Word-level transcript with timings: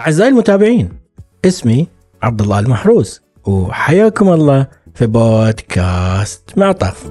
أعزائي 0.00 0.30
المتابعين 0.30 0.88
اسمي 1.44 1.86
عبد 2.22 2.42
الله 2.42 2.58
المحروس 2.58 3.20
وحياكم 3.46 4.28
الله 4.28 4.66
في 4.94 5.06
بودكاست 5.06 6.58
معطف 6.58 7.10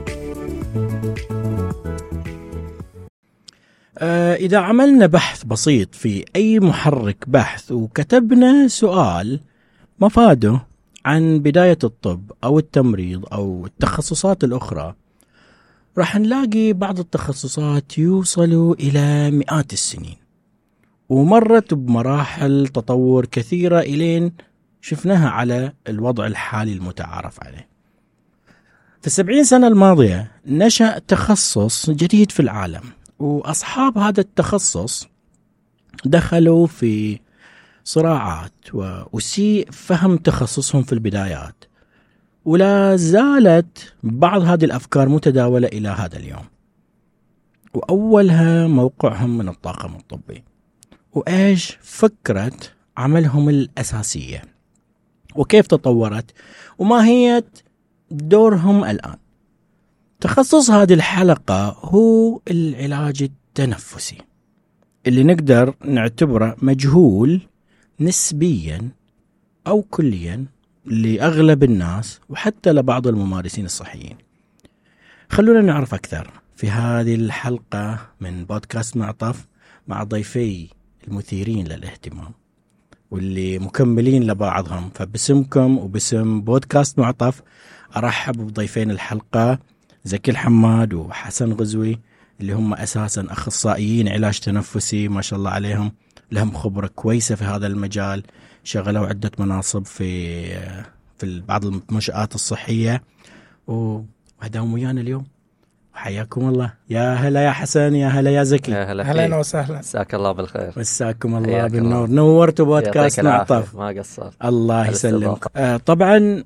آه، 3.98 4.36
إذا 4.36 4.58
عملنا 4.58 5.06
بحث 5.06 5.44
بسيط 5.44 5.96
في 5.96 6.26
أي 6.36 6.60
محرك 6.60 7.18
بحث 7.28 7.72
وكتبنا 7.72 8.68
سؤال 8.68 9.40
مفاده 10.00 10.62
عن 11.06 11.40
بداية 11.40 11.78
الطب 11.84 12.32
أو 12.44 12.60
التمريض 12.60 13.26
أو 13.34 13.66
التخصصات 13.66 14.44
الأخرى 14.44 14.96
راح 15.98 16.16
نلاقي 16.16 16.74
بعض 16.74 17.00
التخصصات 17.00 17.98
يوصلوا 17.98 18.76
إلى 18.76 19.32
مئات 19.32 19.74
السنين. 19.74 20.27
ومرت 21.10 21.74
بمراحل 21.74 22.68
تطور 22.68 23.26
كثيرة 23.26 23.80
إلين 23.80 24.32
شفناها 24.82 25.30
على 25.30 25.74
الوضع 25.88 26.28
الحالي 26.28 26.74
المتعارف 26.74 27.44
عليه. 27.44 27.68
في 29.02 29.08
السبعين 29.08 29.44
سنة 29.44 29.68
الماضية 29.68 30.32
نشأ 30.46 31.00
تخصص 31.00 31.90
جديد 31.90 32.32
في 32.32 32.40
العالم 32.40 32.82
وأصحاب 33.20 33.98
هذا 33.98 34.22
التخصص 34.22 35.08
دخلوا 36.06 36.68
في 36.68 37.20
صراعات 37.84 38.74
وأسيء 38.74 39.72
فهم 39.72 40.18
تخصصهم 40.18 40.84
في 40.84 40.94
البدايات 40.94 41.64
ولا 42.46 42.96
زالت 42.96 43.94
بعض 44.04 44.42
هذه 44.42 44.66
الأفكار 44.66 45.10
متداولة 45.10 45.68
إلى 45.68 45.90
هذا 45.90 46.18
اليوم. 46.18 46.46
وأولها 47.74 48.68
موقعهم 48.68 49.38
من 49.38 49.50
الطاقم 49.50 49.96
الطبي. 49.96 50.44
وإيش 51.18 51.78
فكرة 51.82 52.52
عملهم 52.98 53.50
الأساسية؟ 53.50 54.42
وكيف 55.36 55.68
تطورت؟ 55.68 56.32
وما 56.78 57.06
هي 57.06 57.44
دورهم 58.12 58.84
الآن؟ 58.84 59.18
تخصص 60.20 60.70
هذه 60.70 60.94
الحلقة 60.94 61.70
هو 61.70 62.40
العلاج 62.52 63.24
التنفسي 63.24 64.18
اللي 65.08 65.24
نقدر 65.24 65.76
نعتبره 65.86 66.56
مجهول 66.62 67.42
نسبيا 68.00 68.90
أو 69.68 69.82
كليا 69.82 70.46
لأغلب 70.86 71.64
الناس 71.64 72.20
وحتى 72.30 72.72
لبعض 72.72 73.08
الممارسين 73.08 73.66
الصحيين. 73.66 74.18
خلونا 75.30 75.62
نعرف 75.62 75.94
أكثر 75.94 76.32
في 76.56 76.70
هذه 76.70 77.16
الحلقة 77.16 78.00
من 78.22 78.46
بودكاست 78.46 78.98
معطف 78.98 79.48
مع 79.88 80.04
ضيفي 80.04 80.77
المثيرين 81.08 81.68
للاهتمام 81.68 82.32
واللي 83.12 83.60
مكملين 83.60 84.24
لبعضهم. 84.24 84.90
فباسمكم 84.96 85.78
وباسم 85.78 86.42
بودكاست 86.42 87.00
معطف 87.00 87.42
أرحب 87.98 88.38
بضيفين 88.38 88.92
الحلقة 88.92 89.60
زكي 90.06 90.32
الحماد 90.32 90.94
وحسن 90.94 91.54
غزوي 91.54 92.00
اللي 92.42 92.54
هم 92.54 92.74
أساسا 92.74 93.28
أخصائيين 93.30 94.08
علاج 94.10 94.40
تنفسي 94.40 95.08
ما 95.08 95.22
شاء 95.22 95.40
الله 95.40 95.52
عليهم. 95.52 95.92
لهم 96.32 96.54
خبرة 96.54 96.88
كويسة 96.88 97.36
في 97.36 97.44
هذا 97.44 97.68
المجال 97.68 98.24
شغلوا 98.64 99.08
عدة 99.08 99.32
مناصب 99.40 99.86
في 99.86 100.46
في 101.18 101.42
بعض 101.42 101.66
المنشآت 101.66 102.36
الصحية. 102.36 103.04
وهداهم 103.68 104.74
ويانا 104.74 105.02
اليوم. 105.02 105.26
حياكم 105.98 106.50
الله. 106.50 106.74
يا 106.90 107.14
هلا 107.14 107.46
يا 107.46 107.52
حسن 107.52 107.96
يا 107.96 108.08
هلا 108.08 108.32
يا 108.32 108.44
زكي. 108.44 108.72
يا 108.72 108.92
هلا 108.92 109.04
أهلا 109.04 109.38
وسهلا. 109.38 109.80
مساك 109.80 110.16
الله 110.16 110.32
بالخير. 110.32 110.74
مساكم 110.78 111.36
الله 111.36 111.68
بالنور. 111.68 112.06
الله. 112.06 112.16
نورتوا 112.16 112.66
بودكاست 112.66 113.20
معطف. 113.20 113.76
ما 113.76 113.88
قصرت. 113.88 114.34
الله 114.46 114.88
يسلمك. 114.88 115.48
آه 115.56 115.78
طبعا 115.78 116.44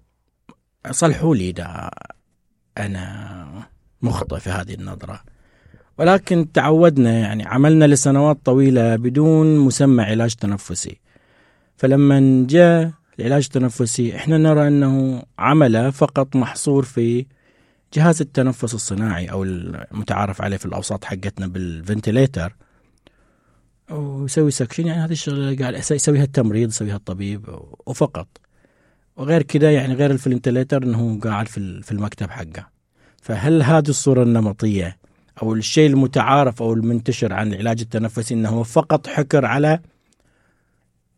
صلحوا 0.92 1.36
لي 1.36 1.50
اذا 1.50 1.90
أنا 2.78 3.66
مخطئ 4.02 4.40
في 4.40 4.50
هذه 4.50 4.74
النظرة. 4.74 5.22
ولكن 5.98 6.52
تعودنا 6.52 7.20
يعني 7.20 7.46
عملنا 7.46 7.86
لسنوات 7.86 8.38
طويلة 8.46 8.96
بدون 8.96 9.58
مسمى 9.58 10.04
علاج 10.04 10.36
تنفسي. 10.36 11.00
فلما 11.78 12.46
جاء 12.50 12.92
العلاج 13.20 13.44
التنفسي 13.44 14.16
إحنا 14.16 14.38
نرى 14.38 14.68
أنه 14.68 15.24
عمله 15.40 15.90
فقط 15.90 16.36
محصور 16.36 16.84
في 16.84 17.26
جهاز 17.94 18.22
التنفس 18.22 18.74
الصناعي 18.74 19.32
أو 19.32 19.44
المتعارف 19.44 20.42
عليه 20.42 20.58
في 20.58 20.66
الأوساط 20.66 21.04
حقتنا 21.04 21.48
بال 21.48 21.66
ventilator 21.66 22.56
ويسوي 23.92 24.52
suction 24.52 24.88
يعني 24.88 25.06
هذه 25.06 25.12
الشغلة 25.12 25.56
قاعد 25.56 25.76
يسويها 25.92 26.24
التمريض 26.24 26.70
يسويها 26.70 26.96
الطبيب 26.96 27.60
وفقط. 27.86 28.28
وغير 29.18 29.44
كذا 29.44 29.72
يعني 29.72 29.94
غير 29.94 30.12
ال 30.12 30.18
ventilator 30.18 30.84
إنه 30.84 31.20
قاعد 31.20 31.48
في 31.48 31.92
المكتب 31.92 32.30
حقه. 32.30 32.68
فهل 33.22 33.64
هذه 33.64 33.90
الصورة 33.90 34.24
النمطية 34.24 34.98
أو 35.42 35.54
الشيء 35.54 35.90
المتعارف 35.90 36.62
أو 36.62 36.74
المنتشر 36.74 37.34
عن 37.34 37.54
العلاج 37.54 37.82
التنفسي 37.82 38.34
إنه 38.34 38.64
فقط 38.64 39.08
حكر 39.08 39.46
على 39.46 39.80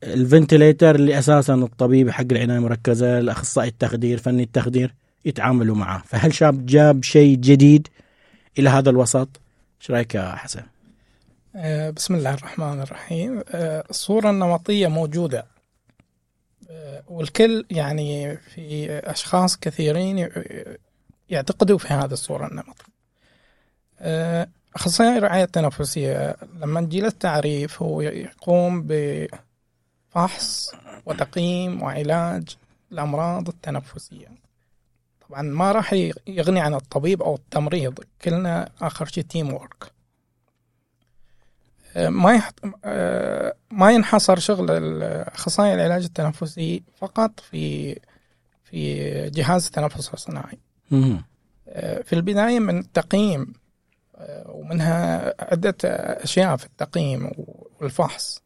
الفنتليتر 0.04 0.96
اللي 0.96 1.20
أساسا 1.20 1.54
الطبيب 1.54 2.10
حق 2.10 2.26
العناية 2.32 2.58
المركزة 2.58 3.20
الأخصائي 3.20 3.70
التخدير 3.70 4.18
فني 4.18 4.44
التخدير؟ 4.44 4.94
يتعاملوا 5.26 5.76
معه. 5.76 6.04
فهل 6.06 6.34
شاب 6.34 6.66
جاب 6.66 7.04
شيء 7.04 7.38
جديد 7.38 7.88
إلى 8.60 8.70
هذا 8.70 8.90
الوسط؟ 8.90 9.30
إيش 9.82 9.92
رأيك 9.92 10.16
يا 10.16 10.36
حسن؟ 10.36 10.64
آه، 11.56 11.90
بسم 11.90 12.16
الله 12.16 12.34
الرحمن 12.34 12.82
الرحيم. 12.82 13.44
آه، 13.50 13.84
الصورة 13.90 14.30
النمطية 14.30 14.88
موجودة. 14.88 15.46
آه، 16.70 17.04
والكل 17.08 17.66
يعني 17.72 18.38
في 18.38 19.00
أشخاص 19.00 19.58
كثيرين 19.58 20.30
يعتقدوا 21.30 21.78
في 21.78 21.88
هذه 21.88 22.14
الصورة 22.14 22.48
النمطية. 22.48 22.94
أخصائي 24.76 25.18
الرعاية 25.18 25.44
التنفسية 25.44 26.36
لما 26.62 26.82
نجي 26.82 27.02
للتعريف 27.02 27.82
هو 27.82 28.02
يقوم 28.02 28.88
بفحص 28.88 30.72
وتقييم 31.06 31.82
وعلاج 31.84 32.58
الأمراض 32.92 33.48
التنفسية. 33.48 34.28
طبعا 35.34 35.42
ما 35.42 35.72
راح 35.72 35.94
يغني 36.28 36.60
عن 36.60 36.74
الطبيب 36.74 37.22
أو 37.24 37.36
التمريض 37.36 38.00
كلنا 38.22 38.70
آخر 38.82 39.06
شيء 39.06 39.24
تيم 39.24 39.54
وورك 39.54 39.92
ما 41.96 42.34
يح... 42.34 42.52
آه، 42.86 43.54
ما 43.72 43.92
ينحصر 43.92 44.40
شغل 44.40 45.04
اخصائي 45.04 45.74
العلاج 45.74 46.04
التنفسي 46.04 46.84
فقط 46.98 47.40
في 47.40 47.94
في 48.64 49.30
جهاز 49.30 49.66
التنفس 49.66 50.14
الصناعي. 50.14 50.60
آه، 51.68 52.02
في 52.02 52.14
البداية 52.14 52.60
من 52.60 52.78
التقييم 52.78 53.54
آه، 54.16 54.50
ومنها 54.50 55.34
عدة 55.40 55.76
أشياء 56.24 56.56
في 56.56 56.66
التقييم 56.66 57.32
والفحص. 57.80 58.42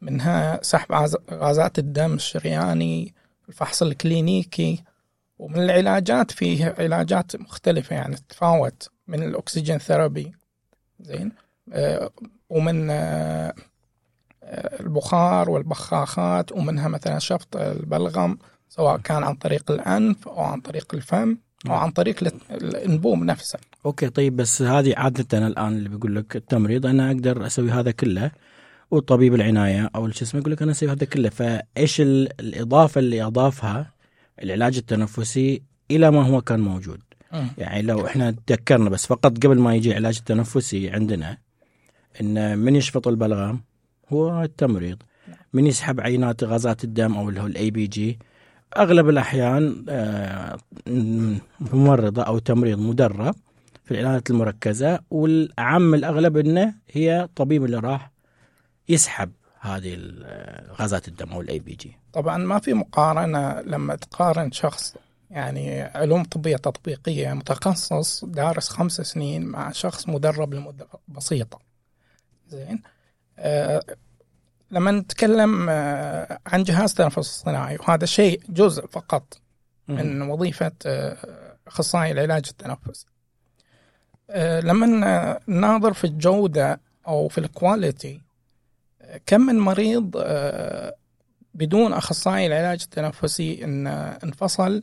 منها 0.00 0.62
سحب 0.62 0.92
غازات 1.30 1.78
الدم 1.78 2.14
الشرياني 2.14 3.14
الفحص 3.48 3.82
الكلينيكي 3.82 4.84
ومن 5.38 5.56
العلاجات 5.62 6.30
فيه 6.30 6.74
علاجات 6.78 7.36
مختلفة 7.36 7.96
يعني 7.96 8.16
تتفاوت 8.16 8.88
من 9.08 9.22
الأكسجين 9.22 9.78
ثيرابي 9.78 10.32
زين؟ 11.00 11.32
آه، 11.72 12.10
ومن 12.50 12.90
آه، 12.90 13.54
آه، 14.42 14.80
البخار 14.80 15.50
والبخاخات 15.50 16.52
ومنها 16.52 16.88
مثلا 16.88 17.18
شفط 17.18 17.56
البلغم 17.56 18.38
سواء 18.68 18.96
كان 18.96 19.22
عن 19.24 19.34
طريق 19.34 19.70
الأنف 19.70 20.28
أو 20.28 20.40
عن 20.40 20.60
طريق 20.60 20.94
الفم 20.94 21.36
أو 21.66 21.72
عن 21.74 21.90
طريق 21.90 22.32
الأنبوب 22.50 23.18
نفسه. 23.18 23.58
أوكي 23.86 24.08
طيب 24.10 24.36
بس 24.36 24.62
هذه 24.62 24.94
عادة 24.96 25.46
الآن 25.46 25.68
اللي 25.72 25.88
بيقول 25.88 26.16
لك 26.16 26.36
التمريض 26.36 26.86
أنا 26.86 27.06
أقدر 27.10 27.46
أسوي 27.46 27.70
هذا 27.70 27.90
كله 27.90 28.30
وطبيب 28.90 29.34
العناية 29.34 29.90
أو 29.96 30.10
شو 30.10 30.24
اسمه 30.24 30.40
يقول 30.40 30.52
لك 30.52 30.62
أنا 30.62 30.70
أسوي 30.72 30.90
هذا 30.90 31.04
كله 31.06 31.28
فإيش 31.28 32.00
ال- 32.00 32.40
الإضافة 32.40 32.98
اللي 32.98 33.22
أضافها 33.22 33.93
العلاج 34.42 34.76
التنفسي 34.76 35.62
إلى 35.90 36.10
ما 36.10 36.22
هو 36.26 36.40
كان 36.40 36.60
موجود. 36.60 37.00
يعني 37.58 37.82
لو 37.82 38.06
إحنا 38.06 38.34
تذكرنا 38.46 38.90
بس 38.90 39.06
فقط 39.06 39.44
قبل 39.46 39.58
ما 39.58 39.74
يجي 39.74 39.90
العلاج 39.90 40.16
التنفسي 40.18 40.90
عندنا 40.90 41.38
إن 42.20 42.58
من 42.58 42.76
يشفط 42.76 43.08
البلغم 43.08 43.60
هو 44.08 44.42
التمريض. 44.42 45.02
من 45.52 45.66
يسحب 45.66 46.00
عينات 46.00 46.44
غازات 46.44 46.84
الدم 46.84 47.14
أو 47.16 47.28
اللي 47.28 47.40
هو 47.40 47.46
ال 47.46 47.70
ABG 47.70 48.18
أغلب 48.76 49.08
الأحيان 49.08 49.84
آه، 49.88 50.58
ممرضة 51.72 52.22
أو 52.22 52.38
تمريض 52.38 52.78
مدرب 52.78 53.34
في 53.84 53.90
العلاجات 53.90 54.30
المركزة 54.30 55.00
والاعم 55.10 55.94
الأغلب 55.94 56.36
إنه 56.36 56.74
هي 56.92 57.28
طبيب 57.36 57.64
اللي 57.64 57.78
راح 57.78 58.10
يسحب 58.88 59.30
هذه 59.64 59.94
ال- 59.94 60.72
غازات 60.72 61.08
الدم 61.08 61.32
أو 61.32 61.40
ال 61.40 61.58
ABG 61.58 61.96
طبعا 62.12 62.38
ما 62.38 62.58
في 62.58 62.74
مقارنة 62.74 63.60
لما 63.60 63.96
تقارن 63.96 64.52
شخص 64.52 64.94
يعني 65.30 65.82
علوم 65.82 66.24
طبية 66.24 66.56
تطبيقية 66.56 67.32
متخصص 67.32 68.24
دارس 68.24 68.68
خمس 68.68 69.00
سنين 69.00 69.46
مع 69.46 69.72
شخص 69.72 70.08
مدرب 70.08 70.54
لمدة 70.54 70.86
بسيطة. 71.08 71.58
زين؟ 72.48 72.82
آه 73.38 73.82
لما 74.70 74.90
نتكلم 74.90 75.66
آه، 75.70 76.38
عن 76.46 76.62
جهاز 76.62 76.94
تنفس 76.94 77.18
اصطناعي 77.18 77.76
وهذا 77.76 78.06
شيء 78.06 78.40
جزء 78.48 78.86
فقط 78.86 79.38
من 79.88 80.22
وظيفة 80.22 80.72
آه، 80.86 81.16
أخصائي 81.66 82.12
العلاج 82.12 82.46
التنفسي 82.50 83.06
لما 84.62 84.86
نناظر 85.48 85.92
في 85.92 86.04
الجودة 86.04 86.80
أو 87.08 87.28
في 87.28 87.38
ال 87.38 87.48
quality 87.48 88.20
كم 89.26 89.40
من 89.40 89.58
مريض 89.58 90.10
بدون 91.54 91.92
أخصائي 91.92 92.46
العلاج 92.46 92.82
التنفسي 92.82 93.64
إن 93.64 93.86
انفصل 94.24 94.82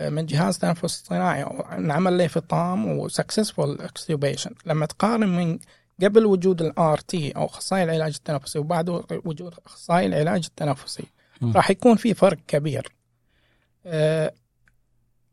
من 0.00 0.26
جهاز 0.26 0.58
تنفس 0.58 0.84
اصطناعي 0.84 1.42
انعمل 1.72 2.18
له 2.18 2.26
فطام 2.26 2.98
و 2.98 3.06
successful 3.06 3.80
extubation 3.80 4.50
لما 4.66 4.86
تقارن 4.86 5.28
من 5.28 5.58
قبل 6.02 6.26
وجود 6.26 6.62
ال 6.62 6.98
RT 6.98 7.30
أو 7.32 7.44
أخصائي 7.44 7.84
العلاج 7.84 8.14
التنفسي 8.14 8.58
وبعد 8.58 8.88
وجود 9.24 9.54
أخصائي 9.66 10.06
العلاج 10.06 10.44
التنفسي 10.46 11.04
راح 11.42 11.70
يكون 11.70 11.96
في 11.96 12.14
فرق 12.14 12.38
كبير. 12.48 12.92
آه، 13.86 14.32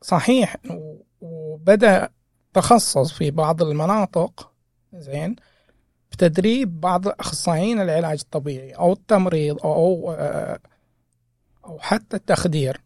صحيح 0.01 0.55
وبدأ 1.21 2.09
تخصص 2.53 3.11
في 3.11 3.31
بعض 3.31 3.61
المناطق 3.61 4.51
زين 4.93 5.35
بتدريب 6.13 6.81
بعض 6.81 7.07
أخصائيين 7.07 7.81
العلاج 7.81 8.19
الطبيعي 8.21 8.71
أو 8.71 8.93
التمريض 8.93 9.57
أو 9.63 9.73
أو, 9.73 10.11
آه، 10.11 10.59
أو 11.65 11.79
حتى 11.79 12.17
التخدير 12.17 12.81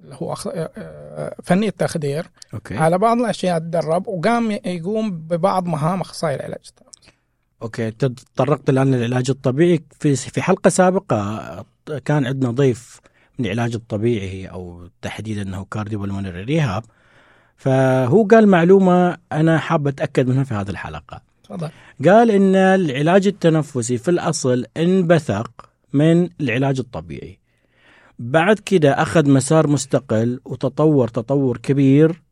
اللي 0.00 0.16
هو 0.22 0.34
آه، 0.54 1.36
فني 1.42 1.68
التخدير. 1.68 2.26
Okay. 2.54 2.76
على 2.76 2.98
بعض 2.98 3.18
الأشياء 3.18 3.58
تدرب 3.58 4.08
وقام 4.08 4.50
يقوم 4.50 5.10
ببعض 5.10 5.66
مهام 5.66 6.00
أخصائي 6.00 6.34
العلاج 6.34 6.60
الطبيعي. 6.68 7.14
Okay 7.62 7.90
تطرقت 7.90 8.70
الآن 8.70 8.94
للعلاج 8.94 9.30
الطبيعي. 9.30 9.84
في 10.00 10.16
في 10.16 10.42
حلقة 10.42 10.68
سابقة 10.68 11.64
كان 12.04 12.26
عندنا 12.26 12.50
ضيف 12.50 13.00
من 13.38 13.46
العلاج 13.46 13.74
الطبيعي 13.74 14.46
أو 14.46 14.88
تحديدا 15.02 15.42
أنه 15.42 15.64
cardiopulmonary 15.64 16.42
rehab. 16.42 16.84
فهو 17.56 18.26
قال 18.26 18.48
معلومة 18.48 19.16
أنا 19.32 19.58
حاب 19.58 19.86
أتأكد 19.86 20.28
منها 20.28 20.44
في 20.44 20.54
هذه 20.54 20.70
الحلقة. 20.70 21.33
تفضل 21.44 21.70
قال 22.04 22.30
إن 22.30 22.56
العلاج 22.56 23.26
التنفسي 23.26 23.98
في 23.98 24.10
الأصل 24.10 24.64
انبثق 24.76 25.50
من 25.92 26.28
العلاج 26.40 26.78
الطبيعي 26.78 27.38
بعد 28.18 28.58
كده 28.58 29.02
أخذ 29.02 29.30
مسار 29.30 29.66
مستقل 29.66 30.40
وتطور 30.44 31.08
تطور 31.08 31.56
كبير 31.56 32.22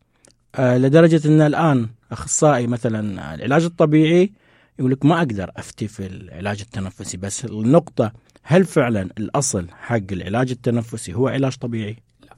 آه، 0.55 0.79
لدرجة 0.79 1.29
إن 1.29 1.41
الآن 1.41 1.89
أخصائي 2.13 2.67
مثلا 2.67 3.35
العلاج 3.35 3.65
الطبيعي 3.65 4.33
يقول 4.79 4.93
لك 4.93 5.05
ما 5.05 5.19
أقدر 5.19 5.51
أفتي 5.57 5.89
في 5.89 6.07
العلاج 6.07 6.61
التنفسي 6.61 7.17
بس 7.17 7.45
النقطة 7.45 8.13
هل 8.43 8.65
فعلا 8.65 9.09
الأصل 9.19 9.67
حق 9.71 10.13
العلاج 10.13 10.51
التنفسي 10.51 11.15
هو 11.15 11.29
علاج 11.29 11.57
طبيعي؟ 11.57 11.97
لا. 12.23 12.37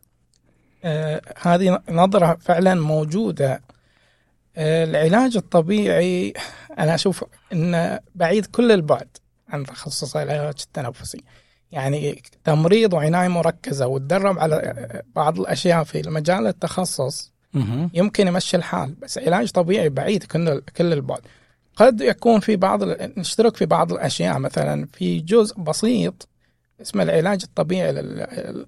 آه 0.84 1.22
هذه 1.42 1.82
نظرة 1.90 2.36
فعلا 2.40 2.74
موجودة 2.74 3.60
آه 4.56 4.84
العلاج 4.84 5.36
الطبيعي 5.36 6.34
أنا 6.78 6.94
أشوف 6.94 7.24
انه 7.52 8.00
بعيد 8.14 8.46
كل 8.46 8.72
البعد 8.72 9.08
عن 9.48 9.64
تخصص 9.64 10.16
العلاج 10.16 10.54
التنفسي. 10.62 11.22
يعني 11.72 12.22
تمريض 12.44 12.92
وعناية 12.92 13.28
مركزة 13.28 13.86
وتدرب 13.86 14.38
على 14.38 15.02
بعض 15.16 15.40
الأشياء 15.40 15.84
في 15.84 16.02
مجال 16.06 16.46
التخصص 16.46 17.32
يمكن 17.94 18.26
يمشي 18.26 18.56
الحال 18.56 18.94
بس 18.94 19.18
علاج 19.18 19.50
طبيعي 19.50 19.88
بعيد 19.88 20.22
كل 20.24 20.60
كل 20.76 20.92
البعد. 20.92 21.20
قد 21.76 22.00
يكون 22.00 22.40
في 22.40 22.56
بعض 22.56 22.82
نشترك 23.18 23.56
في 23.56 23.66
بعض 23.66 23.92
الأشياء 23.92 24.38
مثلا 24.38 24.88
في 24.92 25.20
جزء 25.20 25.60
بسيط 25.60 26.28
اسمه 26.82 27.02
العلاج 27.02 27.40
الطبيعي 27.44 27.92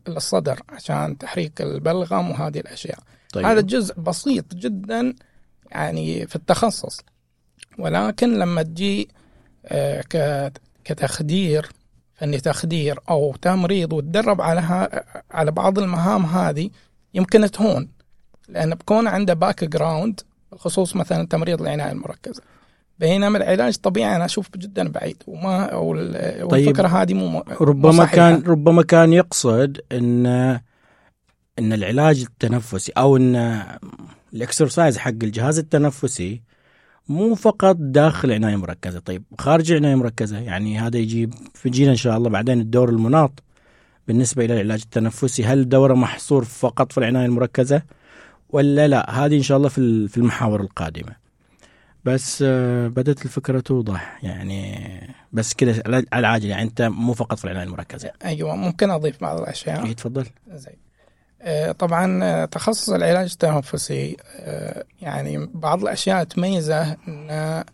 للصدر 0.09 0.61
عشان 0.69 1.19
تحريك 1.19 1.61
البلغم 1.61 2.31
وهذه 2.31 2.59
الأشياء 2.59 2.99
طيب. 3.33 3.47
هذا 3.47 3.61
جزء 3.61 4.01
بسيط 4.01 4.55
جدا 4.55 5.15
يعني 5.71 6.27
في 6.27 6.37
التخصص 6.37 7.01
ولكن 7.79 8.39
لما 8.39 8.63
تجي 8.63 9.09
آه، 9.67 10.53
كتخدير 10.85 11.69
فني 12.15 12.41
تخدير 12.41 12.99
أو 13.11 13.35
تمريض 13.43 13.93
وتدرب 13.93 14.41
على 14.41 14.89
على 15.31 15.51
بعض 15.51 15.79
المهام 15.79 16.27
هذه 16.27 16.71
يمكن 17.15 17.51
تهون. 17.51 17.89
لأن 18.49 18.75
بكون 18.75 19.07
عنده 19.07 19.35
background 19.35 20.21
بخصوص 20.53 20.97
مثلا 20.97 21.27
تمريض 21.27 21.63
العناية 21.63 21.93
المركزة. 21.93 22.43
بينما 22.99 23.39
العلاج 23.39 23.75
الطبيعي 23.75 24.17
أنا 24.17 24.25
أشوف 24.25 24.57
جدا 24.57 24.89
بعيد 24.89 25.23
وما 25.27 25.75
والفكرة 25.75 26.89
طيب 26.89 26.95
هذه 26.95 27.15
مو 27.15 27.45
ربما 27.61 28.05
كان 28.05 28.43
ربما 28.47 28.83
كان 28.83 29.13
يقصد 29.13 29.81
إن 29.93 30.27
إن 31.59 31.73
العلاج 31.73 32.21
التنفسي 32.21 32.93
أو 32.93 33.17
إن 33.17 33.63
الاكسرسايز 34.35 34.99
حق 34.99 35.09
الجهاز 35.09 35.59
التنفسي 35.59 36.43
مو 37.09 37.35
فقط 37.35 37.77
داخل 37.79 38.33
عناية 38.33 38.57
مركزة. 38.57 38.99
طيب 38.99 39.23
خارج 39.39 39.73
عناية 39.73 39.95
مركزة 39.95 40.39
يعني 40.39 40.79
هذا 40.79 40.99
يجيب 40.99 41.35
فيجينا 41.55 41.91
إن 41.91 41.97
شاء 41.97 42.17
الله 42.17 42.31
بعدين 42.31 42.61
الدور 42.61 42.89
المناط. 42.89 43.43
بالنسبة 44.09 44.45
إلى 44.45 44.55
العلاج 44.55 44.81
التنفسي 44.83 45.45
هل 45.45 45.69
دوره 45.69 45.95
محصور 45.95 46.45
فقط 46.45 46.93
في 46.93 46.99
العناية 46.99 47.27
المركزة؟ 47.27 47.83
ولا 48.51 48.89
لا؟ 48.89 49.11
هذه 49.11 49.37
إن 49.37 49.43
شاء 49.43 49.57
الله 49.57 49.69
في 49.69 50.17
المحاور 50.17 50.61
القادمة. 50.61 51.17
بس 52.05 52.45
آه، 52.47 52.89
بدأت 52.89 53.25
الفكرة 53.25 53.61
توضح. 53.61 54.19
يعني 54.23 54.89
بس 55.33 55.55
كذا 55.55 55.83
على 55.87 56.05
العاجل 56.15 56.49
يعني 56.49 56.63
أنت 56.63 56.83
مو 56.83 57.13
فقط 57.13 57.39
في 57.39 57.45
العناية 57.45 57.65
المركزة. 57.65 58.11
أيوه 58.25 58.57
ممكن 58.57 58.91
أضيف 58.91 59.21
بعض 59.21 59.41
الأشياء. 59.41 59.87
اي 59.87 59.95
تفضل. 59.95 60.27
زين. 60.55 60.86
طبعا 61.79 62.25
آه، 62.25 62.45
تخصص 62.45 62.91
العلاج 62.91 63.31
التنفسي 63.33 64.17
يعني 65.01 65.49
بعض 65.55 65.83
الأشياء 65.83 66.25
تميزه 66.25 66.97
انه 67.09 67.65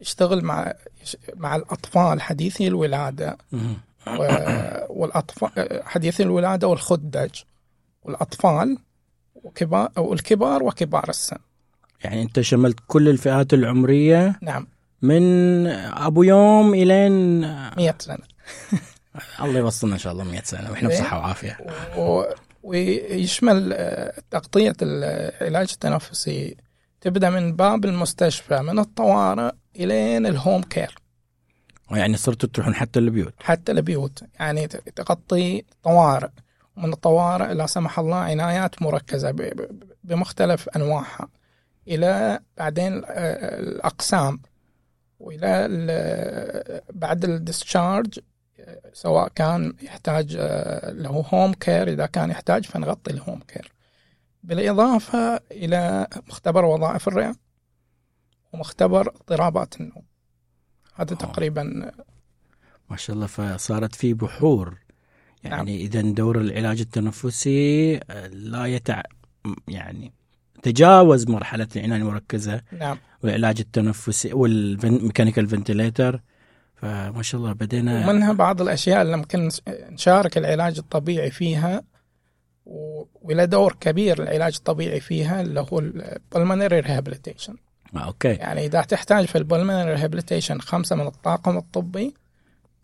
يشتغل 0.00 0.44
مع 0.44 0.74
مع 1.36 1.56
الأطفال 1.56 2.22
حديثي 2.22 2.68
الولادة 2.68 3.38
والأطفال 4.88 5.82
حديثي 5.84 6.22
الولادة 6.22 6.68
والخدج 6.68 7.30
والأطفال 8.02 8.78
وكبار 9.34 9.90
والكبار 9.96 10.62
وكبار 10.62 11.08
السن. 11.08 11.38
يعني 12.04 12.22
أنت 12.22 12.40
شملت 12.40 12.78
كل 12.86 13.08
الفئات 13.08 13.54
العمرية 13.54 14.38
نعم. 14.42 14.66
من 15.02 15.66
أبو 15.66 16.22
يوم 16.22 16.74
إلين 16.74 17.40
100 17.76 17.94
سنة. 17.98 18.18
الله 19.40 19.58
يوصلنا 19.58 19.94
إن 19.94 19.98
شاء 19.98 20.12
الله 20.12 20.24
100 20.24 20.42
سنة 20.42 20.70
وإحنا 20.70 20.88
بصحة 20.88 21.18
وعافية. 21.18 21.58
و... 21.98 22.24
ويشمل 22.62 23.72
آه، 23.72 24.22
تغطية 24.30 24.74
العلاج 24.82 25.70
التنفسي. 25.72 26.56
تبدأ 27.00 27.30
من 27.30 27.56
باب 27.56 27.84
المستشفى 27.84 28.58
من 28.58 28.78
الطوارئ 28.78 29.52
إلين 29.76 30.26
الهوم 30.26 30.62
كير. 30.62 30.94
يعني 31.90 32.16
صرتوا 32.16 32.48
تروحون 32.48 32.74
حتى 32.74 32.98
البيوت؟ 32.98 33.34
حتى 33.40 33.72
البيوت. 33.72 34.24
يعني 34.40 34.66
تغطي 34.68 35.64
طوارئ. 35.82 36.28
من 36.76 36.92
الطوارئ 36.92 37.54
لا 37.54 37.66
سمح 37.66 37.98
الله 37.98 38.16
عنايات 38.16 38.82
مركزة 38.82 39.52
بمختلف 40.04 40.68
أنواعها. 40.68 41.28
إلى 41.88 42.40
بعدين 42.56 43.02
آه، 43.04 43.60
الأقسام. 43.60 44.40
وإلى 45.20 45.68
بعد 46.92 47.24
ال 47.24 47.33
discharge 47.33 48.18
سواء 48.92 49.28
كان 49.28 49.74
يحتاج 49.82 50.36
آه، 50.38 50.92
له 50.92 51.26
home 51.32 51.54
care 51.54 51.88
إذا 51.88 52.06
كان 52.06 52.30
يحتاج 52.30 52.64
فنغطي 52.64 53.10
ال 53.10 53.16
home 53.16 53.40
care 53.48 53.72
بالإضافة 54.42 55.40
إلى 55.50 56.06
مختبر 56.28 56.64
وظائف 56.64 57.08
الرئة 57.08 57.34
ومختبر 58.52 59.08
اضطرابات 59.08 59.80
النوم. 59.80 60.02
هذا 60.94 61.14
تقريبا 61.16 61.92
ما 62.90 62.96
شاء 62.96 63.16
الله 63.16 63.26
فصارت 63.26 63.94
في 63.94 64.14
بحور. 64.14 64.78
يعني 65.44 65.76
نعم. 65.76 65.84
إذا 65.84 66.00
دور 66.00 66.40
العلاج 66.40 66.80
التنفسي 66.80 67.96
آه، 67.96 68.26
لا 68.26 68.66
يتع 68.66 69.02
يعني 69.68 70.12
تجاوز 70.62 71.28
مرحلة 71.28 71.68
العناية 71.76 72.00
المركزة 72.00 72.62
نعم. 72.78 72.98
والعلاج 73.22 73.60
التنفسي 73.60 74.32
وال 74.32 74.51
mechanical 74.51 75.46
ventilator 75.46 76.20
فما 76.82 77.22
شاء 77.22 77.40
الله 77.40 77.52
بدينا 77.52 78.08
ومنها 78.08 78.32
بعض 78.32 78.62
الأشياء 78.62 79.02
اللي 79.02 79.16
ممكن 79.16 79.48
نشارك 79.68 80.38
العلاج 80.38 80.78
الطبيعي 80.78 81.30
فيها 81.30 81.82
وله 83.22 83.44
دور 83.44 83.76
كبير 83.80 84.22
العلاج 84.22 84.54
الطبيعي 84.56 85.00
فيها 85.00 85.40
اللي 85.40 85.66
هو 85.72 85.78
ال 85.78 85.88
pulmonary 85.88 86.80
rehabilitation 86.80 87.56
آه، 87.96 87.98
okay. 87.98 88.28
يعني 88.28 88.66
إذا 88.66 88.80
تحتاج 88.80 89.24
في 89.24 89.38
ال 89.38 89.44
pulmonary 89.44 89.94
rehabilitation 89.94 90.60
خمسة 90.60 90.96
من 90.96 91.06
الطاقم 91.06 91.56
الطبي 91.56 92.14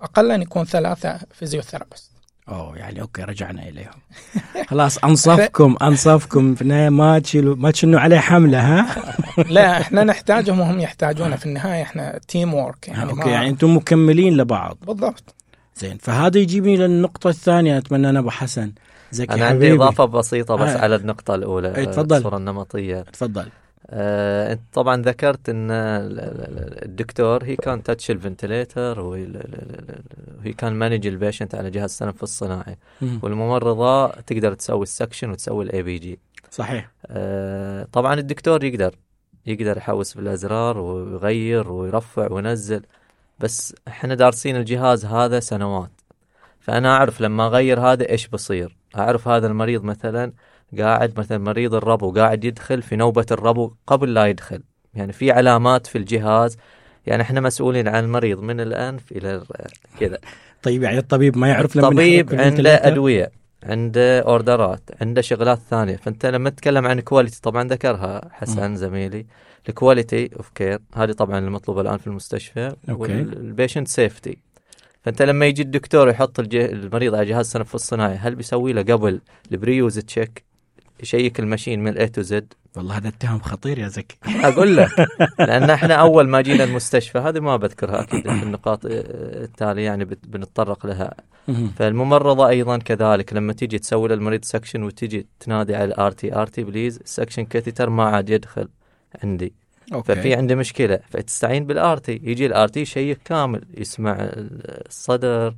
أقل 0.01 0.31
أن 0.31 0.43
يكون 0.43 0.65
ثلاثة 0.65 1.19
physiotherapist 1.33 2.18
أوه 2.49 2.77
يعني 2.79 3.01
okay 3.01 3.23
رجعنا 3.23 3.69
إليهم. 3.69 3.91
خلاص 4.71 4.99
أنصفكم 4.99 5.77
أنصفكم. 5.83 6.55
في 6.55 6.63
النهايه 6.63 6.89
ما 6.89 7.19
تشيلوا 7.19 7.57
ما 7.57 7.71
تشنوا 7.71 8.01
عليه 8.01 8.19
حملة 8.19 8.61
ها؟ 8.61 8.87
لا 9.51 9.81
إحنا 9.81 10.05
نحتاجهم 10.05 10.61
وهم 10.61 10.81
يحتاجونا. 10.81 11.37
في 11.37 11.47
النهاية 11.47 11.83
إحنا 11.83 12.21
teamwork 12.29 12.89
يعني 12.89 13.11
okay 13.11 13.31
يعني 13.31 13.49
أنتم 13.49 13.77
مكملين 13.77 14.37
لبعض. 14.37 14.79
بالضبط. 14.87 15.35
زين 15.77 15.99
فهذا 15.99 16.39
يجيبني 16.39 16.77
للنقطة 16.77 17.29
الثانية 17.31 17.79
أتمنى 17.79 18.09
أنا 18.11 18.19
أبو 18.19 18.31
حسن. 18.31 18.73
زكي 19.13 19.35
أنا 19.35 19.47
عندي 19.47 19.73
إضافة 19.73 20.05
بسيطة 20.05 20.55
بس 20.57 20.69
آه. 20.71 20.79
على 20.81 20.95
النقطة 20.97 21.35
الأولى 21.35 21.77
إي 21.77 21.87
تفضل. 21.87 22.17
الصورة 22.17 22.37
النمطية. 22.37 23.01
تفضل. 23.01 23.49
انت 23.91 24.61
طبعا 24.73 25.03
ذكرت 25.03 25.49
إن 25.49 25.69
الدكتور 26.83 27.45
he 27.45 27.57
can 27.57 27.83
touch 27.83 28.11
ال 28.11 28.19
ventilator 28.19 29.01
و 29.01 30.53
he 30.59 30.64
can 30.64 30.73
manage 30.73 31.07
ال 31.07 31.13
patient 31.13 31.55
على 31.55 31.71
جهاز 31.71 31.93
التنفس 31.93 32.23
الصناعي. 32.23 32.77
والممرضة 33.23 34.07
تقدر 34.07 34.55
تسوي 34.55 34.83
ال 34.83 34.89
suction 34.89 35.31
وتسوي 35.31 35.65
ال 35.65 35.83
ABG 35.83 36.19
صحيح. 36.51 36.91
آه، 37.07 37.87
طبعا 37.93 38.15
الدكتور 38.15 38.65
يقدر 38.65 38.95
يقدر 39.47 39.77
يحوس 39.77 40.15
بالأزرار 40.15 40.79
ويغير 40.79 41.73
ويرفع 41.73 42.33
وينزل 42.33 42.83
بس 43.39 43.75
إحنا 43.89 44.15
دارسين 44.15 44.57
الجهاز 44.57 45.05
هذا 45.05 45.41
سنوات. 45.41 45.91
فأنا 46.61 46.97
أعرف 46.97 47.21
لما 47.21 47.47
أغير 47.47 47.81
هذا 47.81 48.11
إيش 48.11 48.29
بصير. 48.29 48.77
أعرف 48.97 49.29
هذا 49.29 49.47
المريض 49.47 49.85
مثلا 49.85 50.33
قاعد 50.79 51.19
مثلا 51.19 51.39
مريض 51.39 51.75
الربو 51.75 52.13
قاعد 52.13 52.45
يدخل 52.45 52.83
في 52.83 52.97
نوبة 52.97 53.27
الربو 53.31 53.73
قبل 53.87 54.15
لا 54.15 54.27
يدخل. 54.27 54.63
يعني 54.95 55.13
في 55.13 55.31
علامات 55.33 55.87
في 55.87 55.99
الجهاز. 55.99 56.57
يعني 57.07 57.23
إحنا 57.23 57.41
مسؤولين 57.41 57.89
عن 57.89 58.05
المريض 58.05 58.41
من 58.41 58.61
الانف 58.61 59.13
إلى 59.13 59.43
كذا. 60.01 60.19
طيب 60.63 60.83
يعني 60.83 60.99
الطبيب 60.99 61.37
ما 61.37 61.49
يعرف 61.49 61.77
لما 61.77 61.89
الطبيب 61.89 62.35
عنده 62.35 62.87
أدوية 62.87 63.31
عنده 63.63 64.21
أوردرات 64.21 64.81
عنده 65.01 65.23
شغلات 65.23 65.59
ثانية. 65.71 65.97
فأنت 65.97 66.27
لما 66.27 66.51
تتكلم 66.51 66.87
عن 66.87 67.01
quality 67.01 67.41
طبعا 67.41 67.69
ذكرها 67.69 68.29
حسن 68.33 68.71
م. 68.71 68.77
زميلي. 68.77 69.27
ال 69.69 69.76
quality 69.77 70.31
of 70.37 70.51
care 70.55 70.79
هذه 70.95 71.13
طبعا 71.13 71.39
المطلوبة 71.39 71.81
الآن 71.81 71.99
في 71.99 72.07
المستشفى. 72.07 72.77
وال 72.89 73.11
patient 73.11 73.89
safety 73.89 74.39
فأنت 75.03 75.23
لما 75.23 75.47
يجي 75.47 75.63
الدكتور 75.63 76.09
يحط 76.09 76.41
المريض 76.41 77.15
على 77.15 77.27
جهاز 77.27 77.47
التنفس 77.47 77.75
الصناعي 77.75 78.17
هل 78.17 78.35
بيسوي 78.35 78.73
له 78.73 78.83
قبل 78.83 79.21
ال 79.53 79.58
pre-use 79.59 79.99
check 79.99 80.48
يشيك 81.03 81.41
ال 81.41 81.46
machine 81.46 81.81
من 81.81 81.99
A 81.99 82.09
to 82.09 82.23
Z 82.23 82.53
والله 82.77 82.97
هذا 82.97 83.09
اتهام 83.09 83.39
خطير 83.39 83.79
يا 83.79 83.89
زكي. 83.89 84.17
أقول 84.27 84.77
لك 84.77 84.91
لأن 85.49 85.71
إحنا 85.71 85.95
أول 85.95 86.29
ما 86.29 86.41
جينا 86.41 86.65
المستشفى 86.65 87.19
هذه 87.19 87.41
ما 87.41 87.57
بذكرها 87.57 88.01
أكيد 88.01 88.23
في 88.23 88.43
النقاط 88.43 88.81
التالية 88.85 89.85
يعني 89.85 90.05
بنتطرق 90.05 90.87
لها. 90.87 91.15
فالممرضة 91.77 92.49
أيضا 92.49 92.79
كذلك 92.79 93.33
لما 93.33 93.53
تيجي 93.53 93.79
تسوي 93.79 94.09
للمريض 94.09 94.45
suction 94.45 94.83
وتيجي 94.83 95.27
تنادي 95.41 95.75
على 95.77 95.85
ال 95.85 96.13
RT, 96.13 96.35
RT 96.35 96.65
please 96.65 97.01
suction 97.05 97.45
catheter 97.45 97.91
ما 97.91 98.05
عاد 98.05 98.31
يدخل 98.31 98.69
عندي. 99.25 99.53
okay. 99.93 100.15
ففي 100.15 100.35
عندي 100.35 100.55
مشكلة. 100.55 100.99
فتستعين 101.11 101.67
بال 101.67 101.97
RT 101.97 102.21
يجي 102.23 102.47
ال 102.47 102.69
RT 102.69 102.81
يشيك 102.81 103.19
كامل 103.25 103.63
يسمع 103.77 104.17
الصدر 104.21 105.55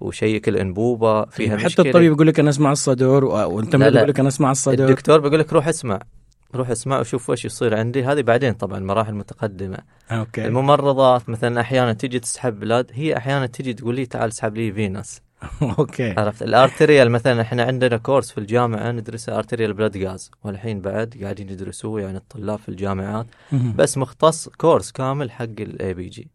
وشيك 0.00 0.48
الأنبوبة 0.48 1.24
فيها 1.24 1.56
حتى 1.56 1.64
مشكلة. 1.66 1.84
حتى 1.84 1.88
الطبيب 1.88 2.12
يقول 2.12 2.26
لك 2.26 2.40
أنا 2.40 2.50
أسمع 2.50 2.72
الصدر 2.72 3.24
وانت 3.24 3.76
ما 3.76 3.90
تقول 3.90 4.08
لك 4.08 4.20
أنا 4.20 4.28
أسمع 4.28 4.50
الصدر 4.50 4.84
الدكتور 4.84 5.20
بيقول 5.20 5.38
لك 5.40 5.52
روح 5.52 5.68
اسمع 5.68 6.00
روح 6.54 6.70
اسمع 6.70 7.00
وشوف 7.00 7.30
وش 7.30 7.44
يصير 7.44 7.76
عندي. 7.76 8.04
هذه 8.04 8.22
بعدين 8.22 8.52
طبعا 8.52 8.78
مراحل 8.78 9.14
متقدمة. 9.14 9.78
okay. 10.10 10.46
الممرضات 10.46 11.28
مثلا 11.28 11.60
أحيانا 11.60 11.92
تجي 11.92 12.18
تسحب 12.18 12.60
blood 12.60 12.90
هي 12.94 13.16
أحيانا 13.16 13.46
تجي 13.46 13.74
تقول 13.74 13.94
لي 13.94 14.06
تعال 14.06 14.28
اسحب 14.28 14.56
لي 14.56 14.72
venous. 14.72 15.20
okay. 15.78 16.14
عرفت؟ 16.18 16.42
ال 16.42 16.50
arterial 16.50 17.10
مثلا 17.10 17.42
إحنا 17.42 17.62
عندنا 17.64 17.96
course 17.96 18.30
في 18.30 18.38
الجامعة 18.38 18.90
ندرسه 18.90 19.38
arterial 19.38 19.72
blood 19.72 20.04
gas 20.04 20.30
والحين 20.44 20.80
بعد 20.80 21.14
قاعدين 21.22 21.48
يدرسوه 21.48 22.00
يعني 22.00 22.16
الطلاب 22.16 22.58
في 22.58 22.68
الجامعات. 22.68 23.26
بس 23.52 23.98
مختص 23.98 24.48
course 24.48 24.90
كامل 24.92 25.30
حق 25.30 25.44
ال 25.60 25.94
ABG 25.94 26.08
ال 26.08 26.30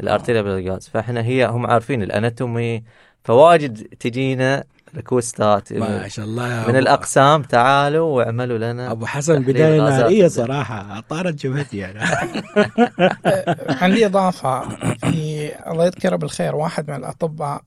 arterial 0.00 0.44
blood 0.44 0.68
gas 0.68 0.88
فإحنا 0.88 1.24
هي 1.24 1.46
هم 1.46 1.66
عارفين 1.66 2.02
ال 2.02 2.12
anatomy 2.12 2.82
فواجد 3.26 3.86
تجينا 4.00 4.64
ريكوستات. 4.96 5.72
ما 5.72 6.08
شاء 6.08 6.24
الله 6.24 6.68
من 6.68 6.76
الأقسام 6.76 7.42
تعالوا 7.42 8.16
واعملوا 8.16 8.58
لنا 8.58 8.90
أبو 8.90 9.06
حسن 9.06 9.42
بداية 9.42 9.80
نارية 9.80 10.28
صراحة 10.28 11.00
طارت 11.00 11.34
جبهتي 11.34 11.76
يعني 11.76 12.00
عندي 13.82 14.06
إضافة. 14.06 14.68
في 14.96 15.52
الله 15.70 15.84
يذكره 15.84 16.16
بالخير 16.16 16.54
واحد 16.54 16.90
من 16.90 16.96
الأطباء 16.96 17.62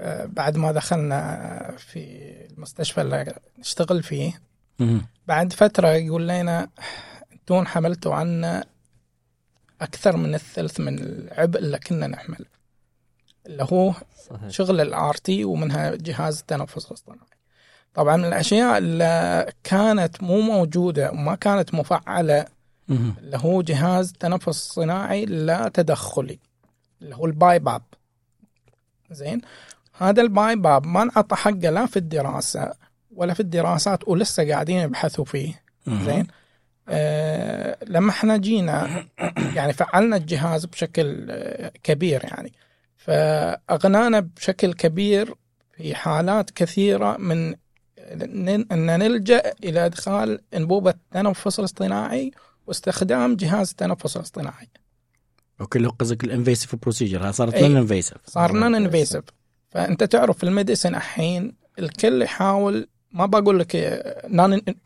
آه، 0.00 0.24
بعد 0.26 0.56
ما 0.56 0.72
دخلنا 0.72 1.74
في 1.78 2.20
المستشفى 2.50 3.00
اللي 3.00 3.34
نشتغل 3.58 4.02
فيه 4.02 4.32
بعد 5.26 5.52
فترة 5.52 5.88
يقول 5.88 6.28
لنا 6.28 6.68
أنتم 7.32 7.66
حملتوا 7.66 8.14
عنا 8.14 8.64
أكثر 9.80 10.16
من 10.16 10.34
الثلث 10.34 10.80
من 10.80 10.98
العبء 10.98 11.58
اللي 11.58 11.78
كنا 11.78 12.06
نحمله 12.06 12.57
اللي 13.48 13.66
هو 13.72 13.92
صحيح. 14.28 14.48
شغل 14.48 14.80
ال 14.80 15.14
RT 15.14 15.44
ومنها 15.44 15.94
جهاز 15.94 16.38
التنفس 16.38 16.86
الاصطناعي 16.86 17.20
طبعا 17.94 18.16
من 18.16 18.24
الأشياء 18.24 18.78
اللي 18.78 19.52
كانت 19.64 20.22
مو 20.22 20.40
موجودة 20.40 21.10
وما 21.10 21.34
كانت 21.34 21.74
مفعلة 21.74 22.46
اللي 22.90 23.36
هو 23.36 23.62
جهاز 23.62 24.12
تنفس 24.12 24.68
صناعي 24.72 25.24
لا 25.24 25.70
تدخلي 25.74 26.38
اللي 27.02 27.16
هو 27.16 27.26
ال 27.26 27.58
BiPAP 27.58 27.82
زين؟ 29.10 29.40
هذا 29.98 30.22
ال 30.22 30.56
BiPAP 30.56 30.86
ما 30.86 31.02
انعطى 31.02 31.36
حقه 31.36 31.70
لا 31.70 31.86
في 31.86 31.96
الدراسة 31.96 32.72
ولا 33.14 33.34
في 33.34 33.40
الدراسات 33.40 34.08
ولسه 34.08 34.48
قاعدين 34.48 34.78
يبحثوا 34.78 35.24
فيه. 35.24 35.62
زين؟ 35.86 36.26
آه 36.88 37.76
لما 37.86 38.10
إحنا 38.10 38.36
جينا 38.36 39.04
يعني 39.54 39.72
فعلنا 39.72 40.16
الجهاز 40.16 40.64
بشكل 40.64 41.26
آه 41.30 41.72
كبير 41.82 42.24
يعني. 42.24 42.52
فأغنانا 43.08 44.20
بشكل 44.20 44.72
كبير 44.72 45.34
في 45.76 45.94
حالات 45.94 46.50
كثيرة 46.50 47.16
من 47.16 47.54
أن 48.72 48.86
نلجأ 48.86 49.52
إلى 49.64 49.86
إدخال 49.86 50.40
أنبوبة 50.54 50.90
التنفس 50.90 51.58
الاصطناعي 51.58 52.30
واستخدام 52.66 53.36
جهاز 53.36 53.70
التنفس 53.70 54.16
الاصطناعي. 54.16 54.68
okay 55.60 55.78
لو 55.78 55.90
قصدك 55.90 56.24
ال 56.24 56.30
invasive 56.30 56.74
procedure 56.74 57.32
صارت 57.32 57.56
non-invasive 57.56 58.18
صار 58.26 58.52
non-invasive 58.52 59.24
فأنت 59.70 60.04
تعرف 60.04 60.38
في 60.38 60.44
ال 60.44 60.50
medicine 60.50 60.94
الحين 60.94 61.54
الكل 61.78 62.22
يحاول 62.22 62.88
ما 63.12 63.26
بقول 63.26 63.58
لك 63.58 64.02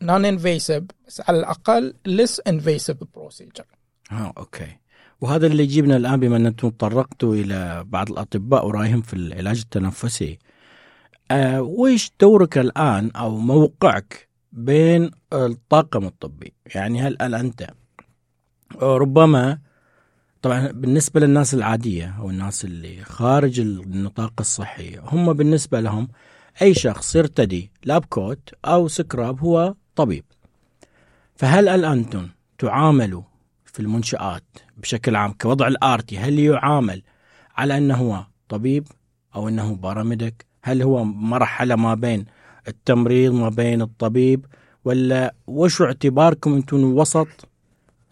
non-invasive 0.01 0.83
بس 1.07 1.21
على 1.27 1.39
الأقل 1.39 1.93
ليس 2.05 2.41
invasive 2.47 2.97
procedure 3.15 3.65
آه 4.11 4.33
okay. 4.37 4.77
وهذا 5.23 5.47
اللي 5.47 5.63
يجيبنا 5.63 5.97
الآن 5.97 6.19
بما 6.19 6.37
أن 6.37 6.45
أنتم 6.45 6.69
تطرقتوا 6.69 7.35
إلى 7.35 7.83
بعض 7.87 8.11
الأطباء 8.11 8.67
ورأيهم 8.67 9.01
في 9.01 9.13
العلاج 9.13 9.59
التنفسي. 9.59 10.39
أه 11.31 11.61
وإيش 11.61 12.11
دورك 12.21 12.57
الآن 12.57 13.11
أو 13.11 13.37
موقعك 13.37 14.29
بين 14.51 15.11
الطاقم 15.33 16.05
الطبي؟ 16.05 16.53
يعني 16.75 17.01
هل, 17.01 17.17
هل 17.21 17.35
أنت 17.35 17.67
ربما 18.81 19.59
طبعا 20.41 20.71
بالنسبة 20.71 21.19
للناس 21.19 21.53
العادية 21.53 22.15
أو 22.19 22.29
الناس 22.29 22.65
اللي 22.65 23.03
خارج 23.03 23.59
النطاق 23.59 24.33
الصحي 24.39 24.99
هم 25.03 25.33
بالنسبة 25.33 25.79
لهم 25.79 26.07
أي 26.61 26.73
شخص 26.73 27.15
يرتدي 27.15 27.71
lab 27.85 28.05
coat 28.05 28.49
أو 28.65 28.87
scrub 28.87 29.39
هو 29.39 29.75
طبيب. 29.95 30.23
فهل 31.35 31.85
أنتم 31.85 32.29
تعاملوا 32.57 33.32
في 33.73 33.79
المنشآت 33.79 34.43
بشكل 34.77 35.15
عام 35.15 35.31
كوضع 35.31 35.67
ال 35.67 35.84
RT 35.84 36.17
هل 36.17 36.39
يعامل 36.39 37.01
على 37.57 37.77
أنه 37.77 37.95
هو 37.95 38.25
طبيب 38.49 38.87
أو 39.35 39.47
أنه 39.47 39.75
paramedic 39.75 40.45
هل 40.63 40.81
هو 40.81 41.03
مرحلة 41.03 41.75
ما 41.75 41.93
بين 41.95 42.25
التمريض 42.67 43.33
ما 43.33 43.49
بين 43.49 43.81
الطبيب؟ 43.81 44.45
ولا 44.85 45.35
وش 45.47 45.81
اعتباركم 45.81 46.53
أنتم 46.53 46.83
وسط 46.83 47.47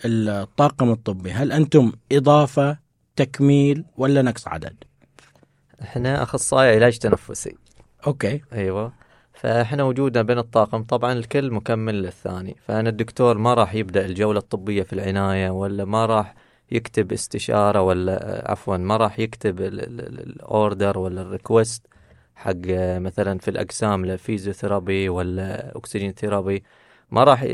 الطاقم 0.05 0.91
الطبي؟ 0.91 1.31
هل 1.31 1.51
أنتم 1.51 1.91
إضافة 2.11 2.77
تكميل 3.15 3.85
ولا 3.97 4.21
نقص 4.21 4.47
عدد؟ 4.47 4.75
إحنا 5.81 6.23
أخصائي 6.23 6.75
علاج 6.75 6.97
تنفسي. 6.97 7.55
okay. 8.07 8.41
أيوة. 8.53 8.93
فإحنا 9.41 9.83
وجودنا 9.83 10.23
بين 10.23 10.37
الطاقم 10.37 10.83
طبعا 10.83 11.13
الكل 11.13 11.51
مكمل 11.51 12.01
للثاني. 12.03 12.55
فأنا 12.67 12.89
الدكتور 12.89 13.37
ما 13.37 13.53
راح 13.53 13.75
يبدأ 13.75 14.05
الجولة 14.05 14.39
الطبية 14.39 14.83
في 14.83 14.93
العناية 14.93 15.49
ولا 15.49 15.85
ما 15.85 16.05
راح 16.05 16.35
يكتب 16.71 17.11
استشارة 17.11 17.81
ولا 17.81 18.43
عفوا 18.51 18.77
ما 18.77 18.97
راح 18.97 19.19
يكتب 19.19 19.61
ال 19.61 19.84
order 19.84 20.97
ولا 20.99 21.21
ال 21.21 21.29
request 21.29 21.87
حق 22.35 22.55
مثلا 22.97 23.37
في 23.39 23.47
الأقسام 23.47 24.05
ل 24.05 24.12
physiotherapy 24.12 25.09
ولا 25.09 25.77
oxygen 25.77 26.11
therapy. 26.11 26.63
ما 27.11 27.23
راح 27.23 27.47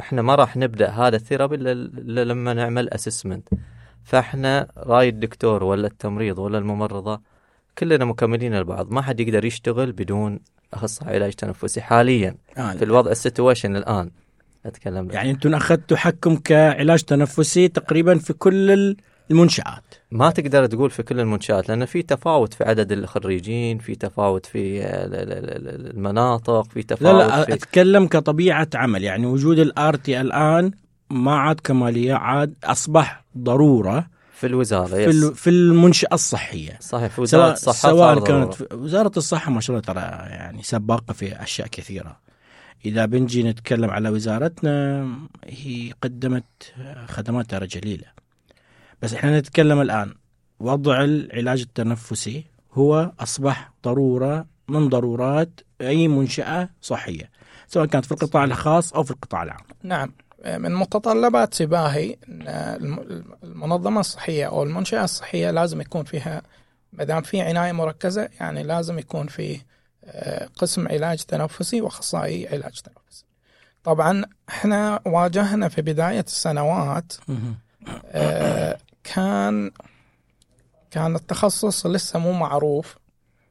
إحنا 0.00 0.22
ما 0.22 0.34
راح 0.34 0.56
نبدأ 0.56 0.88
هذا 0.90 1.16
ال 1.16 1.21
therapy 1.21 1.54
إلا 1.54 2.24
لما 2.24 2.54
نعمل 2.54 2.88
assessment 2.88 3.48
فإحنا 4.04 4.68
رأي 4.76 5.08
الدكتور 5.08 5.64
ولا 5.64 5.86
التمريض 5.86 6.38
ولا 6.38 6.58
الممرضة 6.58 7.20
كلنا 7.78 8.04
مكملين 8.04 8.54
لبعض 8.60 8.90
ما 8.92 9.02
حد 9.02 9.20
يقدر 9.20 9.44
يشتغل 9.44 9.92
بدون 9.92 10.38
أخصائي 10.74 11.14
علاج 11.14 11.32
تنفسي 11.32 11.80
حاليا 11.80 12.34
آه 12.56 12.72
في 12.72 12.84
الوضع 12.84 13.10
ال 13.10 13.17
situation 13.17 13.76
الآن. 13.76 14.10
أتكلم 14.66 15.06
لك. 15.08 15.14
يعني 15.14 15.30
أنتم 15.30 15.54
أخذتوا 15.54 15.96
حقكم 15.96 16.36
كعلاج 16.36 17.02
تنفسي 17.02 17.68
تقريبا 17.68 18.18
في 18.18 18.32
كل 18.32 18.96
المنشآت. 19.30 19.94
ما 20.10 20.30
تقدر 20.30 20.66
تقول 20.66 20.90
في 20.90 21.02
كل 21.02 21.20
المنشآت 21.20 21.68
لأن 21.68 21.84
في 21.84 22.02
تفاوت 22.02 22.54
في 22.54 22.64
عدد 22.64 22.92
الخريجين 22.92 23.78
في 23.78 23.94
تفاوت 23.94 24.46
في 24.46 24.58
ال- 24.84 25.14
ال- 25.14 25.32
ال- 25.32 25.90
المناطق 25.96 26.62
في 26.62 26.78
لا 26.80 26.84
تفاوت 26.86 27.24
لا 27.24 27.44
في 27.44 27.54
أتكلم 27.54 28.06
كطبيعة 28.06 28.68
عمل. 28.74 29.04
يعني 29.04 29.26
وجود 29.26 29.58
ال 29.58 29.96
RT 29.96 30.20
الآن 30.20 30.70
ما 31.10 31.36
عاد 31.36 31.60
كمالية 31.60 32.14
عاد 32.14 32.54
أصبح 32.64 33.24
ضرورة 33.38 34.06
في 34.40 34.46
الوزارة 34.46 34.86
في 34.86 35.04
يس. 35.04 35.14
ال- 35.24 35.34
في 35.34 35.50
المنشأة 35.50 36.08
الصحية. 36.14 36.78
صحيح 36.80 37.12
في 37.12 37.20
وزارة 37.20 37.42
سواء 37.42 37.52
الصحة 37.52 37.74
سواء 37.90 38.24
كانت. 38.24 38.54
في 38.54 38.66
وزارة 38.74 39.12
الصحة 39.16 39.50
ما 39.50 39.60
شاء 39.60 39.76
الله 39.76 39.86
ترى 39.86 40.00
يعني 40.30 40.62
سباقه 40.62 41.12
في 41.12 41.42
أشياء 41.42 41.68
كثيرة. 41.68 42.16
إذا 42.84 43.06
بنجي 43.06 43.42
نتكلم 43.42 43.90
على 43.90 44.08
وزارتنا 44.08 45.06
هي 45.44 45.92
قدمت 46.02 46.44
خدمات 47.08 47.50
ترى 47.50 47.66
جليلة. 47.66 48.04
بس 49.02 49.14
إحنا 49.14 49.38
نتكلم 49.38 49.80
الآن 49.80 50.14
وضع 50.60 51.04
العلاج 51.04 51.60
التنفسي 51.60 52.44
هو 52.72 53.12
أصبح 53.20 53.72
ضرورة 53.84 54.46
من 54.68 54.88
ضرورات 54.88 55.60
أي 55.80 56.08
منشأة 56.08 56.68
صحية 56.82 57.30
سواء 57.68 57.86
كانت 57.86 58.04
في 58.04 58.12
القطاع 58.12 58.44
الخاص 58.44 58.92
أو 58.92 59.02
في 59.02 59.10
القطاع 59.10 59.42
العام. 59.42 59.60
نعم. 59.82 60.12
من 60.46 60.74
متطلبات 60.74 61.54
سباهي 61.54 62.16
إن 62.28 62.42
الم- 62.48 63.24
المنظمة 63.44 64.00
الصحية 64.00 64.46
أو 64.46 64.62
المنشأة 64.62 65.04
الصحية 65.04 65.50
لازم 65.50 65.80
يكون 65.80 66.04
فيها 66.04 66.42
ما 66.92 67.04
دام 67.04 67.22
في 67.22 67.40
عناية 67.40 67.72
مركزة 67.72 68.28
يعني 68.40 68.62
لازم 68.62 68.98
يكون 68.98 69.26
في 69.26 69.60
آه، 70.04 70.46
قسم 70.56 70.88
علاج 70.88 71.22
تنفسي 71.24 71.80
وأخصائي 71.80 72.48
علاج 72.48 72.80
تنفسي. 72.80 73.24
طبعا 73.84 74.24
إحنا 74.48 75.00
واجهنا 75.06 75.68
في 75.68 75.82
بداية 75.82 76.20
السنوات 76.20 77.12
آه، 78.06 78.78
كان 79.04 79.70
كان 80.90 81.16
التخصص 81.16 81.86
لسه 81.86 82.18
مو 82.18 82.32
معروف 82.32 82.96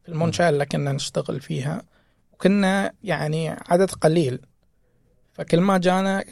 في 0.03 0.09
المنشأة 0.09 0.49
اللي 0.49 0.65
كنا 0.65 0.91
نشتغل 0.91 1.41
فيها 1.41 1.81
وكنا 2.33 2.91
يعني 3.03 3.49
عدد 3.49 3.91
قليل 3.91 4.39
فكل 5.33 5.61
ما 5.61 5.77
جانا 5.77 6.23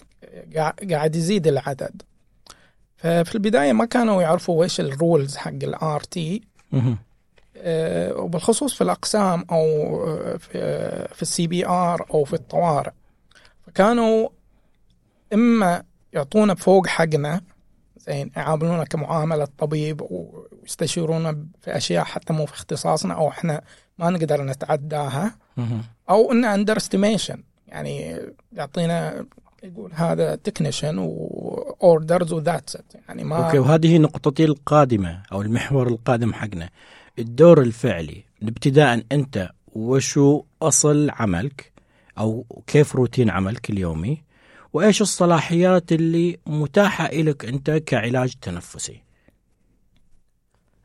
قاعد 0.91 1.15
يزيد 1.15 1.47
العدد 1.47 2.01
ففي 2.97 3.35
البداية 3.35 3.73
ما 3.73 3.85
كانوا 3.85 4.21
يعرفوا 4.21 4.63
إيش 4.63 4.79
ال 4.79 4.89
roles 4.89 5.37
حق 5.37 5.51
ال 5.63 5.99
RT 5.99 6.41
مهم. 6.71 6.97
وبالخصوص 8.15 8.73
في 8.73 8.81
الأقسام 8.81 9.45
أو 9.51 9.63
آه، 10.07 10.37
في 10.37 10.49
آه، 10.55 11.13
في 11.13 11.21
ال 11.21 11.47
CPR 11.47 12.05
أو 12.13 12.23
في 12.23 12.33
الطوارئ 12.33 12.91
فكانوا 13.67 14.29
إما 15.33 15.83
يعطونا 16.13 16.53
بفوق 16.53 16.87
حقنا 16.87 17.41
زين 17.97 18.31
يعاملونا 18.35 18.83
كمعاملة 18.83 19.47
طبيب 19.57 20.01
ويستشيرونا 20.01 21.45
في 21.61 21.77
أشياء 21.77 22.03
حتى 22.03 22.33
مو 22.33 22.45
في 22.45 22.53
اختصاصنا 22.53 23.13
أو 23.13 23.29
إحنا 23.29 23.61
ما 23.97 24.09
نقدر 24.09 24.43
نتعداها. 24.43 25.35
أو 26.09 26.31
إنه 26.31 26.53
underestimation 26.53 27.43
يعني 27.67 28.21
يعطينا 28.53 29.25
يقول 29.65 29.91
هذا 29.93 30.35
technician 30.35 30.97
و 30.97 31.17
orders 31.17 32.33
و 32.33 32.40
that's 32.40 32.77
يعني 33.07 33.23
ما 33.23 33.45
okay 33.45 33.59
وهذه 33.59 33.97
نقطتي 33.97 34.45
القادمة 34.45 35.21
أو 35.31 35.41
المحور 35.41 35.87
القادم 35.87 36.33
حقنا. 36.33 36.69
الدور 37.19 37.61
الفعلي 37.61 38.23
ابتداء 38.43 39.03
أنت 39.11 39.49
وشو 39.67 40.43
أصل 40.61 41.09
عملك 41.09 41.71
أو 42.17 42.45
كيف 42.67 42.95
روتين 42.95 43.29
عملك 43.29 43.69
اليومي 43.69 44.21
وإيش 44.73 45.01
الصلاحيات 45.01 45.91
اللي 45.91 46.37
متاحة 46.47 47.11
لك 47.11 47.45
أنت 47.45 47.71
كعلاج 47.71 48.33
تنفسي؟ 48.41 49.04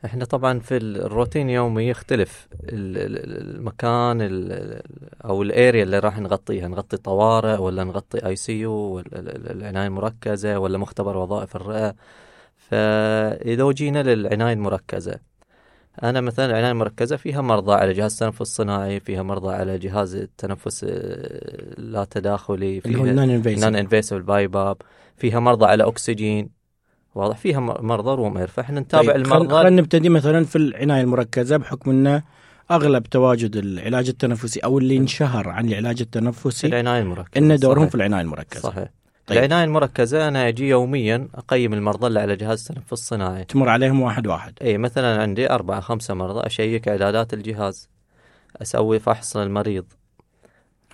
إحنا 0.05 0.25
طبعا 0.25 0.59
في 0.59 0.77
الروتين 0.77 1.49
يومي 1.49 1.83
يختلف. 1.89 2.47
ال- 2.63 2.97
ال- 2.97 3.55
المكان 3.55 4.21
ال- 4.21 4.51
ال- 4.51 5.25
أو 5.25 5.41
ال 5.41 5.49
area 5.49 5.83
اللي 5.83 5.99
راح 5.99 6.19
نغطيها 6.19 6.67
نغطي 6.67 6.97
طوارئ 6.97 7.57
ولا 7.61 7.83
نغطي 7.83 8.25
ICU 8.25 8.99
العناية 9.15 9.87
المركزة 9.87 10.59
ولا 10.59 10.77
مختبر 10.77 11.17
وظائف 11.17 11.55
الرئة. 11.55 11.95
فإذا 12.55 13.71
جينا 13.71 14.03
للعناية 14.03 14.53
المركزة 14.53 15.19
أنا 16.03 16.21
مثلا 16.21 16.45
العناية 16.45 16.71
المركزة 16.71 17.15
فيها 17.17 17.41
مرضى 17.41 17.73
على 17.73 17.93
جهاز 17.93 18.11
التنفس 18.13 18.41
الصناعي 18.41 18.99
فيها 18.99 19.23
مرضى 19.23 19.53
على 19.53 19.77
جهاز 19.77 20.15
التنفس 20.15 20.83
آه، 20.83 20.89
اللا 21.79 22.03
تداخلي 22.03 22.81
اللي 22.85 22.97
هو 22.99 23.03
فيها 23.03 23.13
non-invasive 23.13 23.29
invasive 23.29 23.65
ال 23.65 24.17
BiPAP 24.17 24.77
فيها 25.17 25.39
مرضى 25.39 25.65
على 25.65 25.87
أكسجين. 25.87 26.60
واضح 27.15 27.37
فيها 27.37 27.59
مرضى 27.59 28.15
روم 28.15 28.37
اير 28.37 28.47
فإحنا 28.47 28.79
نتابع 28.79 29.15
المرضى. 29.15 29.55
خلينا 29.55 29.81
نبتدي 29.81 30.09
مثلا 30.09 30.45
في 30.45 30.55
العناية 30.55 31.01
المركزة 31.01 31.57
بحكم 31.57 31.91
انه 31.91 32.23
أغلب 32.71 33.03
تواجد 33.03 33.55
العلاج 33.55 34.09
التنفسي 34.09 34.59
أو 34.59 34.77
اللي 34.77 34.97
انشهر 34.97 35.49
عن 35.49 35.67
العلاج 35.67 36.01
التنفسي 36.01 36.67
العناية 36.67 37.01
المركزة 37.01 37.45
إن 37.45 37.55
دورهم 37.55 37.79
صحيح. 37.79 37.89
في 37.89 37.95
العناية 37.95 38.21
المركزة. 38.21 38.61
صحيح. 38.61 38.89
طيب. 39.27 39.37
العناية 39.37 39.63
المركزة 39.63 40.27
أنا 40.27 40.47
أجي 40.47 40.69
يوميا 40.69 41.27
أقيم 41.35 41.73
المرضى 41.73 42.07
اللي 42.07 42.19
على 42.19 42.35
جهاز 42.35 42.67
التنفس 42.69 42.93
الصناعي. 42.93 43.43
تمر 43.43 43.69
عليهم 43.69 44.01
واحد 44.01 44.27
واحد. 44.27 44.53
اي 44.61 44.77
مثلا 44.77 45.21
عندي 45.21 45.49
أربعة 45.49 45.79
خمسة 45.79 46.13
مرضى 46.13 46.47
أشيك 46.47 46.87
إعدادات 46.87 47.33
الجهاز. 47.33 47.89
أسوي 48.61 48.99
فحص 48.99 49.37
للمريض. 49.37 49.85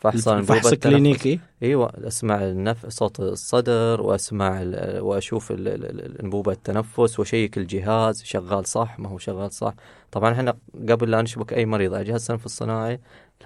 فحص 0.02 0.28
الفحص. 0.28 0.68
الكلينيكي 0.74 1.40
إيوه 1.64 1.94
أسمع 2.08 2.44
النف... 2.44 2.86
صوت 2.90 3.20
الصدر 3.20 4.02
وأسمع 4.02 4.62
ال... 4.62 5.00
وأشوف 5.02 5.52
ال... 5.52 5.68
ال- 5.68 6.22
انبوبه 6.22 6.52
التنفس 6.52 7.20
وا 7.20 7.26
check 7.26 7.58
الجهاز 7.58 8.24
شغال 8.24 8.66
صح 8.68 9.00
ما 9.00 9.10
هو 9.10 9.18
شغال 9.18 9.52
صح 9.52 9.74
طبعا 10.12 10.34
إحنا 10.34 10.58
قبل 10.90 11.12
لا 11.12 11.22
نشبك 11.22 11.54
أي 11.54 11.66
مريض 11.66 11.94
على 11.94 12.04
جهاز 12.04 12.22
التنفس 12.22 12.46
الصناعي 12.46 13.00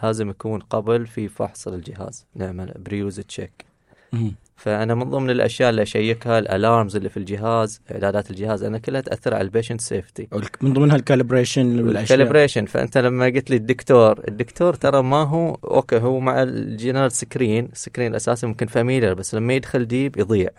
لازم 0.03 0.29
يكون 0.29 0.59
قبل 0.59 1.07
في 1.07 1.27
فحص 1.27 1.67
للجهاز 1.67 2.25
نعمل 2.35 2.73
pre-use 2.79 3.19
check. 3.19 3.65
فأنا 4.61 4.95
من 4.95 5.09
ضمن 5.09 5.29
الأشياء 5.29 5.69
اللي 5.69 5.81
أ 5.81 5.91
check 5.91 6.39
ها 6.39 6.46
ال 6.46 6.53
alarms 6.53 6.95
اللي 6.95 7.09
في 7.09 7.17
الجهاز 7.17 7.81
إعدادات 7.91 8.31
الجهاز 8.31 8.63
أنا 8.63 8.77
كلها 8.77 9.01
تأثر 9.01 9.33
على 9.33 9.41
ال 9.41 9.46
patient 9.46 9.81
safety 9.81 10.27
من 10.61 10.73
ضمنها 10.73 10.95
ال 10.95 11.02
calibration 11.02 11.79
والأشياء. 11.79 12.01
ال 12.01 12.06
calibration 12.06 12.65
فأنت 12.65 12.97
لما 12.97 13.25
قلت 13.25 13.49
لي 13.49 13.55
الدكتور 13.55 14.27
الدكتور 14.27 14.73
ترى 14.73 15.03
ما 15.03 15.23
هو 15.23 15.55
okay 15.63 15.97
هو 15.97 16.19
مع 16.19 16.43
ال 16.43 16.52
general 16.52 17.11
screen 17.11 17.69
ال 17.71 17.77
screen 17.77 18.11
الأساسي 18.11 18.47
ممكن 18.47 18.67
familiar 18.67 19.13
بس 19.13 19.35
لما 19.35 19.53
يدخل 19.53 19.87
deep 19.87 20.17
يضيع. 20.17 20.49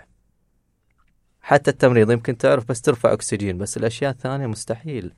حتى 1.41 1.71
التمريض 1.71 2.11
يمكن 2.11 2.37
تعرف 2.37 2.69
بس 2.69 2.81
ترفع 2.81 3.13
أكسجين 3.13 3.59
بس 3.59 3.77
الأشياء 3.77 4.11
الثانية 4.11 4.47
مستحيل. 4.47 5.13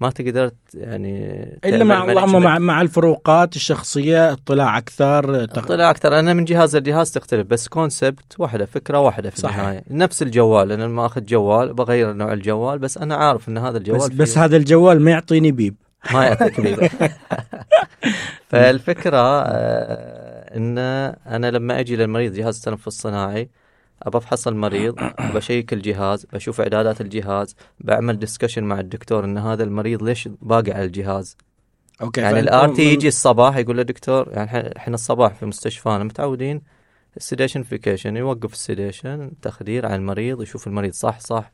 ما 0.00 0.10
تقدر 0.10 0.50
يعني 0.74 1.42
إلا 1.64 1.84
مع 1.84 2.04
اللهم. 2.04 2.42
مع 2.42 2.58
مع 2.58 2.80
الفروقات 2.80 3.56
الشخصية 3.56 4.32
اطلاع 4.32 4.78
أكثر 4.78 5.44
تق- 5.44 5.66
طلع 5.66 5.90
أكثر 5.90 6.18
أنا 6.18 6.34
من 6.34 6.44
جهاز 6.44 6.76
لجهاز 6.76 7.10
تختلف 7.12 7.46
بس 7.46 7.68
كونسبت 7.68 8.40
واحدة 8.40 8.66
فكرة 8.66 8.98
واحدة 9.00 9.30
في 9.30 9.40
صحيح. 9.40 9.58
النهاية 9.58 9.82
نفس 9.90 10.22
الجوال 10.22 10.72
أنا 10.72 10.84
لما 10.84 11.06
أخذ 11.06 11.24
جوال 11.24 11.72
بغير 11.74 12.12
نوع 12.12 12.32
الجوال 12.32 12.78
بس 12.78 12.98
أنا 12.98 13.14
عارف 13.16 13.48
إن 13.48 13.58
هذا 13.58 13.78
الجوال 13.78 13.98
بس 14.00 14.06
فيه- 14.08 14.16
بس 14.16 14.38
هذا 14.38 14.56
الجوال 14.56 15.00
ما 15.02 15.10
يعطيني 15.10 15.52
بيب 15.52 15.74
ما 16.14 16.24
يعطيك 16.24 16.60
بيبة 16.60 16.90
فالفكرة 18.48 19.42
آه، 19.42 20.56
إن 20.56 20.78
أنا 21.26 21.50
لما 21.50 21.80
أجي 21.80 21.96
للمريض 21.96 22.32
جهاز 22.32 22.56
التنفس 22.56 22.86
الصناعي 22.86 23.48
ابى 24.02 24.18
أفحص 24.18 24.48
المريض 24.48 24.94
ب 25.34 25.40
check 25.40 25.72
الجهاز 25.72 26.26
بشوف 26.32 26.60
إعدادات 26.60 27.00
الجهاز 27.00 27.56
بعمل 27.80 28.18
discussion 28.18 28.64
مع 28.64 28.80
الدكتور 28.80 29.24
إن 29.24 29.38
هذا 29.38 29.64
المريض 29.64 30.02
ليش 30.02 30.28
باقي 30.42 30.72
على 30.72 30.84
الجهاز. 30.84 31.36
Okay 32.02 32.20
يعني 32.20 32.40
ال 32.40 32.74
RT 32.74 32.82
يجي 32.82 33.08
الصباح 33.08 33.56
يقول 33.56 33.76
له 33.76 33.82
دكتور 33.82 34.28
يعني 34.32 34.76
إحنا 34.76 34.94
الصباح 34.94 35.34
في 35.34 35.46
مستشفانا 35.46 36.04
متعودين 36.04 36.62
ال 37.16 37.21
sedation 37.21 37.62
vacation 37.62 38.16
يوقف 38.16 38.52
ال 38.52 38.61
sedation 38.61 39.30
تخدير 39.42 39.86
على 39.86 39.96
المريض 39.96 40.42
يشوف 40.42 40.66
المريض 40.66 40.92
صح 40.92 41.20
صح 41.20 41.52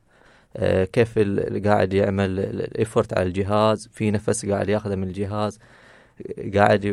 آه، 0.56 0.84
كيف 0.84 1.18
قاعد 1.64 1.94
يعمل 1.94 2.38
ال 2.40 2.51
effort 2.51 3.18
على 3.18 3.26
الجهاز 3.26 3.88
في 3.92 4.10
نفس 4.10 4.46
قاعد 4.46 4.68
ياخذه 4.68 4.94
من 4.94 5.08
الجهاز. 5.08 5.58
قاعد 6.54 6.86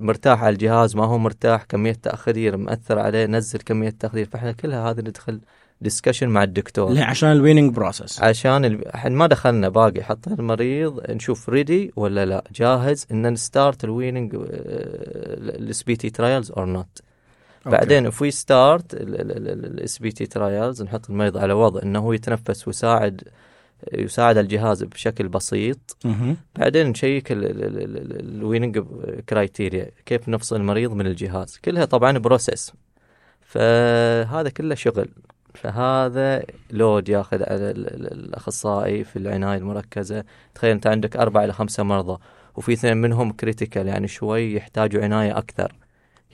مرتاح 0.00 0.42
على 0.44 0.52
الجهاز 0.52 0.96
ما 0.96 1.04
هو 1.04 1.18
مرتاح 1.18 1.62
كمية 1.64 1.92
تأخير 1.92 2.56
مأثر 2.56 2.98
عليه 2.98 3.26
نزل 3.26 3.58
كمية 3.58 3.90
تأخير. 4.00 4.26
فإحنا 4.26 4.52
كلها 4.52 4.90
هذه 4.90 5.00
ندخل 5.00 5.40
discussion 5.80 6.28
مع 6.28 6.42
الدكتور. 6.42 6.92
ليه 6.92 7.02
عشان 7.04 7.32
ال 7.32 7.37
weaning 7.37 7.74
process 7.74 8.22
عشان 8.22 8.64
ال- 8.64 8.88
إحنا 8.88 9.10
ما 9.10 9.26
دخلنا 9.26 9.68
باقي 9.68 10.02
حطينا 10.04 10.36
المريض 10.38 11.10
نشوف 11.10 11.48
ready 11.48 11.92
ولا 11.96 12.26
لا 12.26 12.44
جاهز 12.54 13.06
إن 13.12 13.32
ن 13.32 13.41
start 13.41 13.84
ال 13.84 13.90
weaning 13.90 14.34
ال 14.34 15.82
SBT 15.82 16.10
trials 16.10 16.50
or 16.50 16.66
not 16.66 17.02
بعدين 17.66 18.06
if 18.06 18.22
we 18.22 18.30
start 18.30 18.94
ال 18.94 19.98
SBT 19.98 20.26
trials 20.26 20.82
نحط 20.82 21.10
المريض 21.10 21.36
على 21.36 21.52
وضع 21.52 21.82
إنه 21.82 21.98
هو 21.98 22.12
يتنفس 22.12 22.68
ويساعد 22.68 23.22
يساعد 23.92 24.38
الجهاز 24.38 24.82
بشكل 24.82 25.28
بسيط. 25.28 25.96
بعدين 26.56 26.86
ن 26.86 26.93
check 26.93 27.26
ال 27.30 27.48
weaning 27.48 28.78
criteria 29.28 29.90
كيف 30.06 30.28
نفصل 30.28 30.56
المريض 30.56 30.92
من 30.92 31.06
الجهاز. 31.06 31.58
كلها 31.64 31.84
طبعا 31.84 32.18
process 32.18 32.72
فهذا 33.40 34.48
كله 34.48 34.74
شغل. 34.74 35.08
فهذا 35.54 36.42
load 36.70 37.08
ياخذ 37.08 37.42
على 37.42 37.70
ال- 37.70 37.94
ال- 37.94 38.12
الأخصائي 38.12 39.04
في 39.04 39.16
العناية 39.18 39.58
المركزة. 39.58 40.24
تخيل 40.54 40.70
أنت 40.70 40.86
عندك 40.86 41.16
أربعة 41.16 41.44
إلى 41.44 41.52
خمسة 41.52 41.82
مرضى 41.82 42.18
وفي 42.56 42.72
اثنين 42.72 42.96
منهم 42.96 43.32
critical 43.32 43.86
يعني 43.86 44.08
شوي 44.08 44.54
يحتاجوا 44.54 45.02
عناية 45.04 45.38
أكثر. 45.38 45.72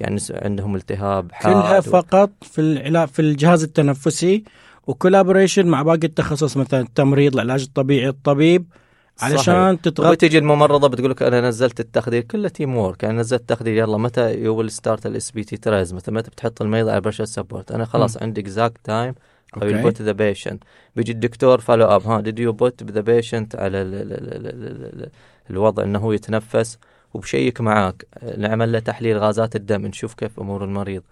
يعني 0.00 0.20
عندهم 0.30 0.76
التهاب 0.76 1.30
كلها 1.42 1.62
حاد 1.62 1.88
و- 1.88 1.90
فقط 1.90 2.30
في 2.42 3.06
في 3.06 3.22
الجهاز 3.22 3.62
التنفسي 3.62 4.44
و 4.86 4.92
collaboration 4.92 5.66
مع 5.66 5.82
باقي 5.82 6.06
التخصص 6.06 6.56
مثلا 6.56 6.80
التمريض 6.80 7.34
العلاج 7.34 7.62
الطبيعي 7.62 8.08
الطبيب 8.08 8.64
علشان 9.20 9.80
تتغطى 9.80 10.10
وتجي 10.10 10.38
الممرضه 10.38 10.88
بتقول 10.88 11.10
لك 11.10 11.22
أنا 11.22 11.40
نزلت 11.40 11.80
التخدير 11.80 12.22
كله 12.22 12.48
teamwork 12.48 13.04
أنا 13.04 13.20
نزلت 13.20 13.40
التخدير 13.40 13.74
يلا 13.74 13.98
متى 13.98 14.34
you 14.34 14.56
will 14.56 14.70
start 14.70 15.06
ال 15.06 15.30
SBT 15.30 15.56
trials 15.56 15.94
متى 15.94 16.10
متى 16.10 16.30
بتحط 16.30 16.62
المريض 16.62 16.88
على 16.88 17.00
pressure 17.00 17.24
support 17.24 17.72
أنا 17.72 17.84
خلاص 17.84 18.16
عندي 18.22 18.40
exact 18.40 18.76
time 18.84 19.14
will 19.56 19.62
okay. 19.62 19.90
put 19.90 19.94
the 19.94 20.14
patient. 20.18 20.56
بيجي 20.96 21.12
الدكتور 21.12 21.60
follow 21.60 21.86
up 21.86 22.02
ها 22.06 22.22
did 22.22 22.34
you 22.38 22.52
put 22.64 22.86
the 22.94 23.00
patient 23.02 23.60
على 23.60 23.82
ال 23.82 23.94
ال 23.94 24.12
ال 24.12 24.34
ال 24.34 24.46
ال 24.46 25.02
ال 25.02 25.10
الوضع 25.50 25.82
إنه 25.82 25.98
هو 25.98 26.12
يتنفس؟ 26.12 26.78
وب 27.14 27.27
check 27.27 27.60
معاك 27.60 28.06
نعمل 28.38 28.72
له 28.72 28.78
تحليل 28.78 29.18
غازات 29.18 29.56
الدم 29.56 29.86
نشوف 29.86 30.14
كيف 30.14 30.40
أمور 30.40 30.64
المريض. 30.64 31.02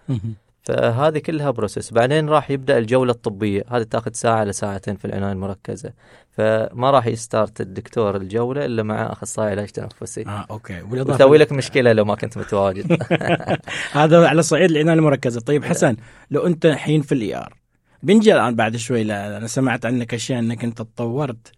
فهذه 0.63 1.17
كلها 1.17 1.51
process 1.51 1.93
بعدين 1.93 2.29
راح 2.29 2.51
يبدأ 2.51 2.77
الجولة 2.77 3.11
الطبية. 3.11 3.63
هذه 3.69 3.83
تاخذ 3.83 4.11
ساعة 4.13 4.43
لساعتين 4.43 4.95
في 4.95 5.05
العناية 5.05 5.31
المركزة. 5.31 5.93
فما 6.31 6.91
راح 6.91 7.07
ي 7.07 7.16
start 7.16 7.61
الدكتور 7.61 8.15
الجولة 8.15 8.65
إلا 8.65 8.83
مع 8.83 9.11
أخصائي 9.11 9.51
علاج 9.51 9.67
تنفسي. 9.67 10.25
آه 10.27 10.45
okay. 10.51 10.81
بالاضافه 10.81 11.25
لك 11.25 11.51
مشكلة 11.51 11.93
لو 11.93 12.05
ما 12.05 12.15
كنت 12.15 12.37
متواجد. 12.37 13.03
هذا 13.91 14.27
على 14.27 14.41
صعيد 14.41 14.71
العناية 14.71 14.95
المركزة. 14.95 15.41
طيب 15.41 15.65
حسن 15.65 15.95
لو 16.31 16.47
أنت 16.47 16.65
الحين 16.65 17.01
في 17.01 17.11
ال 17.11 17.35
ER 17.35 17.63
بنجي 18.03 18.33
الآن 18.33 18.55
بعد 18.55 18.75
شوي 18.75 19.03
لا 19.03 19.37
أنا 19.37 19.47
سمعت 19.47 19.85
عنك 19.85 20.13
أشياء 20.13 20.39
إنك 20.39 20.63
أنت 20.63 20.77
تطورت 20.77 21.51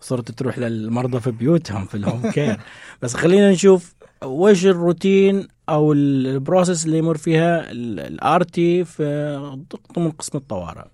وصرت 0.00 0.30
تروح 0.30 0.58
للمرضى 0.58 1.20
في 1.20 1.30
بيوتهم 1.30 1.84
في 1.84 1.94
ال 1.94 2.01
home 2.01 2.30
care 2.30 2.60
بس 3.02 3.14
خلينا 3.14 3.50
نشوف 3.50 3.94
وش 4.24 4.66
الروتين 4.66 5.48
أو 5.72 5.92
ال 5.92 6.04
process 6.04 6.86
اللي 6.86 6.98
يمر 6.98 7.16
فيها 7.16 7.70
ال 7.70 8.42
RT 8.42 8.84
في 8.84 9.64
ضمن 9.94 10.10
قسم 10.10 10.38
الطوارئ. 10.38 10.84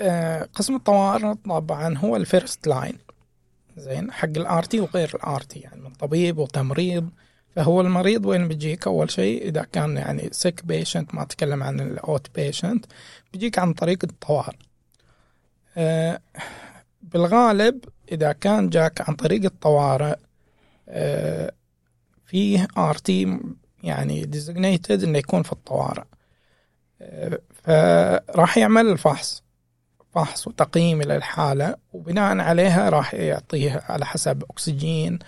آه، 0.00 0.48
قسم 0.54 0.74
الطوارئ 0.74 1.34
طبعا 1.34 1.98
هو 1.98 2.16
ال 2.16 2.24
first 2.24 2.66
line 2.66 2.98
زين 3.76 4.12
حق 4.12 4.28
ال 4.36 4.62
RT 4.62 4.80
وغير 4.80 5.10
ال 5.14 5.40
RT 5.40 5.58
يعني 5.58 5.80
من 5.80 5.90
طبيب 5.90 6.38
وتمريض. 6.38 7.08
فهو 7.56 7.80
المريض 7.80 8.26
وين 8.26 8.48
بيجيك؟ 8.48 8.86
أول 8.86 9.10
شيء 9.10 9.48
إذا 9.48 9.62
كان 9.62 9.96
يعني 9.96 10.28
sick 10.32 10.64
patient 10.64 11.14
ما 11.14 11.22
أتكلم 11.22 11.62
عن 11.62 11.80
ال 11.80 12.26
outpatient 12.34 12.86
بيجيك 13.32 13.58
عن 13.58 13.72
طريق 13.72 13.98
الطوارئ. 14.04 14.56
آه، 15.76 16.20
بالغالب 17.02 17.84
إذا 18.12 18.32
كان 18.32 18.68
جاك 18.68 19.08
عن 19.08 19.14
طريق 19.14 19.44
الطوارئ 19.44 20.16
آه، 20.88 21.52
فيه 22.26 22.68
RT 22.78 23.38
يعني 23.82 24.24
designated 24.24 25.02
إنه 25.04 25.18
يكون 25.18 25.42
في 25.42 25.52
الطوارئ. 25.52 26.04
آه، 27.02 27.40
فراح 27.64 28.58
يعمل 28.58 28.86
الفحص 28.86 29.42
فحص 30.14 30.48
وتقييم 30.48 31.02
للحالة 31.02 31.76
وبناء 31.92 32.38
عليها 32.38 32.88
راح 32.90 33.14
يعطيه 33.14 33.82
على 33.88 34.06
حسب 34.06 34.44
أكسجين 34.50 35.18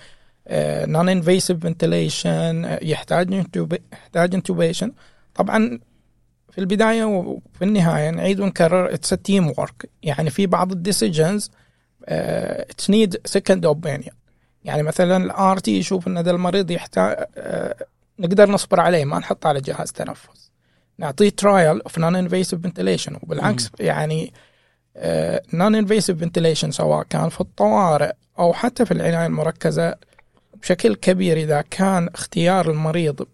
non-invasive 0.87 1.58
ventilation 1.58 2.78
يحتاج 2.82 3.32
يحتاج 3.92 4.34
intubation 4.35 4.92
طبعا 5.34 5.80
في 6.50 6.58
البداية 6.58 7.04
وفي 7.04 7.62
النهاية 7.62 8.10
نعيد 8.10 8.40
ونكرر 8.40 8.94
it's 8.94 9.11
teamwork 9.11 9.90
يعني 10.02 10.30
في 10.30 10.46
بعض 10.46 10.72
ال 10.72 10.80
decisions 10.80 11.50
it's 12.08 12.90
need 12.90 13.20
second 13.24 13.66
opinion 13.66 14.16
يعني 14.64 14.82
مثلا 14.82 15.16
ال 15.16 15.58
RT 15.58 15.78
يشوف 15.78 16.08
إن 16.08 16.16
هذا 16.16 16.30
المريض 16.30 16.70
يحتاج 16.70 17.16
نقدر 18.22 18.50
نصبر 18.50 18.80
عليه 18.80 19.04
ما 19.04 19.18
نحطه 19.18 19.48
على 19.48 19.61
جهاز 19.61 19.92
تنفس. 19.92 20.52
نعطيه 20.98 21.28
trial 21.28 21.80
of 21.80 21.98
non-invasive 21.98 22.62
ventilation 22.62 23.16
وبالعكس 23.22 23.70
يعني 23.80 24.32
non-invasive 25.54 26.20
ventilation 26.20 26.70
سواء 26.70 27.02
كان 27.02 27.28
في 27.28 27.40
الطوارئ 27.40 28.12
أو 28.38 28.52
حتى 28.52 28.85
في 28.85 28.92
العناية 28.92 29.26
المركزة 29.26 29.94
بشكل 30.54 30.94
كبير 30.94 31.37
إذا 31.37 31.61
كان 31.61 32.08
اختيار 32.14 32.70
المريض 32.70 33.26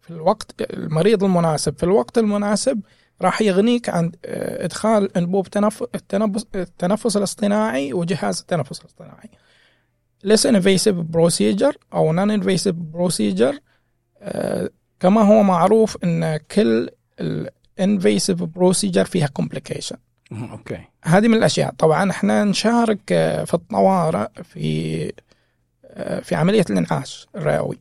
في 0.00 0.10
الوقت 0.10 0.54
المريض 0.60 1.24
المناسب 1.24 1.76
في 1.78 1.82
الوقت 1.82 2.18
المناسب 2.18 2.80
راح 3.22 3.42
يغنيك 3.42 3.88
عن 3.88 4.12
آه، 4.24 4.64
إدخال 4.64 5.16
أنبوب 5.16 5.48
تنف... 5.48 5.82
التنفس 5.94 6.46
التنفس 6.54 7.16
الاصطناعي 7.16 7.92
وجهاز 7.92 8.40
التنفس 8.40 8.80
الاصطناعي. 8.80 9.30
Less 10.26 10.50
invasive 10.50 11.16
procedure 11.16 11.76
أو 11.94 12.16
non 12.16 12.40
invasive 12.40 12.76
procedure 12.94 13.54
آه، 13.54 13.67
كما 15.00 15.20
هو 15.22 15.42
معروف 15.42 15.96
إن 16.04 16.36
كل 16.36 16.90
ال 17.20 17.50
invasive 17.80 18.40
procedure 18.58 19.02
فيها 19.02 19.28
complication. 19.42 19.96
أوكي. 20.32 20.80
هذه 21.04 21.28
من 21.28 21.34
الأشياء. 21.34 21.74
طبعا 21.78 22.10
إحنا 22.10 22.44
نشارك 22.44 23.12
آه، 23.12 23.44
في 23.44 23.54
الطوارئ 23.54 24.28
في 24.42 25.12
آه، 25.84 26.20
في 26.20 26.34
عملية 26.34 26.64
الإنعاش 26.70 27.26
الرئوي. 27.36 27.78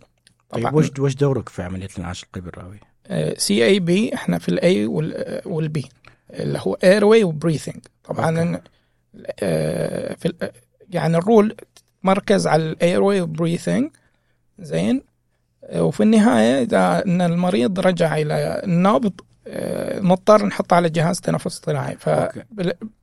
طيب 0.50 0.74
وش 0.74 1.00
وش 1.00 1.16
دورك 1.16 1.50
في 1.50 1.64
عملية 1.64 1.88
الإنعاش 1.96 2.24
القلبي 2.24 2.50
الرئوي؟ 2.50 2.80
CAB 3.38 4.14
إحنا 4.14 4.38
في 4.38 4.50
ال 4.50 4.86
A 5.46 5.57
وال 5.57 5.79
B 5.79 5.90
اللي 6.30 6.60
هو 6.62 6.74
airway 6.74 7.06
و 7.06 7.24
breathing 7.24 7.86
طبعا. 8.04 8.62
آه، 9.40 10.14
في 10.14 10.34
يعني 10.90 11.18
ال 11.18 11.25
role 11.25 11.56
مركز 12.04 12.48
على 12.48 12.64
ال 12.64 13.22
airway 13.22 13.47
وال 13.47 13.55
breathing 13.55 13.92
زين. 14.60 14.96
آه، 14.96 15.02
وفي 15.76 16.04
النهاية 16.04 16.64
إذا 16.64 17.06
إن 17.06 17.22
المريض 17.22 17.80
رجع 17.80 18.18
إلى 18.18 18.62
النبض 18.64 19.14
آه، 19.48 20.00
نضطر 20.00 20.46
نحطه 20.46 20.76
على 20.76 20.90
جهاز 20.90 21.20
تنفس 21.20 21.48
اصطناعي. 21.48 21.98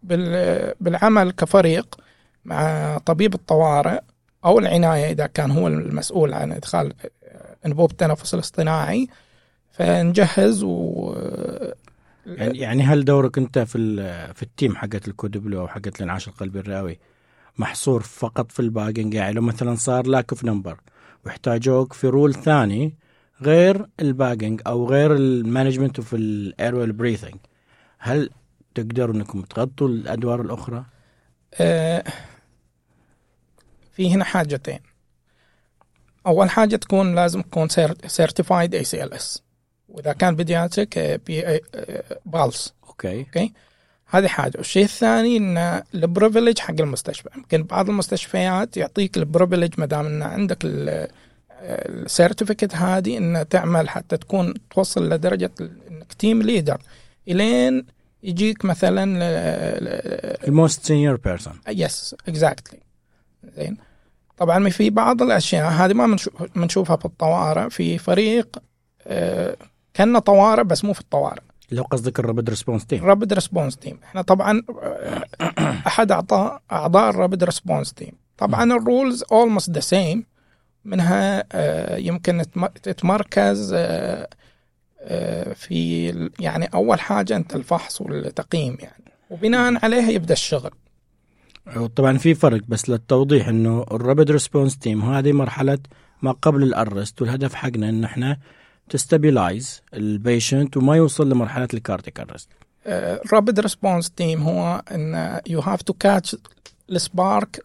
فبالعمل 0.03 1.31
كفريق 1.31 2.01
مع 2.45 2.99
طبيب 2.99 3.35
الطوارئ 3.35 4.01
أو 4.45 4.59
العناية 4.59 5.11
إذا 5.13 5.27
كان 5.27 5.51
هو 5.51 5.69
المسؤول 5.69 6.35
عن 6.35 6.53
إدخال 6.53 6.93
آه، 7.25 7.57
إنبوب 7.67 7.91
التنفس 7.91 8.35
الاصطناعي 8.35 9.09
فنجهز 9.73 10.63
و 10.63 11.15
يعني 12.27 12.59
يعني 12.59 12.83
هل 12.83 13.05
دورك 13.05 13.39
أنت 13.39 13.59
في 13.59 13.97
في 14.35 14.43
ال 14.43 14.49
team 14.49 14.77
حقت 14.77 15.09
ال 15.09 15.14
code 15.14 15.38
blue 15.38 15.61
أو 15.61 15.69
حقت 15.69 15.97
الانعاش 15.97 16.29
القلبي 16.29 16.59
الرئوي 16.59 16.99
محصور 17.59 18.03
فقط 18.03 18.53
في 18.53 18.61
ال 18.61 18.67
bagging 18.67 19.15
يعني 19.15 19.33
لو 19.33 19.43
مثلا 19.43 19.75
صار 19.75 20.07
lack 20.07 20.33
of 20.33 20.45
number 20.45 20.77
واحتاجوك 21.27 21.93
في 21.93 22.07
role 22.09 22.35
ثاني 22.35 22.95
غير 23.43 23.87
ال 24.01 24.08
bagging 24.08 24.61
أو 24.67 24.89
غير 24.89 25.15
ال 25.17 25.24
management 25.24 25.99
وفي 25.99 26.17
ال 26.17 26.75
air 26.75 26.88
وال 26.88 26.97
breathing 26.97 27.37
هل 27.99 28.31
تقدروا 28.75 29.15
إنكم 29.15 29.43
تغطوا 29.43 29.89
الأدوار 29.89 30.41
الأخرى؟ 30.41 30.85
آه، 31.55 32.05
في 33.93 34.15
هنا 34.15 34.25
حاجتين. 34.25 34.79
أول 36.27 36.51
حاجة 36.51 36.77
تكون 36.77 37.15
لازم 37.15 37.43
تكون 37.43 37.69
certified 38.07 38.75
ACLS 38.75 39.43
وإذا 39.89 40.13
كان 40.13 40.37
pediatric 40.37 40.99
بي 40.99 41.61
PALS 42.27 42.75
okay. 42.89 43.19
okay؟ 43.21 43.53
هذه 44.15 44.27
حاجة. 44.27 44.53
والشيء 44.57 44.85
الثاني 44.85 45.37
إن 45.37 45.83
ال 45.95 46.01
privilege 46.01 46.59
حق 46.59 46.75
المستشفى. 46.81 47.29
يمكن 47.37 47.63
بعض 47.63 47.89
المستشفيات 47.89 48.77
يعطيك 48.77 49.17
ال 49.17 49.22
privilege 49.22 49.75
ما 49.79 49.87
دام 49.87 50.07
إن 50.07 50.23
عندك 50.23 50.59
ال 51.63 51.72
certificate 51.72 52.75
هذه 52.75 53.19
إن 53.19 53.49
تعمل 53.51 53.89
حتى 53.89 54.17
تكون 54.17 54.55
توصل 54.75 55.09
لدرجة 55.09 55.51
إنك 55.61 56.13
team 56.19 56.43
leader 56.43 56.79
إلين 57.29 57.87
يجيك 58.23 58.65
مثلا 58.65 59.05
ال 60.49 60.56
most 60.56 60.85
senior 60.87 61.17
person 61.17 61.53
yes 61.69 62.17
exactly 62.29 62.79
زين. 63.57 63.77
طبعا 64.37 64.69
في 64.69 64.91
بعض 64.91 65.23
الأشياء 65.23 65.71
هذه 65.71 65.93
ما 65.93 66.07
بنشوف- 66.07 66.43
بنشوفها 66.57 66.97
في 66.97 67.05
الطوارئ. 67.05 67.71
في 67.71 67.99
فريق 67.99 68.59
آه، 69.07 69.57
كنا 69.97 70.19
طوارئ 70.19 70.63
بس 70.65 70.85
مو 70.85 70.93
في 70.93 71.01
الطوارئ. 71.01 71.43
لو 71.75 71.83
قصدك 71.83 72.19
ال 72.19 72.24
rapid 72.24 72.51
response 72.51 72.87
team. 72.87 73.05
rapid 73.05 73.33
response 73.33 73.77
team. 73.77 73.99
إحنا 74.05 74.23
طبعا 74.23 74.63
آه، 74.83 75.25
أحد 75.87 76.13
اعضاء 76.13 76.63
أعضاء 76.73 77.11
ال 77.11 77.16
rapid 77.16 77.45
response 77.45 77.93
team. 77.95 78.13
طبعا 78.39 78.65
ال 78.65 78.75
roles 78.75 79.25
almost 79.33 79.71
the 79.71 79.81
same 79.81 80.25
منها 80.85 81.45
آه، 81.53 81.97
يمكن 81.97 82.43
تم- 82.55 82.67
تتمركز 82.67 83.73
آه، 83.77 84.29
في 85.55 86.07
يعني 86.41 86.65
أول 86.75 87.01
حاجة 87.01 87.37
أنت 87.37 87.57
الفحص 87.57 88.01
والتقييم 88.01 88.77
يعني. 88.81 89.05
وبناء 89.31 89.85
عليها 89.85 90.11
يبدأ 90.11 90.33
الشغل. 90.33 90.71
طبعا 91.97 92.19
في 92.19 92.35
فرق 92.35 92.61
بس 92.69 92.89
للتوضيح 92.91 93.49
إنه 93.49 93.83
ال 93.93 93.99
rapid 93.99 94.31
response 94.31 94.79
team 94.79 95.03
هذه 95.03 95.33
مرحلة 95.33 95.79
ما 96.23 96.33
قبل 96.33 96.63
ال 96.63 96.71
arrest 96.71 97.23
والهدف 97.23 97.55
حقنا 97.55 97.89
إن 97.89 98.05
إحنا 98.05 98.39
ت 98.89 98.98
stabilize 98.98 99.83
ال 99.95 100.05
patient 100.05 100.77
وما 100.77 100.97
يوصل 100.97 101.31
لمرحلة 101.31 101.69
ال 101.75 101.80
cardiac 101.80 102.21
arrest 102.21 102.49
ال 102.87 102.99
rapid 102.99 103.61
response 103.61 104.11
team 104.11 104.43
هو 104.43 104.83
إن 104.93 105.41
you 105.47 105.61
have 105.61 105.83
to 105.83 105.93
catch 105.93 106.37
ال 106.91 107.03
spark 107.03 107.65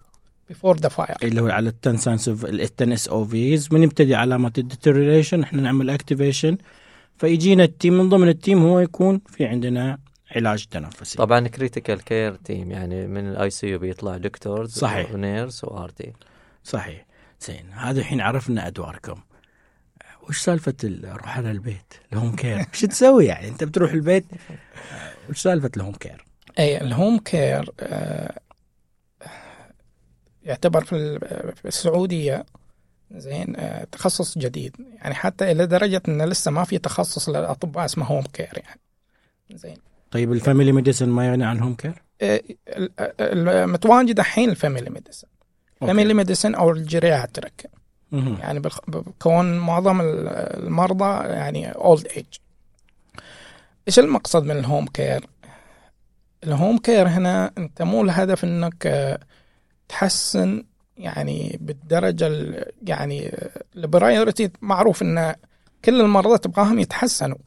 before 0.50 0.78
the 0.78 0.90
fire 0.90 1.18
اللي 1.24 1.42
هو 1.42 1.48
على 1.48 1.70
ال 1.70 1.98
tensive 1.98 2.46
ال 2.46 2.92
signs 2.92 3.08
or 3.08 3.26
phase 3.26 3.74
من 3.74 3.84
يبتدي 3.84 4.16
علامات 4.16 4.58
ال 4.60 4.66
deterioration 4.66 5.44
إحنا 5.44 5.62
نعمل 5.62 5.90
activation 5.90 6.58
فيجينا 7.18 7.64
ال 7.64 7.70
team 7.70 7.98
من 7.98 8.10
ضمن 8.10 8.28
ال 8.28 8.35
team 8.35 8.64
هو 8.64 8.80
يكون 8.80 9.22
في 9.28 9.46
عندنا 9.46 9.98
علاج 10.36 10.66
تنفسي. 10.66 11.18
طبعا 11.18 11.48
critical 11.48 12.04
care 12.04 12.36
team 12.36 12.72
يعني 12.72 13.08
من 13.08 13.30
ال 13.30 13.50
ICU 13.50 13.80
بيطلع 13.80 14.18
doctors 14.18 14.72
صحيح. 14.72 15.14
و 15.14 15.21
nurse 15.21 15.57
و 15.57 15.64
RT 15.64 16.14
صحيح. 16.64 17.06
زين. 17.42 17.66
هذا 17.72 18.00
الحين 18.00 18.22
عرفنا 18.22 18.68
أدواركم. 18.68 19.16
وش 20.30 20.40
سالفة 20.42 20.74
الروح 20.84 21.38
على 21.38 21.52
البيت؟ 21.52 21.94
الهوم 22.14 22.36
كير. 22.36 22.66
وش 22.74 22.82
تسوي 22.82 23.26
يعني؟ 23.26 23.48
انت 23.48 23.64
بتروح 23.64 23.92
البيت 23.92 24.26
وش 25.30 25.42
سالفة 25.42 25.72
ال 25.78 25.81
home 25.81 25.94
care؟ 25.94 26.26
أي 26.60 26.82
ال 26.82 26.89
home 26.89 27.20
care 27.20 27.70
آه، 27.80 28.40
يعتبر 30.44 30.84
في 30.84 30.96
ال- 30.96 31.56
في 31.56 31.66
السعودية 31.68 32.46
زين 33.12 33.56
آه، 33.58 33.84
تخصص 33.84 34.38
جديد. 34.38 34.76
يعني 34.96 35.16
حتى 35.16 35.52
إلى 35.52 35.66
درجة 35.66 36.02
إن 36.08 36.22
لسه 36.22 36.52
ما 36.52 36.64
في 36.64 36.78
تخصص 36.78 37.30
للاطباء 37.30 37.86
اسمه 37.86 38.06
home 38.06 38.24
care 38.24 38.50
يعني. 38.66 38.80
زين. 39.54 39.78
طيب 40.12 40.32
ال 40.34 40.39
family 40.39 40.72
medicine 40.72 41.10
ما 41.10 41.28
يغني 41.28 41.46
عن 41.46 41.60
home 41.60 41.76
care؟ 41.76 42.04
آه، 42.22 42.42
المتواجد 43.20 44.20
الحين 44.20 44.50
ال 44.50 44.55
family 44.55 44.90
medicine 44.90 45.28
ال 45.82 45.86
family 45.86 46.14
medicine 46.14 46.56
أو 46.56 46.72
ال 46.72 46.80
geriatric. 46.80 47.66
يعني 48.12 48.60
بكون 48.88 49.58
معظم 49.60 50.02
ال- 50.02 50.28
المرضى 50.64 51.28
يعني 51.28 51.72
old 51.72 52.08
age 52.08 52.26
إيش 53.88 54.00
المقصد 54.00 54.44
من 54.44 54.52
ال 54.52 54.59
home 54.59 54.86
care 54.88 55.26
ال 56.44 56.51
home 56.51 56.78
care 56.78 57.08
هنا 57.08 57.52
أنت 57.58 57.82
مو 57.82 58.02
الهدف 58.02 58.44
إنك 58.44 58.88
آه، 58.88 59.20
تحسن 59.90 60.64
يعني 60.98 61.58
بالدرجة 61.62 62.28
ال- 62.28 62.72
يعني 62.88 63.32
ال 63.76 63.83
priority. 63.83 64.50
معروف 64.62 65.02
إن 65.02 65.36
كل 65.86 66.02
المرضى 66.02 66.38
تبغاهم 66.38 66.80
يتحسنوا. 66.80 67.38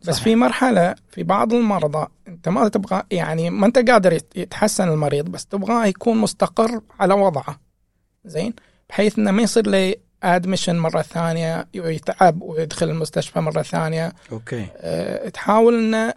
بس 0.00 0.06
صحيح. 0.14 0.24
في 0.24 0.36
مرحلة 0.36 0.94
في 1.10 1.22
بعض 1.22 1.52
المرضى 1.52 2.06
أنت 2.28 2.48
ما 2.48 2.68
تبغى 2.68 3.02
يعني 3.10 3.50
ما 3.50 3.66
أنت 3.66 3.90
قادر 3.90 4.12
يت- 4.12 4.32
يتحسن 4.36 4.88
المريض 4.88 5.24
بس 5.28 5.46
تبغاه 5.46 5.86
يكون 5.86 6.16
مستقر 6.18 6.80
على 7.00 7.14
وضعه. 7.14 7.60
زين؟ 8.24 8.54
بحيث 8.88 9.18
إنه 9.18 9.30
ما 9.30 9.42
يصير 9.42 9.66
له 9.66 9.94
admission 10.22 10.78
مرة 10.78 11.02
ثانية 11.02 11.66
يتعب 11.74 12.42
ويدخل 12.42 12.90
المستشفى 12.90 13.40
مرة 13.40 13.62
ثانية 13.62 14.12
okay 14.32 14.66
أه 14.76 15.28
تحاول 15.28 15.74
إنه 15.74 16.14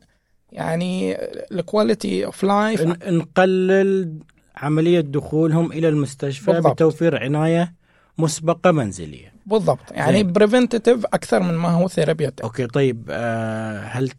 يعني 0.51 1.17
ال 1.51 1.60
quality 1.61 2.25
of 2.25 2.43
life 2.43 2.81
نقلل 3.07 4.19
عملية 4.57 4.99
دخولهم 4.99 5.71
إلى 5.71 5.89
المستشفى 5.89 6.51
بالضبط. 6.51 6.73
بتوفير 6.73 7.23
عناية 7.23 7.73
مسبقة 8.17 8.71
منزلية 8.71 9.33
بالضبط 9.45 9.91
يعني. 9.91 10.23
preventive 10.23 11.05
أكثر 11.05 11.39
من 11.39 11.53
ما 11.53 11.69
هو 11.69 11.87
therapeutic 11.87 12.41
okay 12.41 12.67
طيب 12.67 13.07
آه 13.09 13.79
هل 13.79 14.11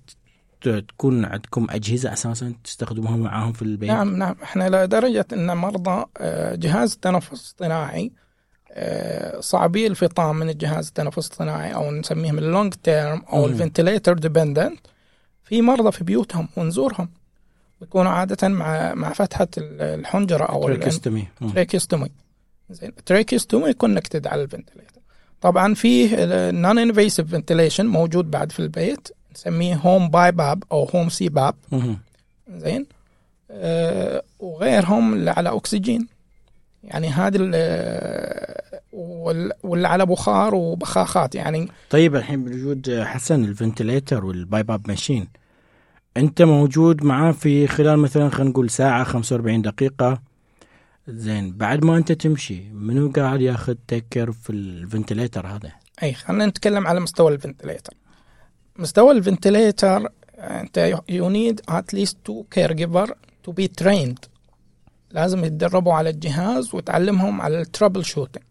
تكون 0.63 1.25
عندكم 1.25 1.67
أجهزة 1.71 2.13
أساسا 2.13 2.55
تستخدموها 2.65 3.17
معاهم 3.17 3.53
في 3.53 3.63
البيت؟ 3.63 3.91
نعم 3.91 4.17
نعم 4.17 4.37
إحنا 4.43 4.85
لدرجة 4.85 5.27
إن 5.33 5.57
مرضى 5.57 6.05
آه، 6.19 6.55
جهاز 6.55 6.93
التنفس 6.93 7.29
الاصطناعي 7.29 8.05
آه، 8.07 8.23
صعبي 9.41 9.87
الفطام 9.87 10.37
من 10.37 10.49
الجهاز 10.51 10.87
التنفس 10.89 11.15
الاصطناعي 11.27 11.75
أو 11.75 11.91
نسميهم 11.91 12.39
ال 12.39 12.46
long 12.46 12.75
term 12.83 13.23
أو. 13.33 13.47
ال 13.47 13.53
ventilator 13.53 14.19
dependent 14.19 14.79
في 15.45 15.63
مرضى 15.63 15.93
في 15.93 16.05
بيوتهم 16.05 16.49
ونزورهم. 16.57 17.09
يكونوا 17.83 18.13
عادة 18.13 18.49
مع 18.49 18.95
مع 18.95 19.13
فتحة 19.13 19.49
الحنجرة 19.59 20.45
أو 20.45 20.69
ال- 20.69 20.75
tracheostomy 20.81 21.29
مم. 21.41 21.51
tracheostomy 21.51 22.09
زين. 22.71 22.93
tracheostomy 23.07 23.73
connected 23.73 24.27
على 24.27 24.43
ال 24.43 24.48
ventilator 24.48 25.01
طبعا 25.41 25.75
في 25.75 26.09
non 26.53 26.79
invasive 26.79 27.33
ventilation 27.33 27.87
موجود 27.87 28.31
بعد 28.31 28.53
في 28.53 28.61
البيت 28.61 29.09
نسميه 29.35 29.75
home 29.75 30.09
BiPAP 30.09 30.65
أو 30.73 30.85
home 30.85 31.09
CPAP. 31.09 31.55
زين. 32.57 32.87
آه 33.51 34.23
وغيرهم 34.39 35.15
اللي 35.15 35.31
على 35.31 35.57
أكسجين. 35.57 36.07
يعني 36.85 37.09
هذه 37.09 37.39
واللي 38.93 39.89
على 39.89 40.07
بخار 40.07 40.55
وبخاخات 40.55 41.35
يعني. 41.35 41.69
طيب 41.91 42.17
الحين 42.17 42.45
بوجود 42.45 43.01
حسن 43.03 43.45
ال 43.45 43.52
ventilator 43.52 44.25
وال 44.25 44.63
BiPAP 44.63 44.89
machine. 44.89 45.29
انت 46.17 46.43
موجود 46.43 47.05
معاه 47.05 47.33
في 47.33 47.67
خلال 47.67 47.99
مثلا 47.99 48.29
خلينا 48.29 48.51
نقول 48.51 48.71
ساعة 48.71 49.05
45 49.05 49.63
دقيقة. 49.63 50.23
زين 51.09 51.53
بعد 51.53 51.85
ما 51.85 51.97
انت 51.97 52.13
تمشي 52.13 52.63
منو 52.73 53.11
قاعد 53.11 53.41
ياخذ 53.41 53.75
take 53.89 54.11
care 54.11 54.33
في 54.33 54.51
ال 54.51 54.59
ventilator 54.59 55.47
هذا؟ 55.47 55.73
أي 56.03 56.13
خلينا 56.13 56.47
نتكلم 56.47 56.87
على 56.87 57.01
مستوى 57.01 57.35
ال 57.35 57.40
ventilator. 57.40 57.95
مستوى 58.77 59.13
ال 59.13 59.21
ventilator 59.21 60.09
انت 60.39 60.95
you 61.09 61.29
need 61.29 61.61
at 61.69 61.95
least 61.95 62.17
two 62.25 62.43
caregiver 62.51 63.15
to 63.45 63.53
be 63.53 63.69
trained 63.69 64.19
لازم 65.11 65.45
يتدربوا 65.45 65.93
على 65.93 66.11
الجهاز 66.11 66.75
وتعلمهم 66.75 67.41
على 67.41 67.61
ال 67.61 68.05
troubleshooting 68.05 68.43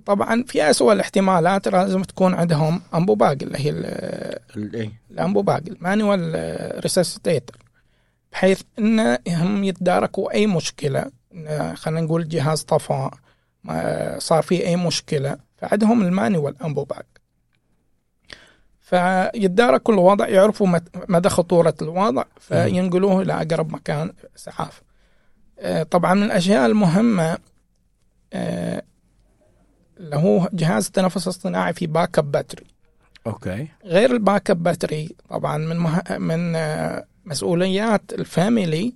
وطبعا 0.00 0.42
في 0.46 0.70
أسوأ 0.70 0.92
الاحتمالات 0.92 1.68
لازم 1.68 2.02
تكون 2.02 2.34
عندهم 2.34 2.82
Ambu 2.94 3.21
bag 3.21 3.42
اللي 3.42 3.58
هي 3.58 3.70
ال- 3.70 3.86
ال- 4.56 4.74
إيه. 4.76 4.92
ال 5.10 5.17
Ambu 5.17 5.46
bag 5.46 5.68
ال 5.68 5.77
manual 5.77 6.32
resuscitator 6.82 7.56
بحيث 8.32 8.60
إن 8.78 9.18
هم 9.28 9.64
يتداركوا 9.64 10.32
أي 10.32 10.46
مشكلة 10.46 11.10
خلينا 11.74 12.00
نقول 12.00 12.20
الجهاز 12.22 12.62
طفى 12.62 13.10
صار 14.18 14.42
فيه 14.42 14.66
أي 14.66 14.76
مشكلة 14.76 15.36
فعندهم 15.56 16.02
ال 16.02 16.11
manual 16.11 16.62
Ambu 16.62 16.85
bag 16.85 17.02
فيتداركوا 18.80 19.94
الوضع 19.94 20.28
يعرفوا 20.28 20.78
مدى 21.08 21.28
خطورة 21.28 21.74
الوضع 21.82 22.24
فينقلوه 22.40 23.22
إلى 23.22 23.32
أقرب 23.32 23.72
مكان 23.72 24.12
اسعاف 24.36 24.82
آه، 25.58 25.82
طبعا 25.82 26.14
من 26.14 26.22
الأشياء 26.22 26.66
المهمة 26.66 27.38
آه، 28.32 28.82
اللي 30.00 30.16
هو 30.16 30.48
جهاز 30.52 30.86
التنفس 30.86 31.26
الاصطناعي 31.26 31.72
في 31.72 31.86
backup 31.86 32.32
battery 32.32 32.66
okay. 33.26 33.68
غير 33.84 34.12
ال 34.12 34.50
backup 34.50 34.62
battery 34.62 35.16
طبعا 35.28 35.58
من 35.58 35.76
مه... 35.76 36.02
من 36.18 36.56
آه، 36.56 37.04
مسؤوليات 37.24 38.12
ال 38.12 38.24
family 38.24 38.94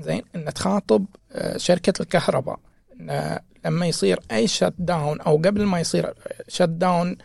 زين 0.00 0.22
ان 0.34 0.54
تخاطب 0.54 1.06
آه، 1.32 1.56
شركة 1.56 2.02
الكهرباء. 2.02 2.58
ان 3.00 3.38
لما 3.64 3.86
يصير 3.86 4.20
أي 4.32 4.46
shutdown 4.46 5.20
أو 5.20 5.36
قبل 5.36 5.62
ما 5.64 5.80
يصير 5.80 6.14
shutdown 6.48 7.16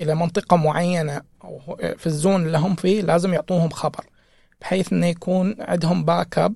إلى 0.00 0.14
منطقة 0.14 0.56
معينة 0.56 1.20
أو 1.44 1.76
في 1.96 2.06
ال 2.06 2.14
zone 2.14 2.46
اللي 2.46 2.58
هم 2.58 2.74
فيه 2.74 3.02
لازم 3.02 3.34
يعطوهم 3.34 3.70
خبر 3.70 4.04
بحيث 4.60 4.92
إنه 4.92 5.06
يكون 5.06 5.56
عندهم 5.58 6.04
backup 6.04 6.54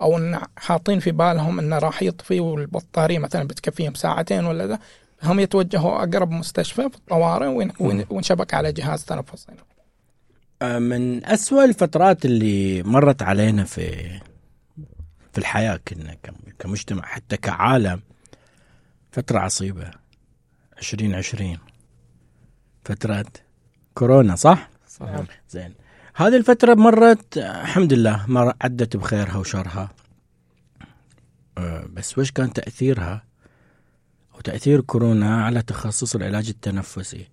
أو 0.00 0.18
إن 0.18 0.40
حاطين 0.56 1.00
في 1.00 1.10
بالهم 1.10 1.58
انه 1.58 1.78
راح 1.78 2.02
يطفي 2.02 2.40
والبطارية 2.40 3.18
مثلا 3.18 3.44
بتكفيهم 3.44 3.94
ساعتين 3.94 4.44
ولا 4.44 4.66
ذا 4.66 4.78
هم 5.22 5.40
يتوجهوا 5.40 5.98
أقرب 6.02 6.30
مستشفى 6.30 6.90
في 6.90 6.96
الطوارئ 6.96 7.46
وين- 7.46 7.72
وين- 7.80 8.06
ونشبك 8.10 8.54
على 8.54 8.72
جهاز 8.72 9.04
تنفس. 9.04 9.46
آه، 10.62 10.78
من 10.78 11.24
أسوأ 11.24 11.64
الفترات 11.64 12.24
اللي 12.24 12.82
مرت 12.82 13.22
علينا 13.22 13.64
في 13.64 14.08
في 15.32 15.38
الحياة 15.38 15.80
كنا 15.88 16.14
كم- 16.22 16.52
كمجتمع 16.58 17.02
حتى 17.02 17.36
كعالم 17.36 18.00
فترة 19.12 19.38
عصيبة 19.38 19.90
2020 20.78 21.58
فترة 22.84 23.24
كورونا 23.94 24.36
صح؟ 24.36 24.68
صحيح 24.88 25.14
زين 25.50 25.74
هذه 26.18 26.36
الفترة 26.36 26.74
مرت 26.74 27.38
الحمد 27.38 27.92
لله 27.92 28.24
مر 28.28 28.52
عدت 28.60 28.96
بخيرها 28.96 29.36
وشرها. 29.36 29.88
آه، 31.58 31.86
بس 31.92 32.18
وش 32.18 32.30
كان 32.30 32.52
تأثيرها؟ 32.52 33.24
أو 34.34 34.40
تأثير 34.40 34.80
كورونا 34.80 35.44
على 35.44 35.62
تخصص 35.62 36.14
العلاج 36.14 36.48
التنفسي. 36.48 37.28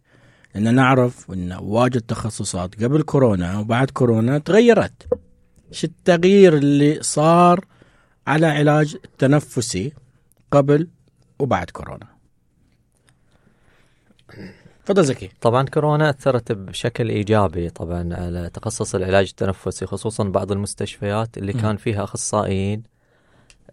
لأن 0.56 0.76
نعرف 0.76 1.32
أن 1.32 1.54
واجد 1.62 2.02
تخصصات 2.02 2.84
قبل 2.84 3.02
كورونا 3.02 3.60
وبعد 3.60 3.90
كورونا 3.90 4.38
تغيرت. 4.38 5.08
إيش 5.70 5.84
التغيير 5.84 6.58
اللي 6.58 7.04
صار 7.04 7.66
على 8.28 8.48
علاج 8.48 8.98
التنفسي 9.06 9.94
قبل 10.52 10.88
وبعد 11.40 11.70
كورونا؟ 11.70 12.15
تفضل 14.86 15.04
زكي. 15.04 15.30
طبعا 15.42 15.64
كورونا 15.66 16.10
أثرت 16.10 16.52
بشكل 16.52 17.10
إيجابي 17.10 17.70
طبعا 17.70 18.14
على 18.14 18.50
تخصص 18.54 18.96
العلاج 18.96 19.28
التنفسي 19.30 19.86
خصوصا 19.86 20.24
بعض 20.24 20.52
المستشفيات 20.52 21.38
اللي 21.38 21.54
مم. 21.54 21.62
كان 21.62 21.78
فيها 21.78 22.04
أخصائيين 22.04 22.84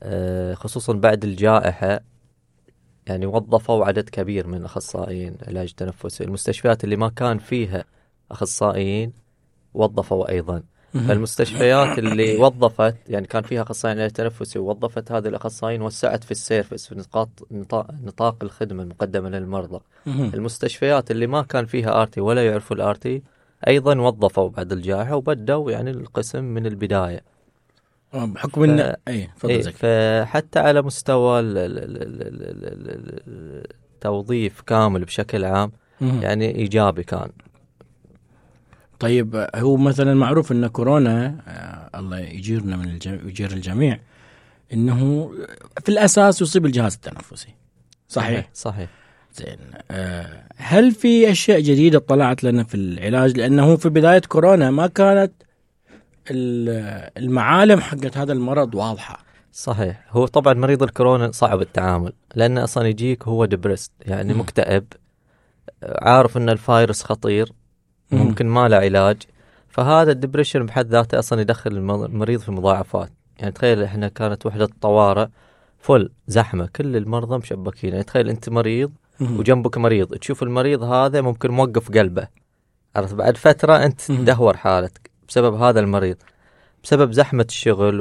آه، 0.02 0.54
خصوصا 0.54 0.92
بعد 0.92 1.24
الجائحة 1.24 2.00
يعني 3.06 3.26
وظفوا 3.26 3.84
عدد 3.86 4.08
كبير 4.08 4.46
من 4.46 4.54
الاخصائيين 4.54 5.36
علاج 5.48 5.68
التنفسي. 5.68 6.24
المستشفيات 6.24 6.84
اللي 6.84 6.96
ما 6.96 7.08
كان 7.08 7.38
فيها 7.38 7.84
أخصائيين 8.30 9.12
وظفوا 9.74 10.28
أيضا. 10.30 10.62
فالمستشفيات 10.92 11.98
اللي 11.98 12.36
وظفت 12.36 12.94
يعني 13.08 13.26
كان 13.26 13.42
فيها 13.42 13.62
اخصائيين 13.62 13.98
علاج 14.00 14.10
تنفسي 14.10 14.58
ووظفت 14.58 15.12
هذه 15.12 15.28
الاخصائيين 15.28 15.82
وسعت 15.82 16.24
في 16.24 16.30
السيرفس 16.30 16.86
في 16.88 16.94
نطاق 16.94 17.28
نطاق, 18.04 18.36
الخدمة 18.42 18.82
المقدمة 18.82 19.28
للمرضى. 19.28 19.80
المستشفيات 20.06 21.10
اللي 21.10 21.26
ما 21.26 21.42
كان 21.42 21.66
فيها 21.66 22.02
RT 22.02 22.20
ولا 22.20 22.46
يعرفوا 22.46 22.76
ال 22.76 22.92
RT 22.92 23.22
أيضا 23.68 24.00
وظفوا 24.00 24.48
بعد 24.48 24.72
الجائحة 24.72 25.16
وبدوا 25.16 25.70
يعني 25.70 25.90
القسم 25.90 26.44
من 26.44 26.66
البداية. 26.66 27.22
آه، 28.14 28.24
بحكم 28.24 28.62
ان 28.62 28.94
ف... 29.36 29.46
إي 29.46 29.62
فحتى 29.62 30.58
على 30.58 30.82
مستوى 30.82 31.40
التوظيف 34.02 34.60
كامل 34.60 35.04
بشكل 35.04 35.44
عام 35.44 35.72
يعني 36.00 36.54
إيجابي 36.56 37.02
كان. 37.02 37.28
طيب 39.02 39.46
هو 39.54 39.76
مثلا 39.76 40.14
معروف 40.14 40.52
إن 40.52 40.66
كورونا 40.66 41.36
آه 41.48 41.98
الله 41.98 42.18
يجيرنا 42.18 42.76
من 42.76 42.88
الجميع 42.88 43.20
يجير 43.24 43.52
الجميع 43.52 43.98
إنه 44.72 45.30
في 45.82 45.88
الأساس 45.88 46.42
يصيب 46.42 46.66
الجهاز 46.66 46.94
التنفسي. 46.94 47.48
صحيح؟ 48.08 48.50
صحيح 48.54 48.88
زين 49.34 49.58
آه 49.90 50.42
هل 50.56 50.92
في 50.92 51.30
أشياء 51.30 51.60
جديدة 51.60 51.98
طلعت 51.98 52.44
لنا 52.44 52.64
في 52.64 52.74
العلاج؟ 52.74 53.38
لأنه 53.38 53.76
في 53.76 53.88
بداية 53.88 54.20
كورونا 54.20 54.70
ما 54.70 54.86
كانت 54.86 55.32
المعالم 57.16 57.80
حقت 57.80 58.16
هذا 58.16 58.32
المرض 58.32 58.74
واضحة. 58.74 59.24
صحيح. 59.52 60.04
هو 60.10 60.26
طبعا 60.26 60.54
مريض 60.54 60.82
الكورونا 60.82 61.30
صعب 61.30 61.60
التعامل 61.60 62.12
لأنه 62.34 62.64
أصلا 62.64 62.88
يجيك 62.88 63.28
هو 63.28 63.44
depressed 63.44 63.92
يعني 64.00 64.34
مكتئب 64.34 64.84
عارف 65.82 66.36
إن 66.36 66.48
الفايروس 66.48 67.02
خطير. 67.02 67.52
ممكن 68.12 68.46
ما 68.46 68.68
له 68.68 68.76
علاج. 68.76 69.22
فهذا 69.68 70.12
ال 70.12 70.17
depression 70.17 70.66
بحد 70.66 70.86
ذاته 70.86 71.18
أصلا 71.18 71.40
يدخل 71.40 71.70
المريض 71.70 72.40
في 72.40 72.50
مضاعفات. 72.50 73.10
يعني 73.38 73.52
تخيل 73.52 73.82
إحنا 73.82 74.08
كانت 74.08 74.46
وحدة 74.46 74.68
طوارئ 74.80 75.26
فل 75.78 76.10
زحمة 76.26 76.68
كل 76.76 76.96
المرضى 76.96 77.38
مشبكين. 77.38 77.90
يعني 77.90 78.02
تخيل 78.02 78.28
أنت 78.28 78.48
مريض 78.48 78.92
وجنبك 79.20 79.78
مريض 79.78 80.14
تشوف 80.14 80.42
المريض 80.42 80.82
هذا 80.82 81.20
ممكن 81.20 81.50
موقف 81.50 81.90
قلبه. 81.90 82.28
عرفت؟ 82.96 83.14
بعد 83.14 83.36
فترة 83.36 83.84
أنت 83.84 84.00
تدهور 84.00 84.56
حالتك 84.56 85.10
بسبب 85.28 85.54
هذا 85.54 85.80
المريض. 85.80 86.16
بسبب 86.84 87.12
زحمة 87.12 87.46
الشغل 87.48 87.98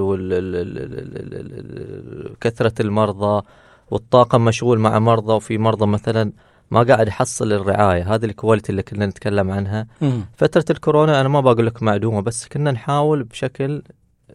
وكثره 2.30 2.74
المرضى 2.80 3.45
والطاقم 3.91 4.45
مشغول 4.45 4.80
مع 4.80 5.00
مرضى. 5.00 5.34
وفي 5.34 5.58
مرضى 5.58 5.86
مثلا 5.86 6.32
ما 6.72 6.84
قاعد 6.84 7.08
يحصل 7.08 7.54
الرعاية. 7.54 8.16
هذه 8.16 8.26
الكواليتي 8.26 8.70
اللي 8.72 8.84
كنا 8.84 9.06
نتكلم 9.06 9.52
عنها. 9.52 9.88
مم. 10.02 10.26
فترة 10.38 10.66
الكورونا 10.70 11.22
أنا 11.22 11.30
ما 11.30 11.42
بقول 11.42 11.66
لك 11.66 11.84
معدومة 11.84 12.22
بس 12.22 12.48
كنا 12.48 12.72
نحاول 12.72 13.24
بشكل 13.24 13.84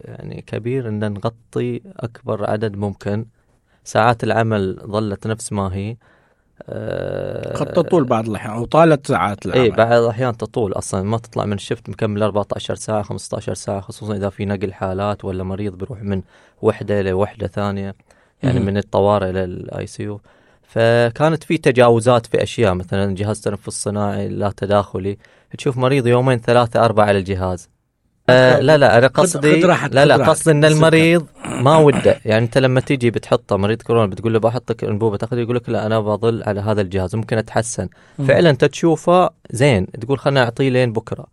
يعني 0.04 0.44
كبير 0.46 0.88
إن 0.88 1.12
نغطي 1.12 1.80
أكبر 1.96 2.50
عدد 2.50 2.76
ممكن. 2.76 3.26
ساعات 3.84 4.24
العمل 4.24 4.80
ظلت 4.86 5.26
نفس 5.26 5.52
ما 5.52 5.74
هي. 5.74 5.96
قد 7.54 7.72
تطول 7.74 8.04
بعض 8.04 8.28
الأحيان 8.28 8.52
أو 8.52 8.64
طالت 8.64 9.06
ساعات 9.06 9.46
العمل. 9.46 9.62
اي 9.62 9.70
بعض 9.70 9.92
الأحيان 9.92 10.36
تطول 10.36 10.72
أصلا. 10.72 11.02
ما 11.02 11.18
تطلع 11.18 11.44
من 11.44 11.52
ال 11.52 11.58
shift 11.58 11.88
مكمل 11.88 12.22
14 12.22 12.74
ساعة 12.74 13.02
15 13.02 13.54
ساعة 13.54 13.80
خصوصا 13.80 14.14
إذا 14.16 14.30
في 14.30 14.44
نقل 14.44 14.72
حالات 14.72 15.24
ولا 15.24 15.44
مريض 15.44 15.78
بيروح 15.78 16.02
من 16.02 16.22
وحدة 16.62 17.02
لوحدة 17.02 17.46
ثانية. 17.46 17.94
يعني 18.42 18.60
من 18.60 18.76
الطوارئ 18.76 19.30
إلى 19.30 19.44
ال 19.44 19.86
ICU 19.86 20.20
فكانت 20.68 21.44
في 21.44 21.58
تجاوزات 21.58 22.26
في 22.26 22.42
أشياء 22.42 22.74
مثلا 22.74 23.14
جهاز 23.14 23.40
تنفس 23.40 23.82
صناعي 23.82 24.28
لا 24.28 24.52
تداخلي 24.56 25.18
تشوف 25.58 25.76
مريض 25.76 26.06
يومين 26.06 26.38
ثلاثة 26.38 26.84
أربعة 26.84 27.04
على 27.04 27.18
الجهاز. 27.18 27.68
آه 28.28 28.60
لا 28.60 28.76
لا 28.76 28.98
أنا 28.98 29.06
قصدي 29.06 29.60
لا 29.60 30.04
لا 30.04 30.16
قصدي 30.16 30.50
إن 30.50 30.64
المريض 30.64 31.26
ما 31.44 31.76
وده. 31.76 32.20
يعني 32.24 32.44
أنت 32.44 32.58
لما 32.58 32.80
تيجي 32.80 33.10
بتحطه 33.10 33.56
مريض 33.56 33.82
كورونا 33.82 34.06
بتقول 34.06 34.32
له 34.32 34.38
بحطك 34.38 34.84
أنبوبة 34.84 35.16
تاخذ 35.16 35.38
يقول 35.38 35.56
لك 35.56 35.68
لا 35.68 35.86
أنا 35.86 36.00
بظل 36.00 36.42
على 36.42 36.60
هذا 36.60 36.80
الجهاز. 36.80 37.16
ممكن 37.16 37.38
أتحسن. 37.38 37.88
فعلا 38.28 38.50
أنت 38.50 38.64
تشوفه 38.64 39.30
زين. 39.50 39.86
تقول 39.86 40.18
خلنا 40.18 40.44
أعطيه 40.44 40.68
لين 40.68 40.92
بكرة. 40.92 41.26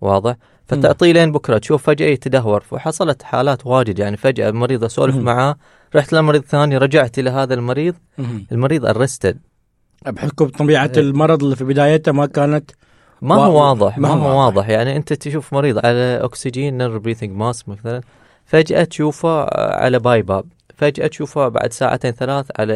واضح؟ 0.00 0.36
فتعطيه 0.66 1.12
لين 1.12 1.32
بكرة 1.32 1.58
تشوف 1.58 1.82
فجأة 1.82 2.06
يتدهور. 2.06 2.64
وحصلت 2.70 3.22
حالات 3.22 3.66
واجد. 3.66 3.98
يعني 3.98 4.16
فجأة 4.16 4.48
المريض 4.48 4.84
أسولف 4.84 5.16
معاه 5.16 5.56
رحت 5.96 6.12
لمريض 6.12 6.42
ثاني 6.42 6.78
رجعت 6.78 7.18
إلى 7.18 7.30
هذا 7.30 7.54
المريض. 7.54 7.94
المريض 8.52 8.86
ارستد 8.86 9.38
بحكم 10.06 10.48
طبيعه 10.48 10.90
إيه. 10.96 11.02
المرض 11.02 11.42
اللي 11.42 11.56
في 11.56 11.64
بدايته 11.64 12.12
ما 12.12 12.26
كانت 12.26 12.70
ما 13.22 13.34
هو 13.34 13.68
واضح 13.68 13.98
ما 13.98 14.08
هو 14.08 14.44
واضح. 14.44 14.68
يعني 14.68 14.96
أنت 14.96 15.12
تشوف 15.12 15.52
مريض 15.52 15.86
على 15.86 16.20
أكسجين 16.22 16.78
non-rebreathing 16.78 17.30
mask 17.30 17.68
مثلا 17.68 18.00
فجأة 18.44 18.84
تشوفه 18.84 19.46
على 19.56 19.98
BiPAP 19.98 20.44
فجأة 20.76 21.06
تشوفه 21.06 21.48
بعد 21.48 21.72
ساعتين 21.72 22.10
ثلاث 22.10 22.46
على 22.58 22.74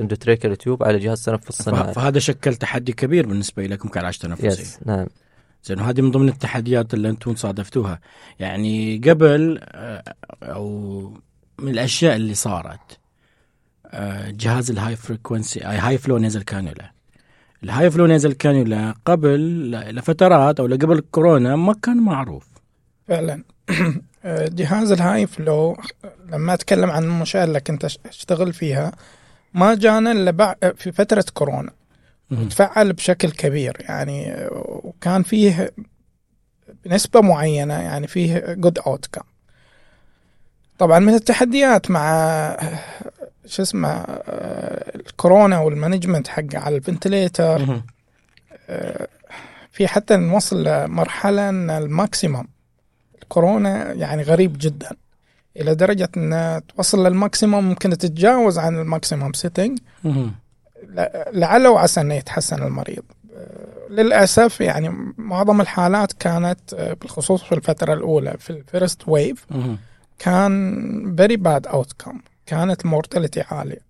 endotracheal 0.00 0.54
tube 0.54 0.82
على 0.82 0.98
جهاز 0.98 1.24
تنفس 1.24 1.62
صناعي. 1.62 1.94
فهذا 1.94 2.18
شكل 2.18 2.54
تحدي 2.54 2.92
كبير 2.92 3.26
بالنسبة 3.26 3.66
لكم 3.66 3.88
كعلاج 3.88 4.18
تنفسي. 4.18 4.46
yes 4.46 4.78
نعم. 4.86 5.06
زين 5.64 5.80
هذه 5.80 6.00
من 6.00 6.10
ضمن 6.10 6.28
التحديات 6.28 6.94
اللي 6.94 7.08
أنتم 7.08 7.34
صادفتوها. 7.34 8.00
يعني 8.38 8.98
قبل 8.98 9.60
آه، 9.62 10.02
أو 10.42 11.12
من 11.58 11.68
الأشياء 11.68 12.16
اللي 12.16 12.34
صارت. 12.34 12.98
آه، 13.86 14.30
جهاز 14.30 14.70
ال 14.70 14.96
high 14.96 15.16
frequency 15.16 15.60
high 15.60 15.98
flow 15.98 16.18
nasal 16.18 16.42
cannula 16.42 16.90
ال 17.64 17.90
high 17.90 17.98
flow 17.98 18.06
nasal 18.06 18.32
cannula 18.32 18.94
قبل 19.04 19.70
لفترات 19.70 20.60
أو 20.60 20.66
قبل 20.66 21.00
كورونا 21.10 21.56
ما 21.56 21.74
كان 21.82 21.96
معروف. 21.96 22.46
فعلا. 23.08 23.42
جهاز 24.24 24.92
ال 24.92 25.26
high 25.26 25.51
flow 25.51 25.76
لما 26.32 26.54
أتكلم 26.54 26.90
عن 26.90 27.04
المنشاه 27.04 27.44
اللي 27.44 27.60
كنت 27.60 27.84
أشتغل 27.84 28.52
فيها 28.52 28.92
ما 29.54 29.74
جانا 29.74 30.12
إلا 30.12 30.56
في 30.76 30.92
فترة 30.92 31.24
كورونا. 31.34 31.70
وتفعل 32.30 32.92
بشكل 32.92 33.30
كبير. 33.30 33.76
يعني 33.80 34.46
وكان 34.64 35.22
فيه 35.22 35.70
بنسبة 36.84 37.20
معينة 37.20 37.74
يعني 37.74 38.06
فيه 38.06 38.54
good 38.54 38.78
outcome 38.78 39.22
طبعا 40.78 40.98
من 40.98 41.14
التحديات 41.14 41.90
مع 41.90 42.56
شو 43.46 43.62
اسمه 43.62 44.04
الكورونا 44.94 45.58
وال 45.58 45.70
management 45.70 46.28
حقه 46.28 46.58
على 46.58 46.76
ال 46.76 46.85
ventilator. 46.85 47.80
في 49.72 49.86
حتى 49.86 50.16
نوصل 50.16 50.64
لمرحلة 50.64 51.48
إن 51.48 51.70
ال 51.70 51.79
maximum 51.79 52.44
الكورونا 53.22 53.92
يعني 53.92 54.22
غريب 54.22 54.56
جدا 54.58 54.90
إلى 55.56 55.74
درجة 55.74 56.08
إن 56.16 56.60
توصل 56.76 57.06
لل 57.06 57.19
maximum 57.19 57.64
ممكن 57.64 57.90
تتجاوز 57.90 58.58
عن 58.58 58.78
ال 58.78 58.85
maximum 58.85 59.32
setting 59.32 59.78
لعل 61.32 61.66
وعسى 61.66 62.00
إنه 62.00 62.14
يتحسن 62.14 62.62
المريض. 62.62 63.02
للأسف 63.90 64.60
يعني 64.60 65.14
معظم 65.18 65.60
الحالات 65.60 66.12
كانت 66.12 66.74
بالخصوص 67.00 67.42
في 67.42 67.54
الفترة 67.54 67.92
الأولى 67.92 68.34
في 68.38 68.50
ال 68.50 68.59
first 68.59 69.02
wave 69.08 69.46
كان 70.18 71.16
very 71.16 71.36
bad 71.36 71.66
outcome 71.66 72.20
كانت 72.46 72.84
ال 72.84 72.90
mortality 72.90 73.40
عالية. 73.50 73.88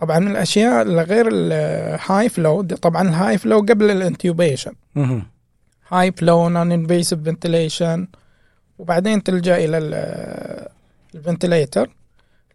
طبعا 0.00 0.18
من 0.18 0.30
الأشياء 0.30 0.82
اللي 0.82 1.02
غير 1.02 1.28
ال 1.32 2.28
high 2.28 2.45
flow 2.45 2.62
طبعا 2.62 3.02
ال 3.08 3.38
high 3.38 3.48
flow 3.48 3.58
قبل 3.58 3.90
ال 3.90 4.72
intubation 5.88 6.12
high 6.12 6.48
flow 6.48 6.72
non-invasive 6.72 7.20
ventilation 7.24 8.08
وبعدين 8.78 9.22
تلجأ 9.22 9.56
إلى 9.56 9.78
ال 11.14 11.21
ventilator 11.21 11.90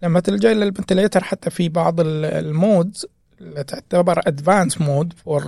لما 0.04 0.20
تلجأ 0.20 0.52
إلى 0.52 0.66
ال 0.66 0.71
ventilator 0.71 1.24
حتى 1.24 1.50
في 1.50 1.70
بعض 1.70 1.96
ال 2.00 2.17
modes 2.17 3.06
اللي 3.42 3.64
تعتبر 3.64 4.20
advanced 4.28 4.82
mode 4.82 5.14
for 5.14 5.44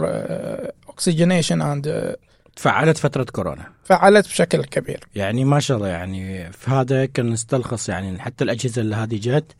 oxygenation 0.88 1.61
and 1.61 2.15
تفعلت 2.60 2.97
فترة 2.97 3.24
كورونا. 3.24 3.66
فعلت 3.84 4.28
بشكل 4.28 4.66
كبير. 4.66 4.99
يعني 5.16 5.45
ما 5.45 5.60
شاء 5.60 5.78
الله 5.78 5.88
يعني 5.88 6.51
في 6.51 6.72
هذا 6.72 7.05
كان 7.05 7.30
نستلخص 7.30 7.89
يعني 7.89 8.20
حتى 8.20 8.43
الأجهزة 8.43 8.82
اللي 8.82 8.95
هذه 8.95 9.20
جت 9.22 9.55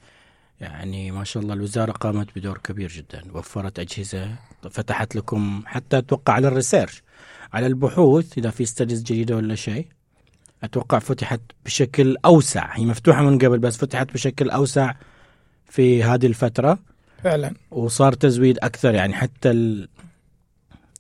يعني 0.62 1.12
ما 1.12 1.24
شاء 1.24 1.44
الله 1.44 1.54
الوزارة 1.54 1.92
قامت 1.92 2.28
بدور 2.36 2.58
كبير 2.58 2.90
جدا 2.90 3.24
وفرت 3.34 3.80
أجهزة 3.80 4.30
فتحت 4.72 5.16
لكم 5.16 5.64
حتى 5.66 5.98
أتوقع 5.98 6.34
على 6.34 6.48
ال 6.48 6.54
research 6.54 7.04
على 7.54 7.68
البحوث 7.68 8.38
إذا 8.38 8.50
في 8.50 8.66
studies 8.66 9.04
جديدة 9.04 9.36
ولا 9.36 9.56
شيء. 9.56 9.88
أتوقع 10.64 11.00
فتحت 11.00 11.42
بشكل 11.66 12.18
أوسع 12.26 12.76
هي 12.76 12.86
مفتوحة 12.86 13.22
من 13.22 13.38
قبل 13.38 13.60
بس 13.60 13.78
فتحت 13.78 14.14
بشكل 14.14 14.50
أوسع 14.50 14.94
في 15.70 16.04
هذه 16.04 16.26
الفترة. 16.26 16.80
فعلا. 17.24 17.54
وصار 17.72 18.14
تزويد 18.14 18.58
أكثر 18.64 18.94
يعني 18.94 19.14
حتى 19.14 19.52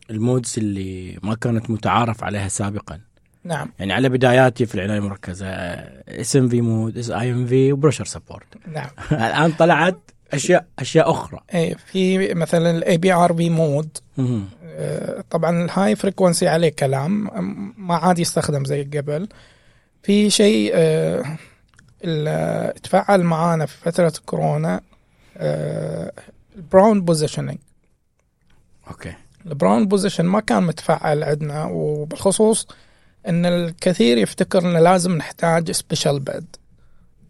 ال 0.09 0.17
modes 0.17 0.55
اللي 0.57 1.19
ما 1.23 1.35
كانت 1.35 1.69
متعارف 1.69 2.23
عليها 2.23 2.47
سابقا. 2.47 2.99
نعم. 3.43 3.71
يعني 3.79 3.93
على 3.93 4.09
بداياتي 4.09 4.65
في 4.65 4.75
العناية 4.75 4.97
المركزة 4.97 5.47
اس 5.47 6.35
ام 6.35 6.49
في 6.49 6.61
مود 6.61 6.97
اس 6.97 7.09
اي 7.09 7.31
ام 7.31 7.45
في 7.45 7.73
وبرشر 7.73 8.05
سبورت. 8.05 8.67
نعم. 8.67 8.89
الآن 9.11 9.51
طلعت 9.51 9.99
أشياء 10.33 10.65
أشياء 10.79 11.11
أخرى. 11.11 11.39
اي 11.53 11.75
في 11.85 12.33
مثلا 12.33 12.71
ال 12.71 12.97
APRV 12.97 13.49
mode. 13.49 13.97
آه، 14.65 15.23
طبعا 15.29 15.65
ال 15.65 15.95
high 15.95 16.11
frequency 16.11 16.47
عليه 16.47 16.69
كلام 16.69 17.29
ما 17.77 17.95
عاد 17.95 18.19
يستخدم 18.19 18.65
زي 18.65 18.83
قبل. 18.83 19.27
في 20.03 20.29
شيء 20.29 20.71
آه، 20.75 21.37
تفعل 22.83 23.23
معانا 23.23 23.65
في 23.65 23.77
فترة 23.77 24.13
كورونا 24.25 24.81
ال 26.55 26.63
prone 26.63 27.01
positioning 27.01 27.57
okay. 28.87 29.13
ال 29.45 29.52
prone 29.52 29.87
position 29.87 30.25
ما 30.25 30.39
كان 30.39 30.63
متفعل 30.63 31.23
عندنا 31.23 31.65
وبالخصوص 31.65 32.67
إن 33.27 33.45
الكثير 33.45 34.17
يفتكر 34.17 34.61
ان 34.61 34.83
لازم 34.83 35.17
نحتاج 35.17 35.71
special 35.71 36.19
bed 36.19 36.55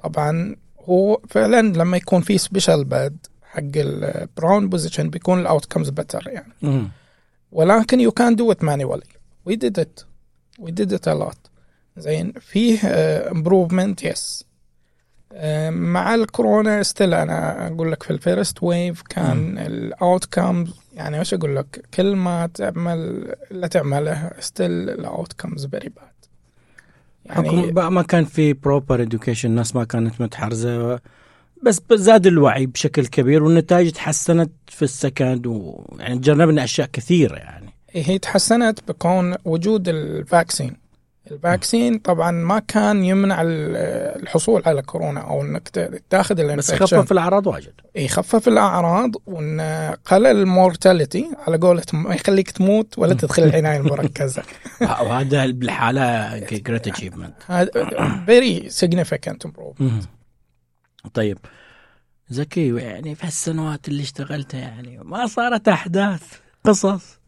طبعا 0.03 0.55
هو 0.89 1.21
فعلا 1.29 1.61
لما 1.61 1.97
يكون 1.97 2.21
في 2.21 2.37
special 2.37 2.85
bed 2.85 3.17
حق 3.43 3.61
ال 3.75 3.91
prone 3.91 4.69
position 4.69 5.09
بيكون 5.09 5.39
ال 5.39 5.65
outcomes 5.65 5.89
better 5.89 6.23
يعني. 6.27 6.53
مهم. 6.61 6.89
ولكن 7.51 8.09
can 8.11 8.35
do 8.35 8.51
it 8.51 8.61
manually. 8.63 9.09
We 9.49 9.55
did 9.55 9.77
it. 9.77 10.05
We 10.59 10.71
did 10.71 10.91
it 10.91 11.07
a 11.07 11.15
lot. 11.15 11.49
زين 11.97 12.33
فيه 12.39 12.77
uh, 12.79 13.31
improvement 13.33 14.09
yes. 14.09 14.43
uh, 15.31 15.35
مع 15.69 16.15
الكورونا 16.15 16.83
still 16.83 17.13
أنا 17.13 17.67
أقول 17.67 17.91
لك 17.91 18.03
في 18.03 18.11
ال 18.11 18.20
first 18.20 18.63
wave 18.63 19.01
كان 19.01 19.57
ال 19.57 20.25
outcomes 20.25 20.73
يعني 20.99 21.19
وش 21.19 21.33
أقول 21.33 21.55
لك؟ 21.55 21.85
كل 21.93 22.15
ما 22.15 22.49
تعمل 22.53 23.33
اللي 23.51 23.67
تعمله 23.67 24.31
still 24.39 24.71
ال 24.71 25.33
outcomes 25.33 25.65
very 25.65 25.89
bad 25.89 26.09
يعني 27.25 27.71
ما 27.71 28.01
كان 28.01 28.25
في 28.25 28.53
proper 28.53 29.01
education 29.01 29.49
الناس 29.49 29.75
ما 29.75 29.83
كانت 29.83 30.21
متحرزة. 30.21 30.99
بس 31.63 31.81
زاد 31.93 32.27
الوعي 32.27 32.65
بشكل 32.65 33.07
كبير 33.07 33.43
والنتائج 33.43 33.91
تحسنت 33.91 34.51
في 34.67 34.81
ال 34.81 34.91
second 34.91 35.47
ويعني 35.47 36.17
جربنا 36.19 36.63
أشياء 36.63 36.89
كثيرة 36.93 37.35
يعني. 37.35 37.73
هي 37.91 38.19
تحسنت 38.19 38.79
بكون 38.87 39.35
وجود 39.45 39.89
ال 39.89 40.02
vaccine 40.02 40.88
ال 41.31 41.39
vaccine 41.39 41.97
طبعا 41.99 42.31
ما 42.31 42.59
كان 42.59 43.03
يمنع 43.03 43.41
ال- 43.41 43.75
الحصول 44.23 44.63
على 44.65 44.81
كورونا 44.81 45.19
أو 45.21 45.41
إنك 45.41 45.69
تاخذ 46.09 46.35
بس 46.35 46.41
ال 46.41 46.47
infection 46.47 46.97
خفف 47.01 47.11
الأعراض 47.11 47.47
واجد. 47.47 47.73
يخفف 47.95 48.47
الأعراض 48.47 49.11
وإن 49.25 49.61
قلل 50.05 50.27
ال 50.27 50.37
mortality 50.37 51.29
على 51.47 51.57
قولتهم 51.57 52.03
ما 52.03 52.15
يخليك 52.15 52.51
تموت 52.51 52.97
ولا 52.99 53.13
تدخل 53.13 53.43
العناية 53.43 53.77
المركزة. 53.79 54.43
وهذا 54.81 55.45
بالحالة 55.45 56.39
great 56.39 56.87
achievement 56.87 57.33
very 58.25 58.69
significant 58.69 59.45
improve 59.45 59.77
طيب. 61.13 61.37
زكي 62.29 62.75
يعني 62.75 63.15
في 63.15 63.25
هالسنوات 63.27 63.87
اللي 63.87 64.03
اشتغلتها 64.03 64.59
يعني 64.59 64.97
ما 65.03 65.27
صارت 65.27 65.67
أحداث 65.67 66.21
قصص. 66.65 67.18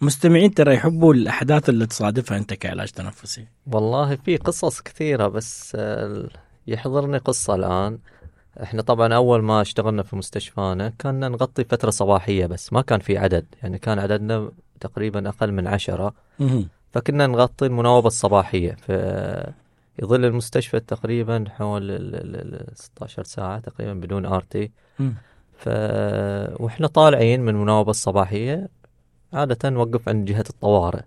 مستمعين 0.00 0.54
ترى 0.54 0.74
يحبوا 0.74 1.14
الأحداث 1.14 1.68
اللي 1.68 1.86
تصادفها 1.86 2.38
أنت 2.38 2.54
كعلاج 2.54 2.88
تنفسي. 2.90 3.46
والله 3.72 4.16
في 4.16 4.36
قصص 4.36 4.80
كثيرة 4.80 5.28
بس 5.28 5.72
آه، 5.78 6.28
يحضرني 6.66 7.18
قصة 7.18 7.54
الآن. 7.54 7.98
إحنا 8.62 8.82
طبعا 8.82 9.14
أول 9.14 9.42
ما 9.42 9.60
اشتغلنا 9.62 10.02
في 10.02 10.16
مستشفانا 10.16 10.92
كنا 11.00 11.28
نغطي 11.28 11.64
فترة 11.64 11.90
صباحية 11.90 12.46
بس 12.46 12.72
ما 12.72 12.80
كان 12.82 13.00
في 13.00 13.18
عدد 13.18 13.46
يعني 13.62 13.78
كان 13.78 13.98
عددنا 13.98 14.50
تقريبا 14.80 15.28
أقل 15.28 15.52
من 15.52 15.66
عشرة. 15.66 16.14
فكنا 16.92 17.26
نغطي 17.26 17.66
المناوبة 17.66 18.06
الصباحية 18.06 18.72
في 18.72 19.52
يظل 20.02 20.24
المستشفى 20.24 20.80
تقريبا 20.80 21.44
حول 21.48 21.82
ال- 21.90 22.14
ال- 22.14 22.54
ال 22.70 22.76
16 22.76 23.22
ساعة 23.24 23.58
تقريبا 23.60 23.94
بدون 23.94 24.26
RT. 24.26 24.70
ف 25.58 25.68
وإحنا 26.62 26.86
طالعين 26.86 27.40
من 27.40 27.48
المناوبة 27.48 27.90
الصباحية. 27.90 28.68
عادة 29.34 29.70
نوقف 29.70 30.08
عند 30.08 30.24
جهة 30.24 30.44
الطوارئ. 30.50 31.00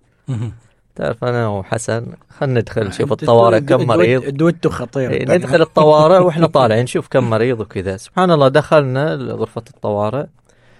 تعرف 0.95 1.23
أنا 1.23 1.47
وحسن 1.47 2.05
خلينا 2.39 2.59
ندخل 2.59 2.87
نشوف 2.87 3.11
أنت 3.11 3.23
الطوارئ 3.23 3.59
كم 3.59 3.87
مريض. 3.87 4.23
الدويتو 4.23 4.69
خطير. 4.69 5.35
ندخل 5.35 5.61
الطوارئ 5.61 6.17
وإحنا 6.17 6.47
طالعين 6.47 6.83
نشوف 6.83 7.07
كم 7.07 7.29
مريض 7.29 7.59
وكذا. 7.59 7.97
سبحان 7.97 8.31
الله 8.31 8.47
دخلنا 8.47 9.13
غرفة 9.13 9.63
الطوارئ 9.75 10.25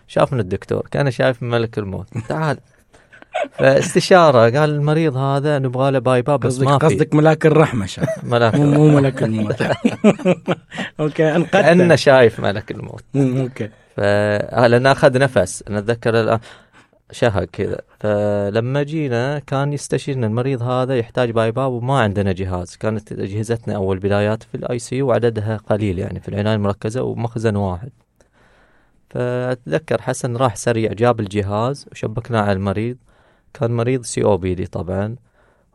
شافنا 0.08 0.42
الدكتور 0.42 0.88
كان 0.92 1.12
شايف 1.12 1.44
ملك 1.44 1.78
الموت. 1.78 2.08
تعال. 2.30 2.58
فاستشارة 3.52 4.60
قال 4.60 4.70
المريض 4.70 5.18
هذا 5.18 5.60
نبغى 5.60 5.92
له 5.92 6.00
BiPAP 6.00 6.40
بس 6.40 6.56
قصدك 6.56 6.68
ما 6.68 6.78
في. 6.78 6.86
قصدك 6.86 7.16
ملاك 7.16 7.46
الرحمة 7.46 7.86
شاف. 7.86 8.24
ملاك 8.24 8.56
مو 8.56 8.66
مو 8.66 8.88
ملك 8.88 9.24
الموت. 9.24 9.62
okay 11.00 11.36
انقذت 11.36 11.52
كأنه 11.52 11.96
شايف 11.96 12.40
ملك 12.40 12.72
الموت. 12.72 13.04
okay. 13.16 13.70
ف 13.96 14.00
لأن 14.00 14.88
أخذ 14.88 15.20
نفس. 15.20 15.64
أنا 15.70 15.80
أتذكر 15.80 16.22
الآن 16.22 16.40
شهق 17.12 17.44
كذا. 17.44 17.82
فلما 18.00 18.84
جينا 18.84 19.40
كان 19.40 19.74
يستشيرنا 19.74 20.28
المريض 20.28 20.64
هذا 20.64 20.98
يحتاج 20.98 21.32
BiPAP 21.32 21.72
وما 21.72 22.00
عندنا 22.00 22.32
جهاز. 22.32 22.76
كانت 22.76 23.12
أجهزتنا 23.12 23.76
أول 23.76 24.00
بدايات 24.00 24.44
في 24.44 24.56
ال 24.56 24.80
ICU 24.80 25.02
وعددها 25.02 25.58
قليل 25.58 26.00
يعني 26.00 26.20
في 26.20 26.30
العناية 26.30 26.56
المركزة 26.56 27.04
ومخزن 27.04 27.56
واحد. 27.56 27.90
فأتذكر 29.10 30.02
حسن 30.02 30.38
راح 30.38 30.56
سريع 30.56 30.94
جاب 30.94 31.20
الجهاز 31.20 31.86
وشبكناه 31.92 32.42
على 32.42 32.52
المريض. 32.52 32.98
كان 33.54 33.72
مريض 33.72 34.04
COPD 34.04 34.66
طبعا 34.66 35.16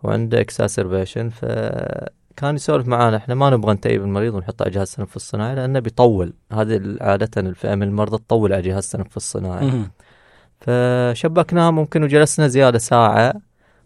وعنده 0.02 0.40
exacerbation 0.40 1.28
فكان 1.28 2.54
يسولف 2.54 2.86
معانا 2.86 3.16
إحنا 3.16 3.34
ما 3.34 3.50
نبغى 3.50 3.74
ن 3.74 3.80
tube 3.80 4.02
المريض 4.02 4.34
ونحطه 4.34 4.62
على 4.62 4.70
جهاز 4.70 4.90
التنفس 4.90 5.16
الصناعي 5.16 5.54
لأنه 5.54 5.78
بيطول. 5.78 6.32
هذه 6.52 6.96
عادة 7.00 7.40
الفئة 7.40 7.74
من 7.74 7.82
المرضى 7.82 8.18
تطول 8.18 8.52
على 8.52 8.62
جهاز 8.62 8.84
التنفس 8.84 9.16
الصناعي 9.16 9.84
مهم. 10.68 11.12
فشبكناه 11.14 11.70
ممكن 11.70 12.02
وجلسنا 12.02 12.48
زيادة 12.48 12.78
ساعة 12.78 13.34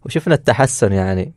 وشفنا 0.07 0.35
التحسن 0.35 0.93
يعني 0.93 1.33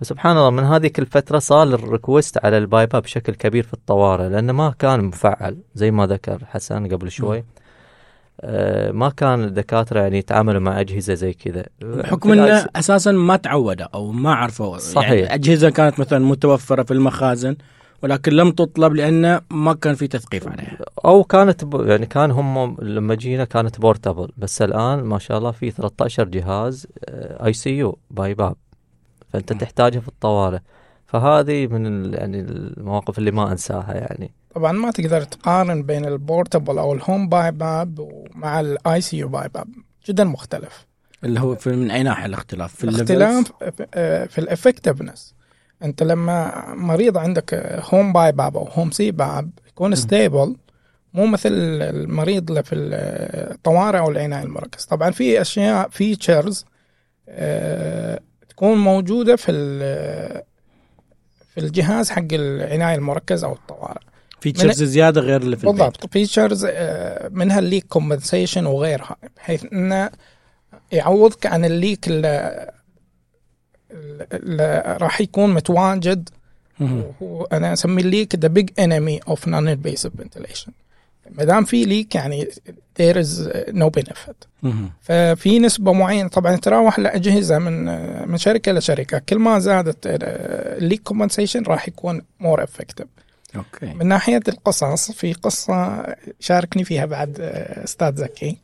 وسبحان 0.00 0.36
الله 0.36 0.50
من 0.50 0.64
هذيك 0.64 0.98
الفترة 0.98 1.38
صار 1.38 1.62
ال 1.62 1.72
request 1.72 2.44
على 2.44 2.58
ال 2.58 2.65
BiPAP 2.65 2.98
بشكل 2.98 3.34
كبير 3.34 3.62
في 3.62 3.74
الطوارئ 3.74 4.28
لأنه 4.28 4.52
ما 4.52 4.74
كان 4.78 5.04
مفعل 5.04 5.56
زي 5.74 5.90
ما 5.90 6.06
ذكر 6.06 6.38
حسن 6.44 6.86
قبل 6.88 7.10
شوي 7.10 7.44
آه 8.40 8.90
ما 8.90 9.08
كان 9.08 9.44
الدكاترة 9.44 10.00
يعني 10.00 10.18
يتعاملوا 10.18 10.60
مع 10.60 10.80
أجهزة 10.80 11.14
زي 11.14 11.32
كذا 11.32 11.64
بحكم 11.82 12.32
الآي- 12.34 12.66
أساسا 12.76 13.12
ما 13.12 13.36
تعودوا 13.36 13.86
أو 13.94 14.12
ما 14.12 14.34
عرفوا 14.34 14.78
صحيح. 14.78 15.10
يعني 15.10 15.34
أجهزة 15.34 15.70
كانت 15.70 16.00
مثلا 16.00 16.18
متوفرة 16.18 16.82
في 16.82 16.90
المخازن 16.90 17.56
ولكن 18.02 18.32
لم 18.32 18.50
تطلب 18.50 18.94
لأنه 18.94 19.40
ما 19.50 19.74
كان 19.74 19.94
في 19.94 20.08
تثقيف 20.08 20.48
عليها. 20.48 20.78
أو 21.04 21.24
كانت 21.24 21.64
ب... 21.64 21.86
يعني 21.86 22.06
كان 22.06 22.30
هم 22.30 22.76
لما 22.80 23.14
جينا 23.14 23.44
كانت 23.44 23.80
portable 23.80 24.28
بس 24.36 24.62
الآن 24.62 24.98
ما 24.98 25.18
شاء 25.18 25.38
الله 25.38 25.50
في 25.50 25.70
13 25.70 26.24
جهاز 26.24 26.86
ICU 27.44 27.70
BiPAP. 27.70 28.56
فأنت 29.32 29.52
تحتاجها 29.52 30.00
في 30.00 30.08
الطوارئ. 30.08 30.58
فهذه 31.06 31.66
من 31.66 31.86
ال... 31.86 32.14
يعني 32.14 32.40
المواقف 32.40 33.18
اللي 33.18 33.30
ما 33.30 33.52
أنساها 33.52 33.94
يعني. 33.94 34.32
طبعا 34.54 34.72
ما 34.72 34.90
تقدر 34.90 35.22
تقارن 35.22 35.82
بين 35.82 36.04
ال 36.04 36.12
portable 36.12 36.78
أو 36.78 36.92
ال 36.92 37.28
home 37.28 37.50
BiPAP 37.50 37.98
ومع 37.98 38.60
ال 38.60 39.00
ICU 39.00 39.16
BiPAP. 39.18 39.68
جدا 40.08 40.24
مختلف. 40.24 40.86
اللي 41.24 41.40
هو 41.40 41.54
في 41.54 41.70
من 41.70 41.90
أي 41.90 42.02
ناحية؟ 42.02 42.26
الاختلاف. 42.26 42.74
في 42.74 42.84
الاختلاف 42.84 43.52
آه، 43.94 44.26
في 44.26 44.38
ال 44.38 44.45
effectiveness 44.45 45.34
انت 45.82 46.02
لما 46.02 46.64
مريض 46.74 47.18
عندك 47.18 47.54
home 47.92 48.12
BiPAP 48.12 48.56
أو 48.56 48.68
home 48.68 48.90
CPAP 48.90 49.50
يكون 49.68 49.94
stable 49.94 50.56
مو 51.14 51.26
مثل 51.26 51.50
المريض 51.52 52.48
اللي 52.50 52.62
في 52.62 52.74
الطوارئ 52.74 53.98
أو 53.98 54.10
العناية 54.10 54.42
المركز. 54.42 54.84
طبعا 54.84 55.10
في 55.10 55.40
أشياء 55.40 55.88
features 55.88 56.64
تكون 58.48 58.78
موجودة 58.78 59.36
في 59.36 59.52
في 61.54 61.60
الجهاز 61.60 62.10
حق 62.10 62.32
العناية 62.32 62.94
المركز 62.94 63.44
أو 63.44 63.52
الطوارئ. 63.52 64.00
features 64.40 64.82
زيادة 64.82 65.20
غير 65.20 65.40
اللي 65.40 65.56
في. 65.56 65.66
بالضبط. 65.66 66.12
features 66.12 66.66
منها 67.30 67.58
ال 67.58 67.64
leak 67.64 67.86
compensation 67.86 68.66
وغيرها 68.66 69.16
بحيث 69.36 69.64
إنه 69.72 70.10
يعوضك 70.92 71.46
عن 71.46 71.64
ال 71.64 71.73
leak 71.73 72.08
اللي, 72.08 72.28
اللي 72.28 72.72
راح 75.02 75.20
يكون 75.20 75.54
متواجد 75.54 76.28
مهم. 76.80 77.04
وهو 77.20 77.44
أنا 77.44 77.72
اسميه 77.72 78.02
ال 78.02 78.34
leak 78.36 78.48
the 78.48 78.70
big 78.78 79.20
enemy 79.28 79.48
of 79.48 79.68
non-invasive 79.68 80.12
ventilation 80.18 80.72
ما 81.30 81.44
دام 81.44 81.64
في 81.64 81.84
leak 81.84 82.14
يعني 82.14 82.48
there 83.02 83.16
is 83.16 83.28
no 83.72 83.90
benefit 84.00 84.46
مهم. 84.62 84.90
ففي 85.00 85.58
نسبة 85.58 85.92
معينة 85.92 86.28
طبعا 86.28 86.56
تراوح 86.56 86.98
الأجهزة 86.98 87.58
من 87.58 87.84
من 88.28 88.36
شركة 88.38 88.72
لشركة 88.72 89.18
كل 89.18 89.38
ما 89.38 89.58
زادت 89.58 89.96
ال 90.06 90.25
leak 90.25 91.02
compensation 91.02 91.62
راح 91.62 91.88
يكون 91.88 92.22
more 92.40 92.64
effective 92.64 93.06
okay 93.56 93.86
من 93.94 94.06
ناحية 94.06 94.40
القصص 94.48 95.10
في 95.12 95.32
قصة 95.32 96.06
شاركني 96.40 96.84
فيها 96.84 97.06
بعد 97.06 97.36
آه، 97.40 97.84
أستاذ 97.84 98.16
زكي. 98.16 98.58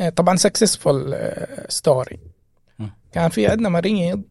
آه، 0.00 0.08
طبعا 0.08 0.36
successful 0.36 1.16
story. 1.68 2.18
كان 3.14 3.28
في 3.28 3.46
عندنا 3.46 3.68
مريض 3.68 4.22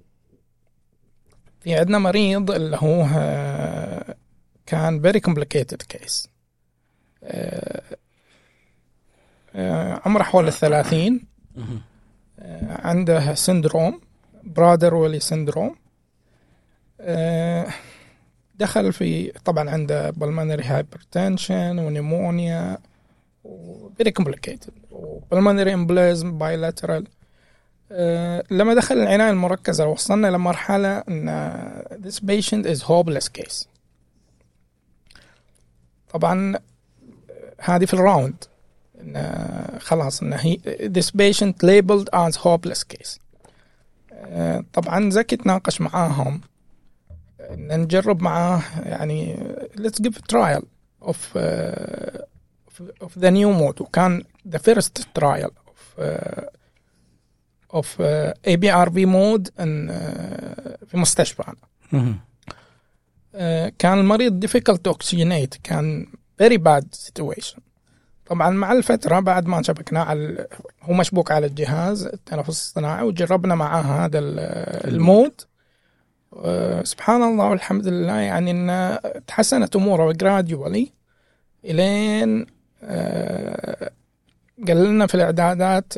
في 1.59 1.75
عندنا 1.75 1.99
مريض 1.99 2.51
اللي 2.51 2.77
هو 2.79 3.07
آه، 3.15 4.15
كان 4.65 5.01
very 5.01 5.19
complicated 5.19 5.81
case 5.81 6.29
عمره 10.05 10.23
حول 10.23 10.47
الثلاثين. 10.47 11.25
آه، 12.39 12.87
عنده 12.87 13.35
syndrome 13.35 14.01
Prader-Willi 14.43 15.19
syndrome 15.19 15.75
دخل 18.55 18.93
في 18.93 19.31
طبعا 19.45 19.69
عنده 19.69 20.09
pulmonary 20.09 20.63
hypertension 20.63 21.79
و 21.79 21.89
pneumonia 21.89 22.77
very 23.97 24.11
complicated 24.11 24.73
و 24.91 24.99
pulmonary 24.99 25.73
embolism 25.73 26.37
bilateral 26.37 27.07
لما 28.51 28.73
دخل 28.73 28.97
العناية 28.97 29.29
المركزة 29.29 29.85
وصلنا 29.87 30.27
لمرحلة 30.27 30.97
ان 30.97 31.83
this 32.03 32.19
patient 32.19 32.65
is 32.65 32.83
hopeless 32.83 33.41
case 33.41 33.67
طبعا 36.13 36.55
آه، 36.55 36.61
هذه 37.59 37.85
في 37.85 37.93
ال 37.93 38.00
round 38.00 38.35
إن 39.01 39.15
آه، 39.15 39.77
خلاص 39.77 40.21
ان 40.21 40.33
هي 40.33 40.57
this 40.97 41.09
patient 41.09 41.53
labeled 41.65 42.07
as 42.15 42.37
hopeless 42.37 42.83
case 42.93 43.19
آه، 44.13 44.63
طبعا 44.73 45.09
زكي 45.09 45.35
تناقش 45.35 45.81
معاهم 45.81 46.41
ان 47.39 47.79
نجرب 47.79 48.21
معاه 48.21 48.61
يعني 48.85 49.37
let's 49.77 50.03
give 50.03 50.13
a 50.13 50.35
trial 50.35 50.63
of 51.01 51.17
uh, 51.35 52.21
of 53.01 53.11
the 53.19 53.29
new 53.29 53.51
mode 53.61 53.81
وكان 53.81 54.23
the 54.49 54.59
first 54.59 55.03
trial 55.19 55.51
of 55.51 56.01
uh, 56.01 56.43
of 57.73 57.85
uh, 57.99 58.51
ABRV 58.53 58.97
mode 59.05 59.47
in, 59.63 59.89
uh, 59.89 60.85
في 60.87 60.93
مستشفى 60.97 61.43
مهم. 61.91 62.19
آه، 63.35 63.71
كان 63.79 63.99
المريض 63.99 64.45
difficult 64.45 64.77
to 64.87 64.93
oxygenate. 64.93 65.57
كان 65.63 66.07
very 66.43 66.57
bad 66.57 66.83
situation. 67.09 67.59
طبعا 68.25 68.49
مع 68.49 68.71
الفترة 68.71 69.19
بعد 69.19 69.45
ما 69.45 69.61
شبكناه 69.61 70.03
على 70.03 70.47
هو 70.81 70.93
مشبوك 70.93 71.31
على 71.31 71.45
الجهاز 71.45 72.05
التنفس 72.05 72.49
الصناعي 72.49 73.03
وجربنا 73.03 73.55
معاه 73.55 73.81
هذا 73.81 74.19
ال- 74.19 74.39
المود. 74.93 75.41
آه، 76.35 76.83
سبحان 76.83 77.23
الله 77.23 77.45
والحمد 77.49 77.87
لله 77.87 78.15
يعني 78.15 78.51
إن 78.51 78.97
تحسنت 79.27 79.75
أموره 79.75 80.13
gradually 80.13 80.87
إلين 81.65 82.45
آه، 82.83 83.91
قال 84.67 84.83
لنا 84.83 85.07
في 85.07 85.15
الإعدادات 85.15 85.93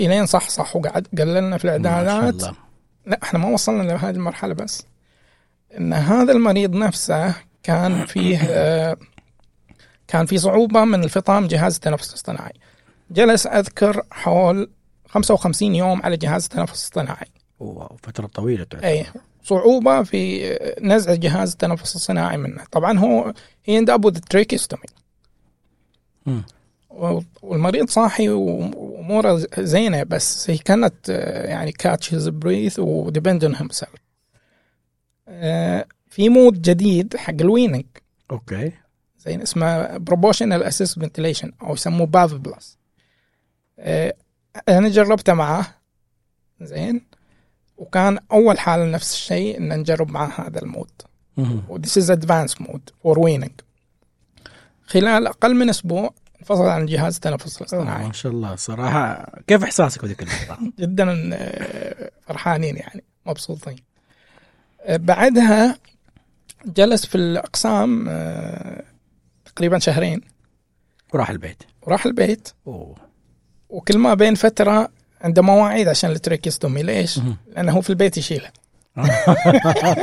إلين 0.00 0.26
صح 0.26 0.48
صح. 0.48 0.76
وقعد 0.76 1.06
قال 1.18 1.34
لنا 1.34 1.58
في 1.58 1.64
الإعدادات. 1.64 2.54
لا 3.06 3.18
إحنا 3.22 3.38
ما 3.38 3.48
وصلنا 3.48 3.82
لهذه 3.82 4.14
المرحلة 4.14 4.54
بس. 4.54 4.86
إن 5.78 5.92
هذا 5.92 6.32
المريض 6.32 6.74
نفسه 6.74 7.34
كان 7.62 8.06
فيه 8.06 8.38
آه، 8.42 8.96
كان 10.08 10.26
في 10.26 10.38
صعوبة 10.38 10.84
من 10.84 11.04
الفطام 11.04 11.46
جهاز 11.46 11.74
التنفس 11.74 12.08
الاصطناعي. 12.08 12.52
جلس 13.10 13.46
أذكر 13.46 14.02
حول 14.10 14.70
55 15.08 15.74
يوم 15.74 16.02
على 16.02 16.16
جهاز 16.16 16.44
التنفس 16.44 16.80
الاصطناعي. 16.80 17.26
wow 17.60 17.96
فترة 18.02 18.26
طويلة 18.26 18.64
تعتبر. 18.64 18.88
اي 18.88 19.06
صعوبة 19.42 20.02
في 20.02 20.50
نزع 20.80 21.14
جهاز 21.14 21.52
التنفس 21.52 21.96
الصناعي 21.96 22.36
منه. 22.36 22.64
طبعا 22.72 22.98
هو 22.98 23.34
هي 23.64 23.84
tracheostomy. 24.34 24.94
مم. 26.26 26.42
والمريض 27.42 27.90
صاحي 27.90 28.28
واموره 29.04 29.46
زينة 29.58 30.02
بس 30.02 30.50
هي 30.50 30.58
كانت 30.58 31.10
آه، 31.10 31.46
يعني 31.46 31.72
catch 31.72 32.14
his 32.14 32.28
breath 32.28 32.78
و 32.78 32.87
depend 32.87 33.44
on 33.44 33.54
him 33.56 33.68
في 36.08 36.28
mode 36.28 36.62
جديد 36.62 37.16
حق 37.16 37.34
ال 37.40 37.46
weaning 37.46 37.84
okay. 38.30 38.72
زين 39.18 39.40
اسمه 39.40 39.96
proportional 39.96 40.62
assist 40.62 40.98
ventilation 40.98 41.52
أو 41.62 41.72
يسموه 41.72 42.06
PAV 42.06 42.34
plus 42.34 42.78
أنا 44.68 44.88
جربته 44.88 45.34
معاه 45.34 45.66
زين. 46.60 47.06
وكان 47.76 48.18
أول 48.32 48.58
حاله 48.58 48.84
نفس 48.84 49.12
الشيء 49.12 49.58
إن 49.58 49.78
نجرب 49.78 50.10
معاه 50.10 50.40
هذا 50.40 50.62
ال 50.62 50.67
mode. 50.67 50.90
و 51.68 51.74
this 51.74 51.98
is 51.98 52.10
advance 52.10 52.60
mode 52.60 52.90
for 53.02 53.18
weaning 53.18 53.52
خلال 54.86 55.26
أقل 55.26 55.54
من 55.54 55.68
أسبوع 55.68 56.14
انفصل 56.50 56.68
عن 56.68 56.86
جهاز 56.86 57.14
التنفس 57.14 57.58
الاصطناعي. 57.58 58.06
ما 58.06 58.12
شاء 58.12 58.32
الله. 58.32 58.56
صراحة 58.56 59.32
كيف 59.46 59.62
إحساسك 59.62 60.02
بذيك 60.02 60.22
اللحظة؟ 60.22 60.58
جدا 60.80 61.30
آه، 61.34 62.10
فرحانين 62.26 62.76
يعني 62.76 63.04
مبسوطين. 63.26 63.76
آه، 64.80 64.96
بعدها 64.96 65.78
جلس 66.66 67.06
في 67.06 67.14
الأقسام 67.14 68.06
آه، 68.08 68.84
تقريبا 69.44 69.78
شهرين. 69.78 70.20
وراح 71.14 71.30
البيت. 71.30 71.62
وراح 71.82 72.06
البيت. 72.06 72.48
أوه. 72.66 72.94
وكل 73.68 73.98
ما 73.98 74.14
بين 74.14 74.34
فترة 74.34 74.88
عنده 75.20 75.42
مواعيد 75.42 75.88
عشان 75.88 76.10
ال 76.10 76.16
tracheostomy 76.16 76.82
ليش؟ 76.82 77.18
مهم. 77.18 77.36
لأنه 77.56 77.72
هو 77.72 77.80
في 77.80 77.90
البيت 77.90 78.18
يشيلها. 78.18 78.52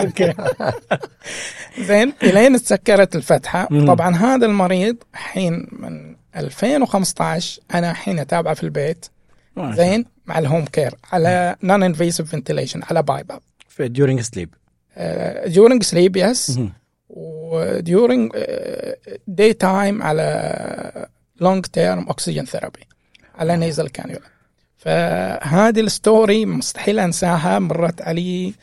okay. 0.02 0.34
زين 1.80 2.14
إلين 2.24 2.54
تسكرت 2.54 3.16
الفتحة. 3.16 3.66
طبعا 3.66 4.16
هذا 4.16 4.46
المريض 4.46 4.98
حين 5.14 5.68
من 5.72 6.21
2015 6.36 7.62
أنا 7.74 7.94
حين 7.94 8.20
اتابعه 8.20 8.54
في 8.54 8.64
البيت 8.64 9.06
زين 9.60 10.06
مع 10.26 10.40
ال 10.40 10.45
home 10.45 10.66
care 10.66 10.96
على 11.12 11.56
non-invasive 11.64 12.32
ventilation 12.32 12.82
على 12.84 13.04
BiPAP 13.04 13.42
في 13.70 13.90
during 13.90 14.24
sleep. 14.24 14.50
during 15.52 15.88
sleep 15.92 16.12
yes 16.16 16.50
مهم. 16.58 16.74
و 17.10 18.32
during 19.28 19.54
daytime 19.54 20.04
على 20.04 21.08
long 21.40 21.66
term 21.66 22.08
oxygen 22.08 22.46
therapy 22.46 22.88
على 23.36 23.58
nasal 23.58 23.88
cannula 23.88 24.26
فهذه 24.78 25.80
ال 25.80 25.91
story 25.91 26.46
مستحيل 26.46 27.00
أنساها 27.00 27.60
مرت 27.60 28.02
علي 28.02 28.54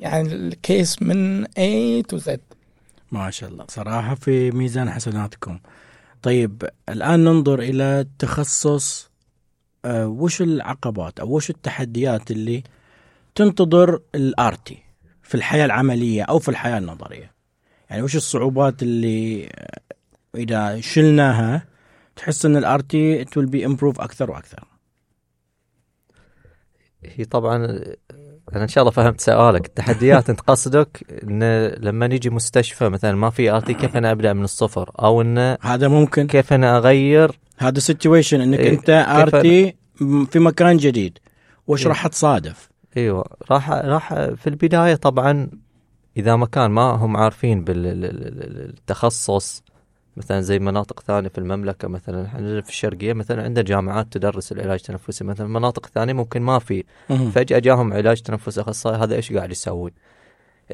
يعني 0.00 0.32
ال 0.32 0.46
case 0.46 1.02
من 1.02 1.44
A 1.46 2.02
to 2.12 2.18
Z. 2.18 2.36
ما 3.12 3.30
شاء 3.30 3.50
الله. 3.50 3.64
صراحة 3.68 4.14
في 4.14 4.50
ميزان 4.50 4.90
حسناتكم. 4.90 5.58
طيب 6.22 6.68
الآن 6.88 7.24
ننظر 7.24 7.60
إلى 7.60 8.06
تخصص 8.18 9.10
آه 9.84 10.06
وش 10.06 10.42
العقبات 10.42 11.20
أو 11.20 11.36
وش 11.36 11.50
التحديات 11.50 12.30
اللي 12.30 12.62
تنتظر 13.34 14.00
ال 14.14 14.35
RT 14.35 14.78
في 15.22 15.34
الحياة 15.34 15.64
العملية 15.64 16.22
أو 16.22 16.38
في 16.38 16.48
الحياة 16.48 16.78
النظرية؟ 16.78 17.32
يعني 17.90 18.02
وش 18.02 18.16
الصعوبات 18.16 18.82
اللي 18.82 19.46
آه، 19.46 19.80
إذا 20.34 20.80
شلناها 20.80 21.66
تحس 22.16 22.46
أن 22.46 22.56
ال 22.56 22.79
RT 22.79 23.24
it 23.24 23.28
will 23.28 23.48
be 23.48 23.68
improve 23.68 24.00
أكثر 24.00 24.30
وأكثر؟ 24.30 24.64
هي 27.04 27.24
طبعا 27.24 27.84
أنا 28.54 28.62
إن 28.62 28.68
شاء 28.68 28.82
الله 28.82 28.92
فهمت 28.92 29.20
سؤالك. 29.20 29.66
التحديات 29.66 30.30
أنت 30.30 30.40
قصدك 30.40 31.06
إن 31.22 31.66
لما 31.66 32.06
نيجي 32.06 32.30
مستشفى 32.30 32.88
مثلا 32.88 33.12
ما 33.12 33.30
في 33.30 33.50
RT 33.50 33.74
كيف 33.74 33.96
أنا 33.96 34.10
أبدأ 34.10 34.32
من 34.32 34.44
الصفر؟ 34.44 34.90
أو 35.02 35.22
انه 35.22 35.58
هذا 35.62 35.88
ممكن. 35.88 36.26
كيف 36.26 36.52
أنا 36.52 36.76
أغير؟ 36.76 37.38
هذا 37.58 37.78
situation 37.78 38.40
إنك 38.40 38.58
إيه، 38.58 38.70
أنت 38.70 38.90
RT 38.90 39.76
في 40.30 40.38
مكان 40.38 40.76
جديد 40.76 41.18
وش 41.66 41.82
إيه. 41.82 41.88
راح 41.88 42.06
تصادف؟ 42.06 42.68
أيوه. 42.96 43.24
راح 43.50 43.70
راح 43.70 44.14
في 44.14 44.46
البداية 44.46 44.94
طبعا 44.94 45.50
إذا 46.16 46.36
ما 46.36 46.46
كان 46.46 46.70
ما 46.70 46.82
هم 46.82 47.16
عارفين 47.16 47.64
بالتخصص 47.64 49.62
مثلا 50.20 50.40
زي 50.40 50.58
مناطق 50.58 51.00
ثانية 51.00 51.28
في 51.28 51.38
المملكة 51.38 51.88
مثلا 51.88 52.26
إحنا 52.26 52.60
في 52.60 52.68
الشرقية 52.68 53.12
مثلا 53.12 53.42
عندنا 53.42 53.64
جامعات 53.64 54.06
تدرس 54.12 54.52
العلاج 54.52 54.80
التنفسي 54.80 55.24
مثلا 55.24 55.46
مناطق 55.46 55.86
ثانية 55.86 56.12
ممكن 56.12 56.42
ما 56.42 56.58
في. 56.58 56.84
فجأة 57.32 57.58
جاهم 57.58 57.92
علاج 57.92 58.22
تنفسي 58.22 58.60
أخصائي 58.60 58.96
هذا 58.96 59.14
إيش 59.14 59.32
قاعد 59.32 59.50
يسوي؟ 59.50 59.92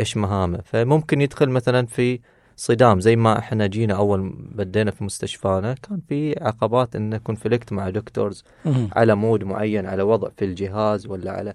إيش 0.00 0.16
مهامه؟ 0.16 0.58
فممكن 0.64 1.20
يدخل 1.20 1.48
مثلا 1.48 1.86
في 1.86 2.20
صدام 2.56 3.00
زي 3.00 3.16
ما 3.16 3.38
إحنا 3.38 3.66
جينا 3.66 3.94
أول 3.94 4.34
بدينا 4.54 4.90
في 4.90 5.04
مستشفانا 5.04 5.74
كان 5.74 6.00
في 6.08 6.34
عقبات 6.40 6.96
انه 6.96 7.16
كونفليكت 7.18 7.72
مع 7.72 7.90
دكتورز. 7.90 8.44
على 8.92 9.14
mode 9.14 9.44
معين 9.44 9.86
على 9.86 10.02
وضع 10.02 10.28
في 10.36 10.44
الجهاز 10.44 11.06
ولا 11.06 11.30
على 11.32 11.54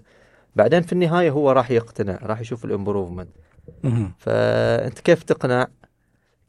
بعدين 0.56 0.82
في 0.82 0.92
النهاية 0.92 1.30
هو 1.30 1.50
راح 1.50 1.70
يقتنع 1.70 2.18
راح 2.22 2.40
يشوف 2.40 2.64
ال 2.64 2.69
improvement. 2.69 3.28
فأنت 4.18 4.98
كيف 4.98 5.22
تقنع 5.22 5.66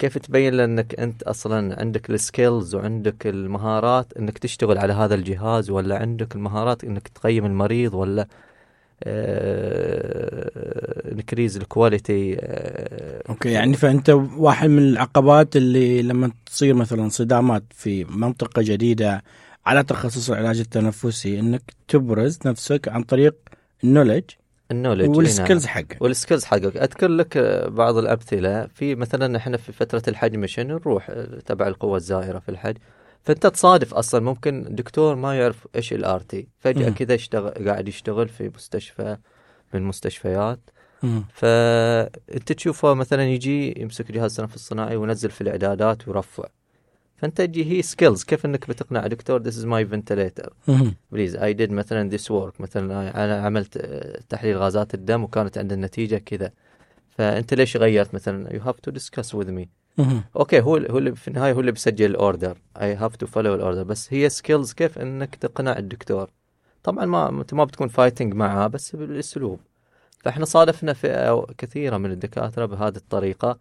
كيف 0.04 0.18
تبين 0.18 0.54
له 0.54 0.66
انك 0.66 1.00
أنت 1.00 1.24
أصلا 1.24 1.80
عندك 1.80 2.10
ال 2.10 2.19
skills 2.19 2.76
وعندك 2.76 3.28
المهارات 3.28 4.14
إنك 4.18 4.38
تشتغل 4.38 4.78
على 4.78 4.94
هذا 4.94 5.16
الجهاز 5.16 5.70
ولا 5.70 5.98
عندك 5.98 6.36
المهارات 6.36 6.84
إنك 6.84 7.08
تقيم 7.08 7.46
المريض 7.46 7.94
ولا 7.94 8.28
increase 11.16 11.58
ال 11.58 11.67
quality 11.68 12.36
okay 13.30 13.52
يعني 13.52 13.74
فأنت 13.74 14.10
واحد 14.38 14.70
من 14.70 14.84
العقبات 14.84 15.56
اللي 15.56 16.02
لما 16.02 16.32
تصير 16.46 16.74
مثلا 16.74 17.10
صدامات 17.10 17.64
في 17.70 18.04
منطقة 18.04 18.62
جديدة 18.62 19.24
على 19.66 19.84
تخصص 19.84 20.30
العلاج 20.30 20.60
التنفسي 20.60 21.40
إنك 21.40 21.74
تبرز 21.88 22.40
نفسك 22.46 22.88
عن 22.88 23.04
طريق 23.04 23.36
النولج 23.84 24.24
النولج 24.74 25.18
والسكيلز 25.18 25.66
حقك. 25.66 25.98
والسكيلز 26.02 26.44
حقك. 26.44 26.78
أذكر 26.78 27.08
لك 27.08 27.38
بعض 27.68 27.98
الأمثلة. 27.98 28.66
في 28.66 28.96
مثلا 28.96 29.38
إحنا 29.38 29.58
في 29.58 29.72
فترة 29.72 30.04
الحج 30.08 30.36
mission 30.36 30.68
نروح 30.68 31.10
آه، 31.10 31.40
تبع 31.46 31.68
القوة 31.68 31.98
الزائرة 31.98 32.40
في 32.40 32.50
الحج. 32.50 32.78
فأنت 33.24 33.48
تصادف 33.48 33.94
أصلا. 33.94 34.22
ممكن 34.22 34.66
دكتور 34.70 35.16
ما 35.16 35.40
يعرف 35.40 35.68
إيش 35.76 35.94
ال 35.94 36.20
RT. 36.20 36.48
فجأة. 36.60 36.90
كذا 36.90 37.14
يشتغل 37.14 37.70
قاعد 37.70 37.88
يشتغل 37.88 38.28
في 38.28 38.52
مستشفى 38.56 39.18
من 39.74 39.80
المستشفيات 39.80 40.60
مم. 41.04 41.24
فانت 41.34 42.52
تشوفه 42.52 42.94
مثلا 42.94 43.24
يجي 43.24 43.82
يمسك 43.82 44.12
جهاز 44.12 44.32
التنفس 44.32 44.56
الصناعي 44.56 44.96
وينزل 44.96 45.30
في 45.30 45.42
الإعدادات 45.42 46.08
ويرفع. 46.08 46.44
فانت 47.24 47.38
تجي 47.42 47.72
هي 47.72 47.82
skills 47.82 48.24
كيف 48.24 48.46
إنك 48.46 48.70
بتقنع؟ 48.70 49.08
دكتور 49.08 49.44
is 49.44 49.54
my 49.54 49.94
ventilator. 49.94 50.50
مم. 50.68 50.96
please 51.12 51.36
I 51.36 51.54
did 51.54 51.72
مثلا 51.72 52.18
this 52.18 52.24
work. 52.24 52.62
مثلا 52.62 53.24
أنا 53.24 53.46
عملت 53.46 53.78
آه، 53.78 54.20
تحليل 54.30 54.58
غازات 54.58 54.94
الدم 54.94 55.24
وكانت 55.24 55.58
عند 55.58 55.74
النتيجة 55.74 56.18
كذا. 56.18 56.52
فأنت 57.10 57.54
ليش 57.54 57.78
غيرت 57.78 58.16
مثلا؟ 58.16 58.60
Have 58.60 58.90
to 58.90 58.94
discuss 58.94 59.40
with 59.40 59.48
me. 59.48 59.66
مم. 59.98 60.24
okay 60.36 60.62
هو 60.62 60.78
هو 60.78 60.98
اللي 60.98 61.16
في 61.16 61.28
النهاية 61.28 61.54
هو 61.54 61.60
اللي 61.60 61.72
بيسجل 61.72 62.06
ال 62.12 62.19
order 62.19 62.58
I 62.82 62.96
have 62.96 63.16
to 63.16 63.28
follow 63.28 63.56
ال 63.56 63.61
order 63.61 63.84
بس 63.84 64.14
هي 64.14 64.30
skills 64.30 64.74
كيف 64.74 65.00
إنك 65.00 65.36
تقنع 65.36 65.78
الدكتور؟ 65.78 66.30
طبعا 66.84 67.06
ما 67.06 67.30
أنت 67.30 67.54
ما 67.54 67.64
بتكون 67.64 67.88
fighting 67.88 68.34
معاه 68.34 68.68
بس 68.68 68.96
بالأسلوب. 68.96 69.60
فإحنا 70.20 70.46
صادفنا 70.46 70.94
فئة 70.94 71.46
كثيرة 71.58 71.98
من 71.98 72.12
الدكاترة 72.12 72.66
بهذه 72.66 72.96
الطريقة. 72.96 73.58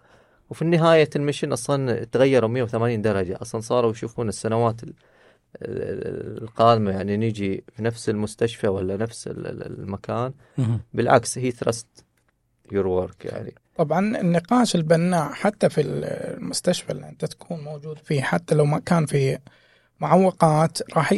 وفي 0.52 0.62
النهاية 0.62 1.10
ال 1.16 1.21
mission 1.21 1.52
أصلا 1.52 2.04
تغيروا 2.04 2.48
180 2.48 3.02
درجة 3.02 3.38
أصلا 3.42 3.60
صاروا 3.60 3.90
يشوفون 3.90 4.28
السنوات 4.28 4.82
ال- 4.82 4.94
ال- 5.62 6.42
القادمة 6.42 6.90
يعني 6.90 7.16
نيجي 7.16 7.64
في 7.76 7.82
نفس 7.82 8.08
المستشفى 8.08 8.68
ولا 8.68 8.96
نفس 8.96 9.26
ال- 9.28 9.46
ال- 9.46 9.78
المكان. 9.80 10.32
بالعكس 10.94 11.38
هي 11.38 11.50
trust 11.50 11.86
your 12.72 12.86
work 12.86 13.24
يعني 13.24 13.54
طبعا 13.76 14.20
النقاش 14.20 14.74
البناء 14.74 15.32
حتى 15.32 15.68
في 15.68 15.80
المستشفى 15.80 16.92
اللي 16.92 17.08
أنت 17.08 17.24
تكون 17.24 17.60
موجود 17.64 17.98
فيه 17.98 18.20
حتى 18.22 18.54
لو 18.54 18.64
ما 18.64 18.78
كان 18.78 19.06
في 19.06 19.38
معوقات 20.00 20.78
راح. 20.96 21.14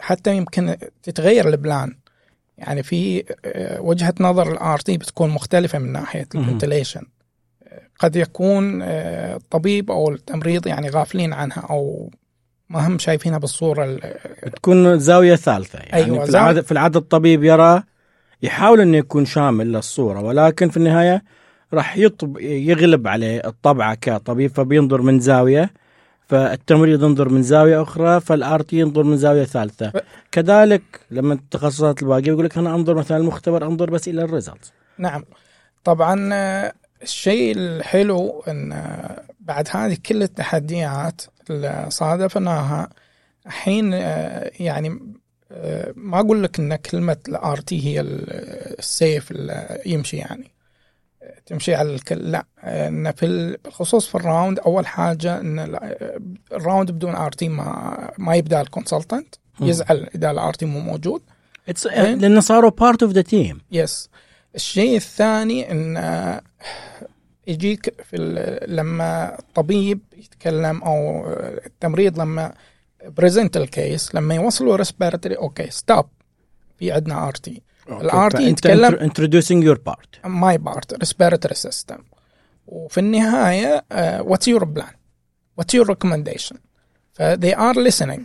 حتى 0.00 0.36
يمكن 0.36 0.76
تتغير 1.02 1.48
ال 1.48 1.58
plan 1.58 1.96
يعني 2.58 2.82
في 2.82 3.24
آه، 3.44 3.80
وجهة 3.80 4.14
نظر 4.20 4.52
ال 4.52 4.78
RT 4.78 4.98
بتكون 4.98 5.30
مختلفة 5.30 5.78
من 5.78 5.92
ناحية 5.92 6.28
مهم. 6.34 6.44
ال 6.44 6.49
ventilation 6.49 7.02
قد 7.98 8.16
يكون 8.16 8.82
آه، 8.82 9.36
الطبيب 9.36 9.90
أو 9.90 10.10
التمريض 10.10 10.66
يعني 10.66 10.88
غافلين 10.90 11.32
عنها 11.32 11.60
أو 11.70 12.10
ما 12.70 12.86
هم 12.86 12.98
شايفينها 12.98 13.38
بالصورة 13.38 13.84
ال- 13.84 14.00
تكون 14.52 14.98
زاوية 14.98 15.34
ثالثة 15.36 15.78
يعني 15.78 15.94
أيوة، 15.94 16.24
في 16.24 16.30
العاده 16.30 16.52
زاوية. 16.52 16.60
في 16.66 16.72
العادة 16.72 17.00
الطبيب 17.00 17.44
يرى 17.44 17.82
يحاول 18.42 18.80
إنه 18.80 18.96
يكون 18.96 19.24
شامل 19.26 19.72
للصورة 19.72 20.20
ولكن 20.20 20.68
في 20.68 20.76
النهاية 20.76 21.22
راح 21.74 21.96
يطب 21.96 22.38
يغلب 22.40 23.08
عليه 23.08 23.42
الطبعة 23.44 23.94
كطبيب 23.94 24.50
فبينظر 24.50 25.02
من 25.02 25.20
زاوية 25.20 25.70
فالتمريض 26.28 27.02
ينظر 27.02 27.28
من 27.28 27.42
زاوية 27.42 27.82
أخرى 27.82 28.20
فال 28.20 28.62
RT 28.62 28.76
ينظر 28.78 29.02
من 29.02 29.16
زاوية 29.16 29.44
ثالثة 29.44 29.90
ف- 29.90 29.96
كذلك 30.32 30.82
لما 31.10 31.34
التخصصات 31.34 32.02
الباقية 32.02 32.28
يقول 32.32 32.44
لك 32.44 32.58
أنا 32.58 32.74
أنظر 32.74 32.94
مثلا 32.94 33.16
المختبر 33.16 33.66
أنظر 33.66 33.90
بس 33.90 34.08
إلى 34.08 34.22
ال 34.22 34.29
result 34.29 34.72
نعم 34.98 35.24
طبعا 35.84 36.30
آه، 36.32 36.72
الشيء 37.02 37.56
الحلو 37.58 38.40
إن 38.48 38.82
بعد 39.40 39.68
هذه 39.70 39.96
كل 40.06 40.22
التحديات 40.22 41.20
اللي 41.50 41.86
صادفناها 41.88 42.88
الحين 43.46 43.94
آه، 43.94 44.50
يعني 44.60 44.98
آه، 45.52 45.92
ما 45.96 46.20
أقول 46.20 46.42
لك 46.42 46.58
إن 46.60 46.76
كلمة 46.76 47.16
ال 47.28 47.56
RT 47.60 47.86
هي 47.86 48.00
ال- 48.00 48.30
السيف 48.78 49.30
اللي 49.30 49.82
يمشي 49.86 50.16
يعني 50.16 50.50
تمشي 51.46 51.74
على 51.74 51.94
الكل 51.94 52.16
لا 52.30 52.46
إن 52.64 53.12
في 53.12 53.26
ال- 53.26 53.56
بالخصوص 53.64 54.08
في 54.08 54.14
ال 54.14 54.21
round 54.21 54.58
أول 54.58 54.86
حاجة 54.86 55.40
إن 55.40 55.58
آه، 55.58 56.18
ال 56.52 56.58
round 56.58 56.90
بدون 56.90 57.14
RT 57.14 57.48
ما 57.48 58.10
ما 58.18 58.34
يبدأ 58.36 58.60
ال 58.60 58.67
consultant 58.67 59.34
يزعل 59.60 60.08
إذا 60.14 60.30
ال 60.30 60.54
RT 60.54 60.66
مو 60.66 60.80
موجود. 60.80 61.22
لأنه 62.16 62.40
صاروا 62.40 62.70
part 62.70 63.02
of 63.02 63.12
the 63.12 63.22
team 63.22 63.60
yes 63.72 64.08
الشيء 64.54 64.96
الثاني 64.96 65.70
إن 65.70 65.96
آه، 65.96 66.42
يجيك 67.46 68.02
في 68.04 68.16
لما 68.68 69.38
الطبيب 69.38 70.00
يتكلم 70.16 70.82
أو 70.82 71.24
التمريض 71.66 72.20
لما 72.20 72.54
present 73.04 73.56
ال 73.56 73.68
case 73.68 74.14
لما 74.14 74.34
يوصلوا 74.34 74.76
respiratory 74.76 75.34
okay 75.34 75.70
stop 75.70 76.06
في 76.78 76.92
عندنا 76.92 77.28
RT 77.28 77.62
ال 77.88 78.30
RT 78.30 78.42
يتكلم 78.42 78.94
انتروديوسينج 78.94 79.64
يور 79.64 79.78
بارت 79.78 80.26
ماي 80.26 80.58
بارت 80.58 80.94
ريسبيرتري 80.94 81.54
سيستم 81.54 81.98
وفي 82.66 83.00
النهاية 83.00 83.84
what's 84.20 84.48
your 84.48 84.64
plan 84.64 84.94
what's 85.56 85.74
your 85.74 85.88
recommendation 85.88 86.56
ف 87.12 87.22
they 87.22 87.54
are 87.54 87.74
listening. 87.74 88.24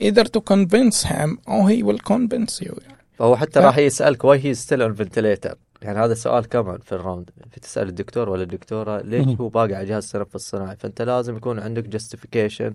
either 0.00 0.24
to 0.24 0.40
convince 0.40 1.02
him 1.04 1.40
or 1.46 1.68
he 1.68 1.82
will 1.82 1.98
convince 1.98 2.60
you. 2.60 2.74
فهو 3.18 3.36
حتى 3.36 3.60
راح 3.60 3.78
يسألك 3.78 4.24
why 4.24 4.44
he 4.44 4.54
still 4.54 4.82
on 4.82 4.94
ventilator 4.94 5.58
يعني 5.82 5.98
هذا 5.98 6.14
سؤال 6.14 6.48
كمان 6.48 6.78
في 6.78 6.92
ال 6.92 6.98
round 6.98 7.30
في 7.50 7.60
تسأل 7.60 7.88
الدكتور 7.88 8.28
ولا 8.28 8.42
الدكتورة 8.42 9.00
ليش. 9.00 9.40
هو 9.40 9.48
باقي 9.48 9.74
على 9.74 9.86
جهاز 9.86 10.04
التنفس 10.04 10.34
الصناعي 10.34 10.76
فأنت 10.76 11.02
لازم 11.02 11.36
يكون 11.36 11.58
عندك 11.58 11.88
justification 11.88 12.74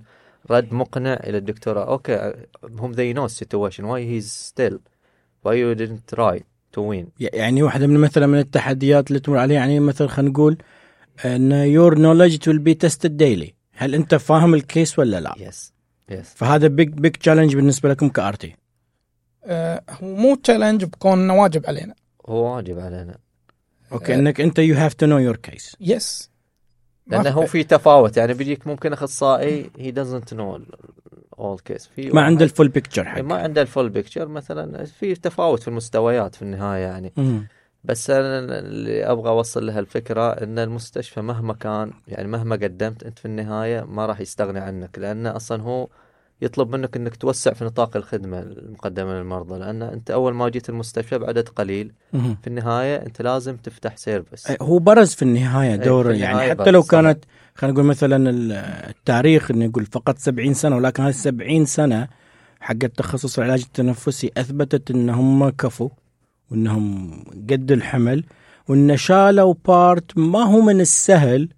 رد 0.51 0.73
مقنع 0.73 1.13
إلى 1.13 1.37
الدكتورة. 1.37 1.83
okay 1.83 2.33
هم 2.63 2.93
they 2.93 3.17
know 3.17 3.27
situation. 3.27 3.83
Why 3.83 4.01
he's 4.11 4.31
still 4.51 4.77
why 5.45 5.53
you 5.53 5.75
didn't 5.75 6.15
try 6.15 6.39
to 6.75 6.81
wean 6.81 7.05
يعني 7.19 7.63
واحدة 7.63 7.87
من 7.87 7.99
مثلا 7.99 8.27
من 8.27 8.39
التحديات 8.39 9.07
اللي 9.07 9.19
تمر 9.19 9.37
عليها 9.37 9.57
يعني 9.57 9.79
مثلا 9.79 10.07
خلينا 10.07 10.31
نقول 10.31 10.57
إن 11.25 11.51
your 11.51 11.99
knowledge 11.99 12.49
will 12.49 12.59
be 12.59 12.73
tested 12.73 13.17
daily 13.17 13.53
هل 13.73 13.95
أنت 13.95 14.15
فاهم 14.15 14.53
ال 14.53 14.63
case 14.63 14.99
ولا 14.99 15.19
لا؟ 15.19 15.33
yes 15.37 15.73
yes 16.09 16.33
فهذا 16.35 16.67
big 16.67 16.89
big 16.89 17.11
challenge 17.11 17.55
بالنسبة 17.55 17.89
لكم 17.89 18.09
ك 18.09 18.25
RT 18.25 18.55
هو 19.89 20.15
مو 20.15 20.35
challenge 20.35 20.83
بكون 20.83 21.29
واجب 21.29 21.65
علينا. 21.65 21.95
هو 22.29 22.55
واجب 22.55 22.79
علينا. 22.79 23.17
okay 23.91 24.15
إنك 24.15 24.41
أنت 24.41 24.59
يو 24.59 24.75
هاف 24.75 24.93
تو 24.93 25.05
نو 25.05 25.17
يور 25.17 25.35
كيس 25.35 25.77
يس 25.81 26.29
لأنه 27.07 27.29
هو 27.29 27.45
في 27.45 27.63
تفاوت 27.63 28.17
يعني 28.17 28.33
بيجيك 28.33 28.67
ممكن 28.67 28.93
أخصائي 28.93 29.69
he 29.77 29.91
doesn't 29.91 30.35
know 30.37 30.61
all 31.37 31.57
case. 31.69 31.89
في 31.95 32.09
ما 32.13 32.21
عنده 32.21 32.45
ال 32.45 32.50
full 32.50 32.67
picture 32.67 33.05
حق. 33.05 33.21
ما 33.21 33.35
عنده 33.35 33.61
ال 33.61 33.67
full 33.67 33.89
picture 33.89 34.27
مثلا 34.27 34.85
في 34.85 35.15
تفاوت 35.15 35.61
في 35.61 35.67
المستويات 35.67 36.35
في 36.35 36.41
النهاية 36.41 36.81
يعني. 36.81 37.13
مم. 37.17 37.47
بس 37.83 38.09
أنا 38.09 38.59
اللي 38.59 39.05
أبغى 39.05 39.29
أوصل 39.29 39.65
لها 39.65 39.79
الفكرة 39.79 40.31
إن 40.31 40.59
المستشفى 40.59 41.21
مهما 41.21 41.53
كان 41.53 41.91
يعني 42.07 42.27
مهما 42.27 42.55
قدمت 42.55 43.03
أنت 43.03 43.19
في 43.19 43.25
النهاية 43.25 43.81
ما 43.81 44.05
راح 44.05 44.19
يستغني 44.19 44.59
عنك 44.59 44.99
لأنه 44.99 45.35
أصلا 45.35 45.61
هو 45.61 45.87
يطلب 46.41 46.75
منك 46.75 46.95
إنك 46.95 47.15
توسع 47.15 47.53
في 47.53 47.65
نطاق 47.65 47.97
الخدمة 47.97 48.39
المقدمة 48.39 49.13
للمرضى 49.13 49.59
لأن 49.59 49.81
أنت 49.81 50.11
أول 50.11 50.33
ما 50.33 50.49
جيت 50.49 50.69
المستشفى 50.69 51.17
بعدد 51.17 51.49
قليل 51.49 51.91
مم. 52.13 52.37
في 52.41 52.47
النهاية 52.47 52.95
أنت 52.95 53.21
لازم 53.21 53.57
تفتح 53.57 53.97
service 53.97 54.51
هو 54.61 54.79
برز 54.79 55.13
في 55.13 55.21
النهاية 55.21 55.75
دور 55.75 56.11
يعني 56.11 56.31
النهاية 56.31 56.49
حتى 56.49 56.71
لو. 56.71 56.83
كانت 56.83 57.25
خلينا 57.55 57.73
نقول 57.73 57.85
مثلا 57.85 58.29
ال- 58.29 58.51
التاريخ 58.89 59.51
إنه 59.51 59.65
يقول 59.65 59.85
فقط 59.85 60.17
70 60.17 60.53
سنة 60.53 60.75
ولكن 60.75 61.03
هذه 61.03 61.11
70 61.11 61.65
سنة 61.65 62.07
حق 62.59 62.75
التخصص 62.83 63.37
العلاج 63.39 63.61
التنفسي 63.61 64.31
أثبتت 64.37 64.91
إنهم 64.91 65.49
كفوا 65.49 65.89
وإنهم 66.51 67.11
قد 67.49 67.71
الحمل 67.71 68.23
وإن 68.67 68.97
شالوا 68.97 69.53
part 69.67 70.17
ما 70.17 70.43
هو 70.43 70.61
من 70.61 70.81
السهل 70.81 71.49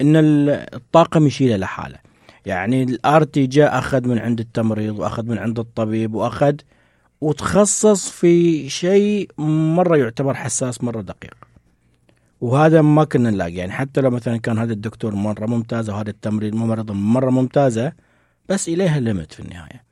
إن 0.00 0.16
ال- 0.16 0.50
الطاقم 0.74 1.26
يشيله 1.26 1.56
لحاله 1.56 1.98
يعني 2.46 2.82
ال 2.82 3.24
RT 3.24 3.46
جاء 3.46 3.78
أخذ 3.78 4.08
من 4.08 4.18
عند 4.18 4.40
التمريض 4.40 4.98
وأخذ 4.98 5.26
من 5.26 5.38
عند 5.38 5.58
الطبيب 5.58 6.14
وأخذ 6.14 6.54
وتخصص 7.20 8.10
في 8.10 8.68
شيء 8.68 9.30
مرة 9.76 9.96
يعتبر 9.96 10.34
حساس 10.34 10.84
مرة 10.84 11.00
دقيق. 11.00 11.34
وهذا 12.40 12.82
ما 12.82 13.04
كنا 13.04 13.30
نلاقي. 13.30 13.54
يعني 13.54 13.72
حتى 13.72 14.00
لو 14.00 14.10
مثلا 14.10 14.36
كان 14.36 14.58
هذا 14.58 14.72
الدكتور 14.72 15.14
مرة 15.14 15.46
ممتازة 15.46 15.94
وهذا 15.94 16.10
التمريض 16.10 16.54
ممرضه 16.54 16.94
مرة 16.94 17.30
ممتازة 17.30 17.92
بس 18.48 18.68
إليها 18.68 19.00
limit 19.00 19.32
في 19.32 19.40
النهاية. 19.40 19.84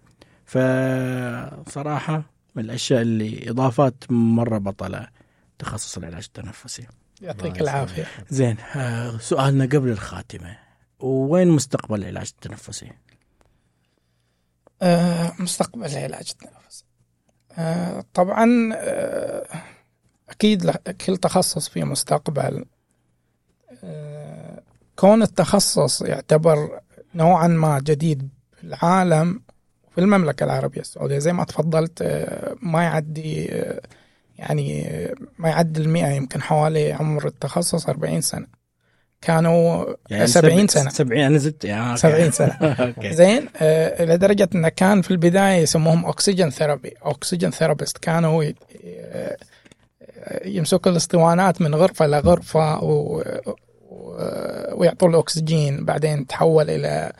فصراحة 0.46 2.22
من 2.54 2.64
الأشياء 2.64 3.02
اللي 3.02 3.50
إضافات 3.50 4.04
مرة 4.10 4.58
بطلة 4.58 5.06
تخصص 5.58 5.96
العلاج 5.98 6.24
التنفسي. 6.24 6.86
يعطيك 7.22 7.60
العافية. 7.62 8.06
زين 8.30 8.56
آه، 8.76 9.18
سؤالنا 9.18 9.64
قبل 9.64 9.88
الخاتمة. 9.88 10.69
وين 11.02 11.48
مستقبل 11.48 12.00
العلاج 12.00 12.32
التنفسي؟ 12.34 12.92
آه، 14.82 15.32
مستقبل 15.38 15.86
العلاج 15.86 16.32
التنفسي. 16.32 16.84
آه، 17.58 18.04
طبعا 18.14 18.70
آه، 18.74 19.46
أكيد 20.28 20.64
له- 20.64 20.92
كل 21.06 21.16
تخصص 21.16 21.68
فيه 21.68 21.84
مستقبل. 21.84 22.64
آه، 23.84 24.62
كون 24.96 25.22
التخصص 25.22 26.02
يعتبر 26.02 26.80
نوعا 27.14 27.46
ما 27.46 27.78
جديد 27.78 28.28
في 28.56 28.64
العالم 28.64 29.42
في 29.94 30.00
المملكة 30.00 30.44
العربية 30.44 30.80
السعودية 30.80 31.18
زي 31.18 31.32
ما 31.32 31.44
تفضلت 31.44 32.02
آه، 32.02 32.56
ما 32.62 32.82
يعدي 32.82 33.52
آه، 33.52 33.80
يعني 34.38 34.84
ما 35.38 35.48
يعدل 35.48 35.88
100 35.88 36.06
يمكن 36.06 36.42
حوالي 36.42 36.92
عمر 36.92 37.26
التخصص 37.26 37.88
40 37.88 38.20
سنة. 38.20 38.46
كانوا 39.22 39.84
يعني 40.10 40.26
70 40.26 40.68
سب- 40.68 40.78
سنة. 40.80 40.90
70 40.90 41.22
أنا 41.22 41.38
زدت 41.38 41.64
يعني 41.64 41.88
okay. 41.90 41.98
70 42.00 42.30
سنة. 42.30 42.52
okay. 42.86 43.12
زين 43.12 43.48
آه، 43.56 44.04
لدرجة 44.04 44.48
انه 44.54 44.68
كان 44.68 45.02
في 45.02 45.10
البداية 45.10 45.62
يسموهم 45.62 46.04
oxygen 46.04 46.50
therapy 46.50 46.94
oxygen 47.04 47.50
therapist 47.50 47.98
كانوا 47.98 48.44
آه، 48.84 49.36
يمسكوا 50.44 50.92
الاسطوانات 50.92 51.60
من 51.60 51.74
غرفة 51.74 52.06
لغرفة. 52.06 52.84
و... 52.84 53.22
ويعطوا 54.74 55.08
الأكسجين. 55.08 55.84
بعدين 55.84 56.26
تحول 56.26 56.70
إلى 56.70 57.12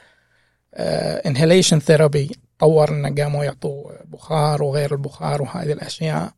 inhalation 1.26 1.78
therapy 1.78 2.30
طور 2.58 2.88
انه 2.88 3.14
قاموا 3.22 3.44
يعطوا 3.44 3.90
بخار 4.04 4.62
وغير 4.62 4.92
البخار 4.92 5.42
وهذه 5.42 5.72
الأشياء. 5.72 6.30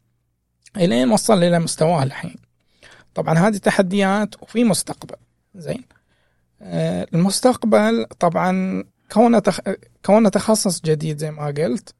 إلين 0.76 1.10
وصل 1.12 1.42
إلى 1.44 1.58
مستواه 1.58 2.02
الحين. 2.02 2.36
طبعا 3.14 3.38
هذه 3.38 3.56
تحديات 3.56 4.42
وفي 4.42 4.64
مستقبل. 4.64 5.16
زين 5.54 5.84
آه، 6.62 7.06
المستقبل 7.14 8.06
طبعا 8.20 8.84
كونه. 9.12 9.42
كونه 10.06 10.28
تخصص 10.28 10.80
جديد 10.80 11.18
زي 11.18 11.30
ما 11.30 11.46
قلت 11.46 11.94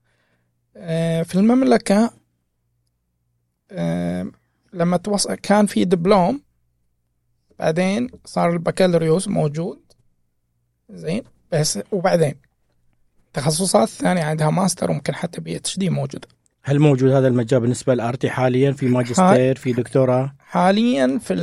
آه، 0.77 1.23
في 1.23 1.35
المملكة 1.35 2.11
آه، 3.71 4.31
لما 4.73 4.97
توصل 4.97 5.35
كان 5.35 5.67
في 5.67 5.85
دبلوم 5.85 6.43
بعدين 7.59 8.11
صار 8.25 8.51
البكالوريوس 8.53 9.29
موجود 9.29 9.81
زين 10.91 11.23
بس 11.53 11.79
وبعدين 11.93 12.35
تخصصات 13.33 13.89
ثانية 13.89 14.23
عندها 14.23 14.51
ماستر 14.51 14.91
وممكن 14.91 15.15
حتى 15.15 15.41
PhD 15.41 15.91
موجودة 15.91 16.29
هل 16.65 16.79
موجود 16.79 17.11
هذا 17.11 17.29
المجال 17.29 17.61
بالنسبة 17.61 17.95
ل 17.95 18.07
RT 18.07 18.31
حاليا 18.31 18.73
في 18.73 18.87
ماجستير 18.89 19.55
في 19.55 19.73
دكتوراه؟ 19.73 20.33
حاليا 20.39 21.19
في 21.19 21.35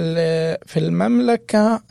في 0.66 0.80
المملكة 0.80 1.82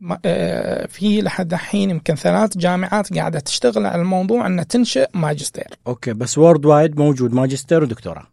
ما- 0.00 0.18
آه، 0.24 0.86
في 0.86 1.22
لحد 1.22 1.52
الحين 1.52 1.90
يمكن 1.90 2.14
ثلاث 2.14 2.58
جامعات 2.58 3.14
قاعدة 3.14 3.40
تشتغل 3.40 3.86
على 3.86 4.02
الموضوع 4.02 4.46
أن 4.46 4.66
تنشئ 4.66 5.08
ماجستير. 5.14 5.66
okay 5.86 6.12
بس 6.12 6.38
worldwide 6.38 6.98
موجود 6.98 7.32
ماجستير 7.34 7.82
ودكتوراه؟ 7.82 8.26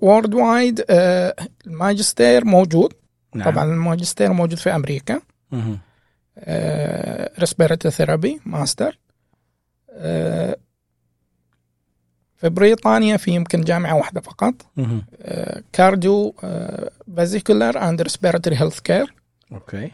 worldwide 0.00 0.84
الماجستير 1.66 2.44
موجود. 2.44 2.92
نعم. 3.34 3.50
طبعا 3.50 3.64
الماجستير 3.64 4.32
موجود 4.32 4.58
في 4.58 4.74
أمريكا. 4.74 5.20
مهم. 5.50 5.78
respiratory 7.38 7.94
therapy 7.94 8.40
master. 8.46 8.98
آه، 9.92 10.56
في 12.38 12.48
بريطانيا 12.48 13.16
في 13.16 13.30
يمكن 13.30 13.60
جامعة 13.60 13.94
واحدة 13.94 14.20
فقط. 14.20 14.54
مهم. 14.76 15.02
cardiovascular 15.72 17.88
and 17.88 18.02
respiratory 18.02 18.56
healthcare 18.56 19.14
okay. 19.52 19.90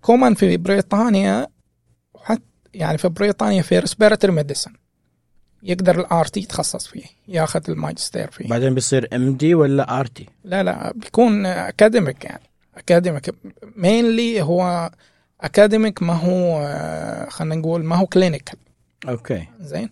common 0.00 0.34
في 0.34 0.56
بريطانيا 0.56 1.46
وحتى 2.14 2.42
يعني 2.74 2.98
في 2.98 3.08
بريطانيا 3.08 3.62
في 3.62 3.78
respiratory 3.78 4.32
medicine 4.32 4.72
يقدر 5.62 6.00
ال 6.00 6.24
RT 6.26 6.40
يتخصص 6.40 6.86
فيه 6.86 7.04
ياخذ 7.28 7.60
الماجستير 7.68 8.30
فيه. 8.30 8.48
بعدين 8.48 8.74
بيصير 8.74 9.08
MD 9.14 9.54
ولا 9.54 10.00
RT 10.00 10.26
لا 10.44 10.62
لا 10.62 10.92
بيكون 10.96 11.46
academic 11.46 12.24
يعني. 12.24 12.42
academic 12.76 13.34
mainly 13.76 14.42
هو 14.42 14.90
academic 15.40 16.02
ما 16.02 16.14
هو 16.14 16.62
آه، 16.66 17.28
خلينا 17.28 17.54
نقول 17.54 17.84
ما 17.84 17.96
هو 17.96 18.06
clinical 18.06 18.58
okay. 19.08 19.46
زين؟ 19.60 19.90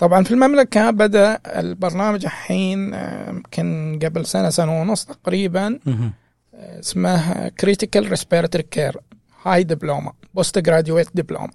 طبعا 0.00 0.24
في 0.24 0.30
المملكة 0.30 0.90
بدأ 0.90 1.38
البرنامج 1.46 2.24
الحين 2.24 2.94
آه، 2.94 3.30
يمكن 3.30 3.98
قبل 4.02 4.26
سنة 4.26 4.50
سنة 4.50 4.80
ونص 4.80 5.04
تقريبا. 5.04 5.78
آه، 6.54 6.78
اسمه 6.80 7.48
critical 7.48 8.10
respiratory 8.10 8.62
care 8.70 8.96
high 9.42 9.64
diploma 9.64 10.12
postgraduate 10.34 11.08
diploma 11.14 11.50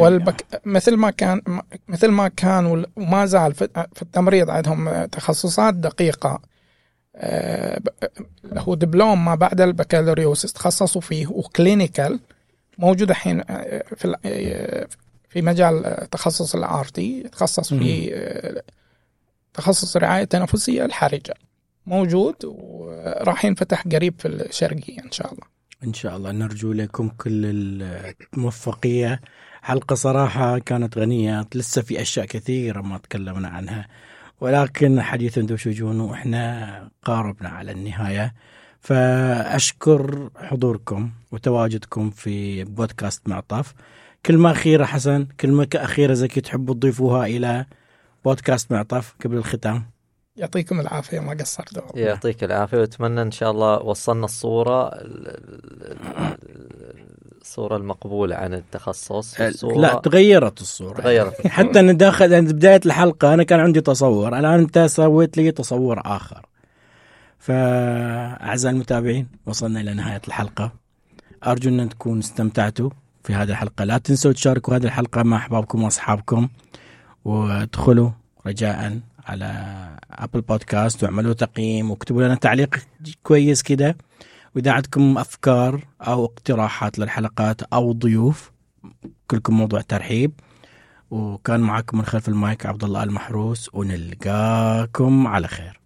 والبك 0.00 0.44
مثل 0.64 0.96
ما 0.96 1.10
كان 1.10 1.42
مثل 1.88 2.08
ما 2.08 2.28
كان 2.28 2.84
وما 2.96 3.26
زال 3.26 3.54
في 3.54 4.02
التمريض 4.02 4.50
عندهم 4.50 5.04
تخصصات 5.04 5.74
دقيقة 5.74 6.40
آه، 7.16 7.78
ب- 7.78 7.88
هو 8.58 8.74
دبلوم 8.74 9.24
ما 9.24 9.34
بعد 9.34 9.60
البكالوريوس 9.60 10.42
تخصصوا 10.52 11.00
فيه 11.00 11.26
و 11.26 11.36
clinical 11.36 12.20
موجود 12.78 13.10
الحين 13.10 13.40
آه، 13.50 13.84
في 13.96 14.16
آه، 14.24 14.86
في 15.34 15.42
مجال 15.42 16.06
تخصص 16.10 16.54
ال 16.54 16.84
RT 16.84 17.22
تخصص 17.22 17.74
في 17.74 18.10
تخصص 19.54 19.96
الرعاية 19.96 20.22
التنفسية 20.22 20.84
الحرجة. 20.84 21.34
موجود 21.86 22.34
وراح 22.44 23.44
ينفتح 23.44 23.82
قريب 23.92 24.14
في 24.18 24.28
الشرقية 24.28 25.00
إن 25.04 25.10
شاء 25.10 25.32
الله. 25.32 25.42
إن 25.84 25.94
شاء 25.94 26.16
الله. 26.16 26.32
نرجو 26.32 26.72
لكم 26.72 27.08
كل 27.08 27.42
الموفقية. 28.34 29.20
حلقة 29.62 29.94
صراحة 29.94 30.58
كانت 30.58 30.98
غنية 30.98 31.46
لسه 31.54 31.82
في 31.82 32.00
أشياء 32.00 32.26
كثيرة 32.26 32.80
ما 32.80 32.98
تكلمنا 32.98 33.48
عنها. 33.48 33.88
ولكن 34.40 35.02
حديث 35.02 35.38
دوش 35.38 35.66
وجون 35.66 36.00
وإحنا 36.00 36.88
قاربنا 37.02 37.48
على 37.48 37.72
النهاية. 37.72 38.34
فأشكر 38.80 40.30
حضوركم 40.36 41.10
وتواجدكم 41.32 42.10
في 42.10 42.64
بودكاست 42.64 43.28
معطف 43.28 43.74
كلمة 44.26 44.50
أخيرة 44.50 44.84
حسن 44.84 45.26
كلمة 45.40 45.68
اخيره 45.74 46.14
زكي 46.14 46.40
تحبوا 46.40 46.74
تضيفوها 46.74 47.26
إلى 47.26 47.66
بودكاست 48.24 48.72
معطف 48.72 49.14
قبل 49.24 49.36
الختام. 49.36 49.84
يعطيكم 50.36 50.80
العافية 50.80 51.20
ما 51.20 51.32
قصرتوا. 51.40 51.82
يعطيك 51.94 52.44
العافية 52.44 52.78
وأتمنى 52.78 53.22
إن 53.22 53.30
شاء 53.30 53.50
الله 53.50 53.78
وصلنا 53.82 54.24
الصورة 54.24 54.88
ال- 54.88 55.28
ال- 55.28 55.92
ال- 55.92 57.04
الصورة 57.42 57.76
المقبولة 57.76 58.36
عن 58.36 58.54
التخصص 58.54 59.40
الصورة. 59.40 59.78
لا 59.78 59.94
تغيرت 60.04 60.60
الصورة. 60.60 61.00
تغيرت 61.00 61.46
حتى 61.46 61.80
أنا 61.80 61.92
داخل 61.92 62.34
عند 62.34 62.52
بداية 62.52 62.80
الحلقة 62.86 63.34
أنا 63.34 63.42
كان 63.42 63.60
عندي 63.60 63.80
تصور 63.80 64.38
الآن 64.38 64.58
أنت 64.60 64.78
سويت 64.78 65.36
لي 65.36 65.50
تصور 65.52 66.02
آخر. 66.04 66.46
فأعزائي 67.38 68.74
المتابعين 68.74 69.28
وصلنا 69.46 69.80
إلى 69.80 69.94
نهاية 69.94 70.22
الحلقة. 70.28 70.72
أرجو 71.46 71.70
أن 71.70 71.88
تكونوا 71.88 72.18
استمتعتوا. 72.18 72.90
في 73.24 73.34
هذه 73.34 73.50
الحلقة. 73.50 73.84
لا 73.84 73.98
تنسوا 73.98 74.32
تشاركوا 74.32 74.76
هذه 74.76 74.84
الحلقة 74.84 75.22
مع 75.22 75.36
أحبابكم 75.36 75.82
وأصحابكم 75.82 76.48
وادخلوا 77.24 78.10
رجاء 78.46 79.00
على 79.26 79.88
ابل 80.10 80.40
بودكاست 80.40 81.04
واعملوا 81.04 81.32
تقييم 81.32 81.90
واكتبوا 81.90 82.22
لنا 82.22 82.34
تعليق 82.34 82.76
كويس 83.22 83.62
كده. 83.62 83.96
وإذا 84.56 84.72
عندكم 84.72 85.18
أفكار 85.18 85.84
أو 86.00 86.24
اقتراحات 86.24 86.98
للحلقات 86.98 87.62
أو 87.62 87.92
ضيوف 87.92 88.50
كلكم 89.26 89.54
موضوع 89.54 89.80
ترحيب. 89.80 90.32
وكان 91.10 91.60
معكم 91.60 91.98
من 91.98 92.04
خلف 92.04 92.28
المايك 92.28 92.66
عبد 92.66 92.84
الله 92.84 93.02
المحروس 93.02 93.70
ونلقاكم 93.72 95.26
على 95.26 95.48
خير. 95.48 95.83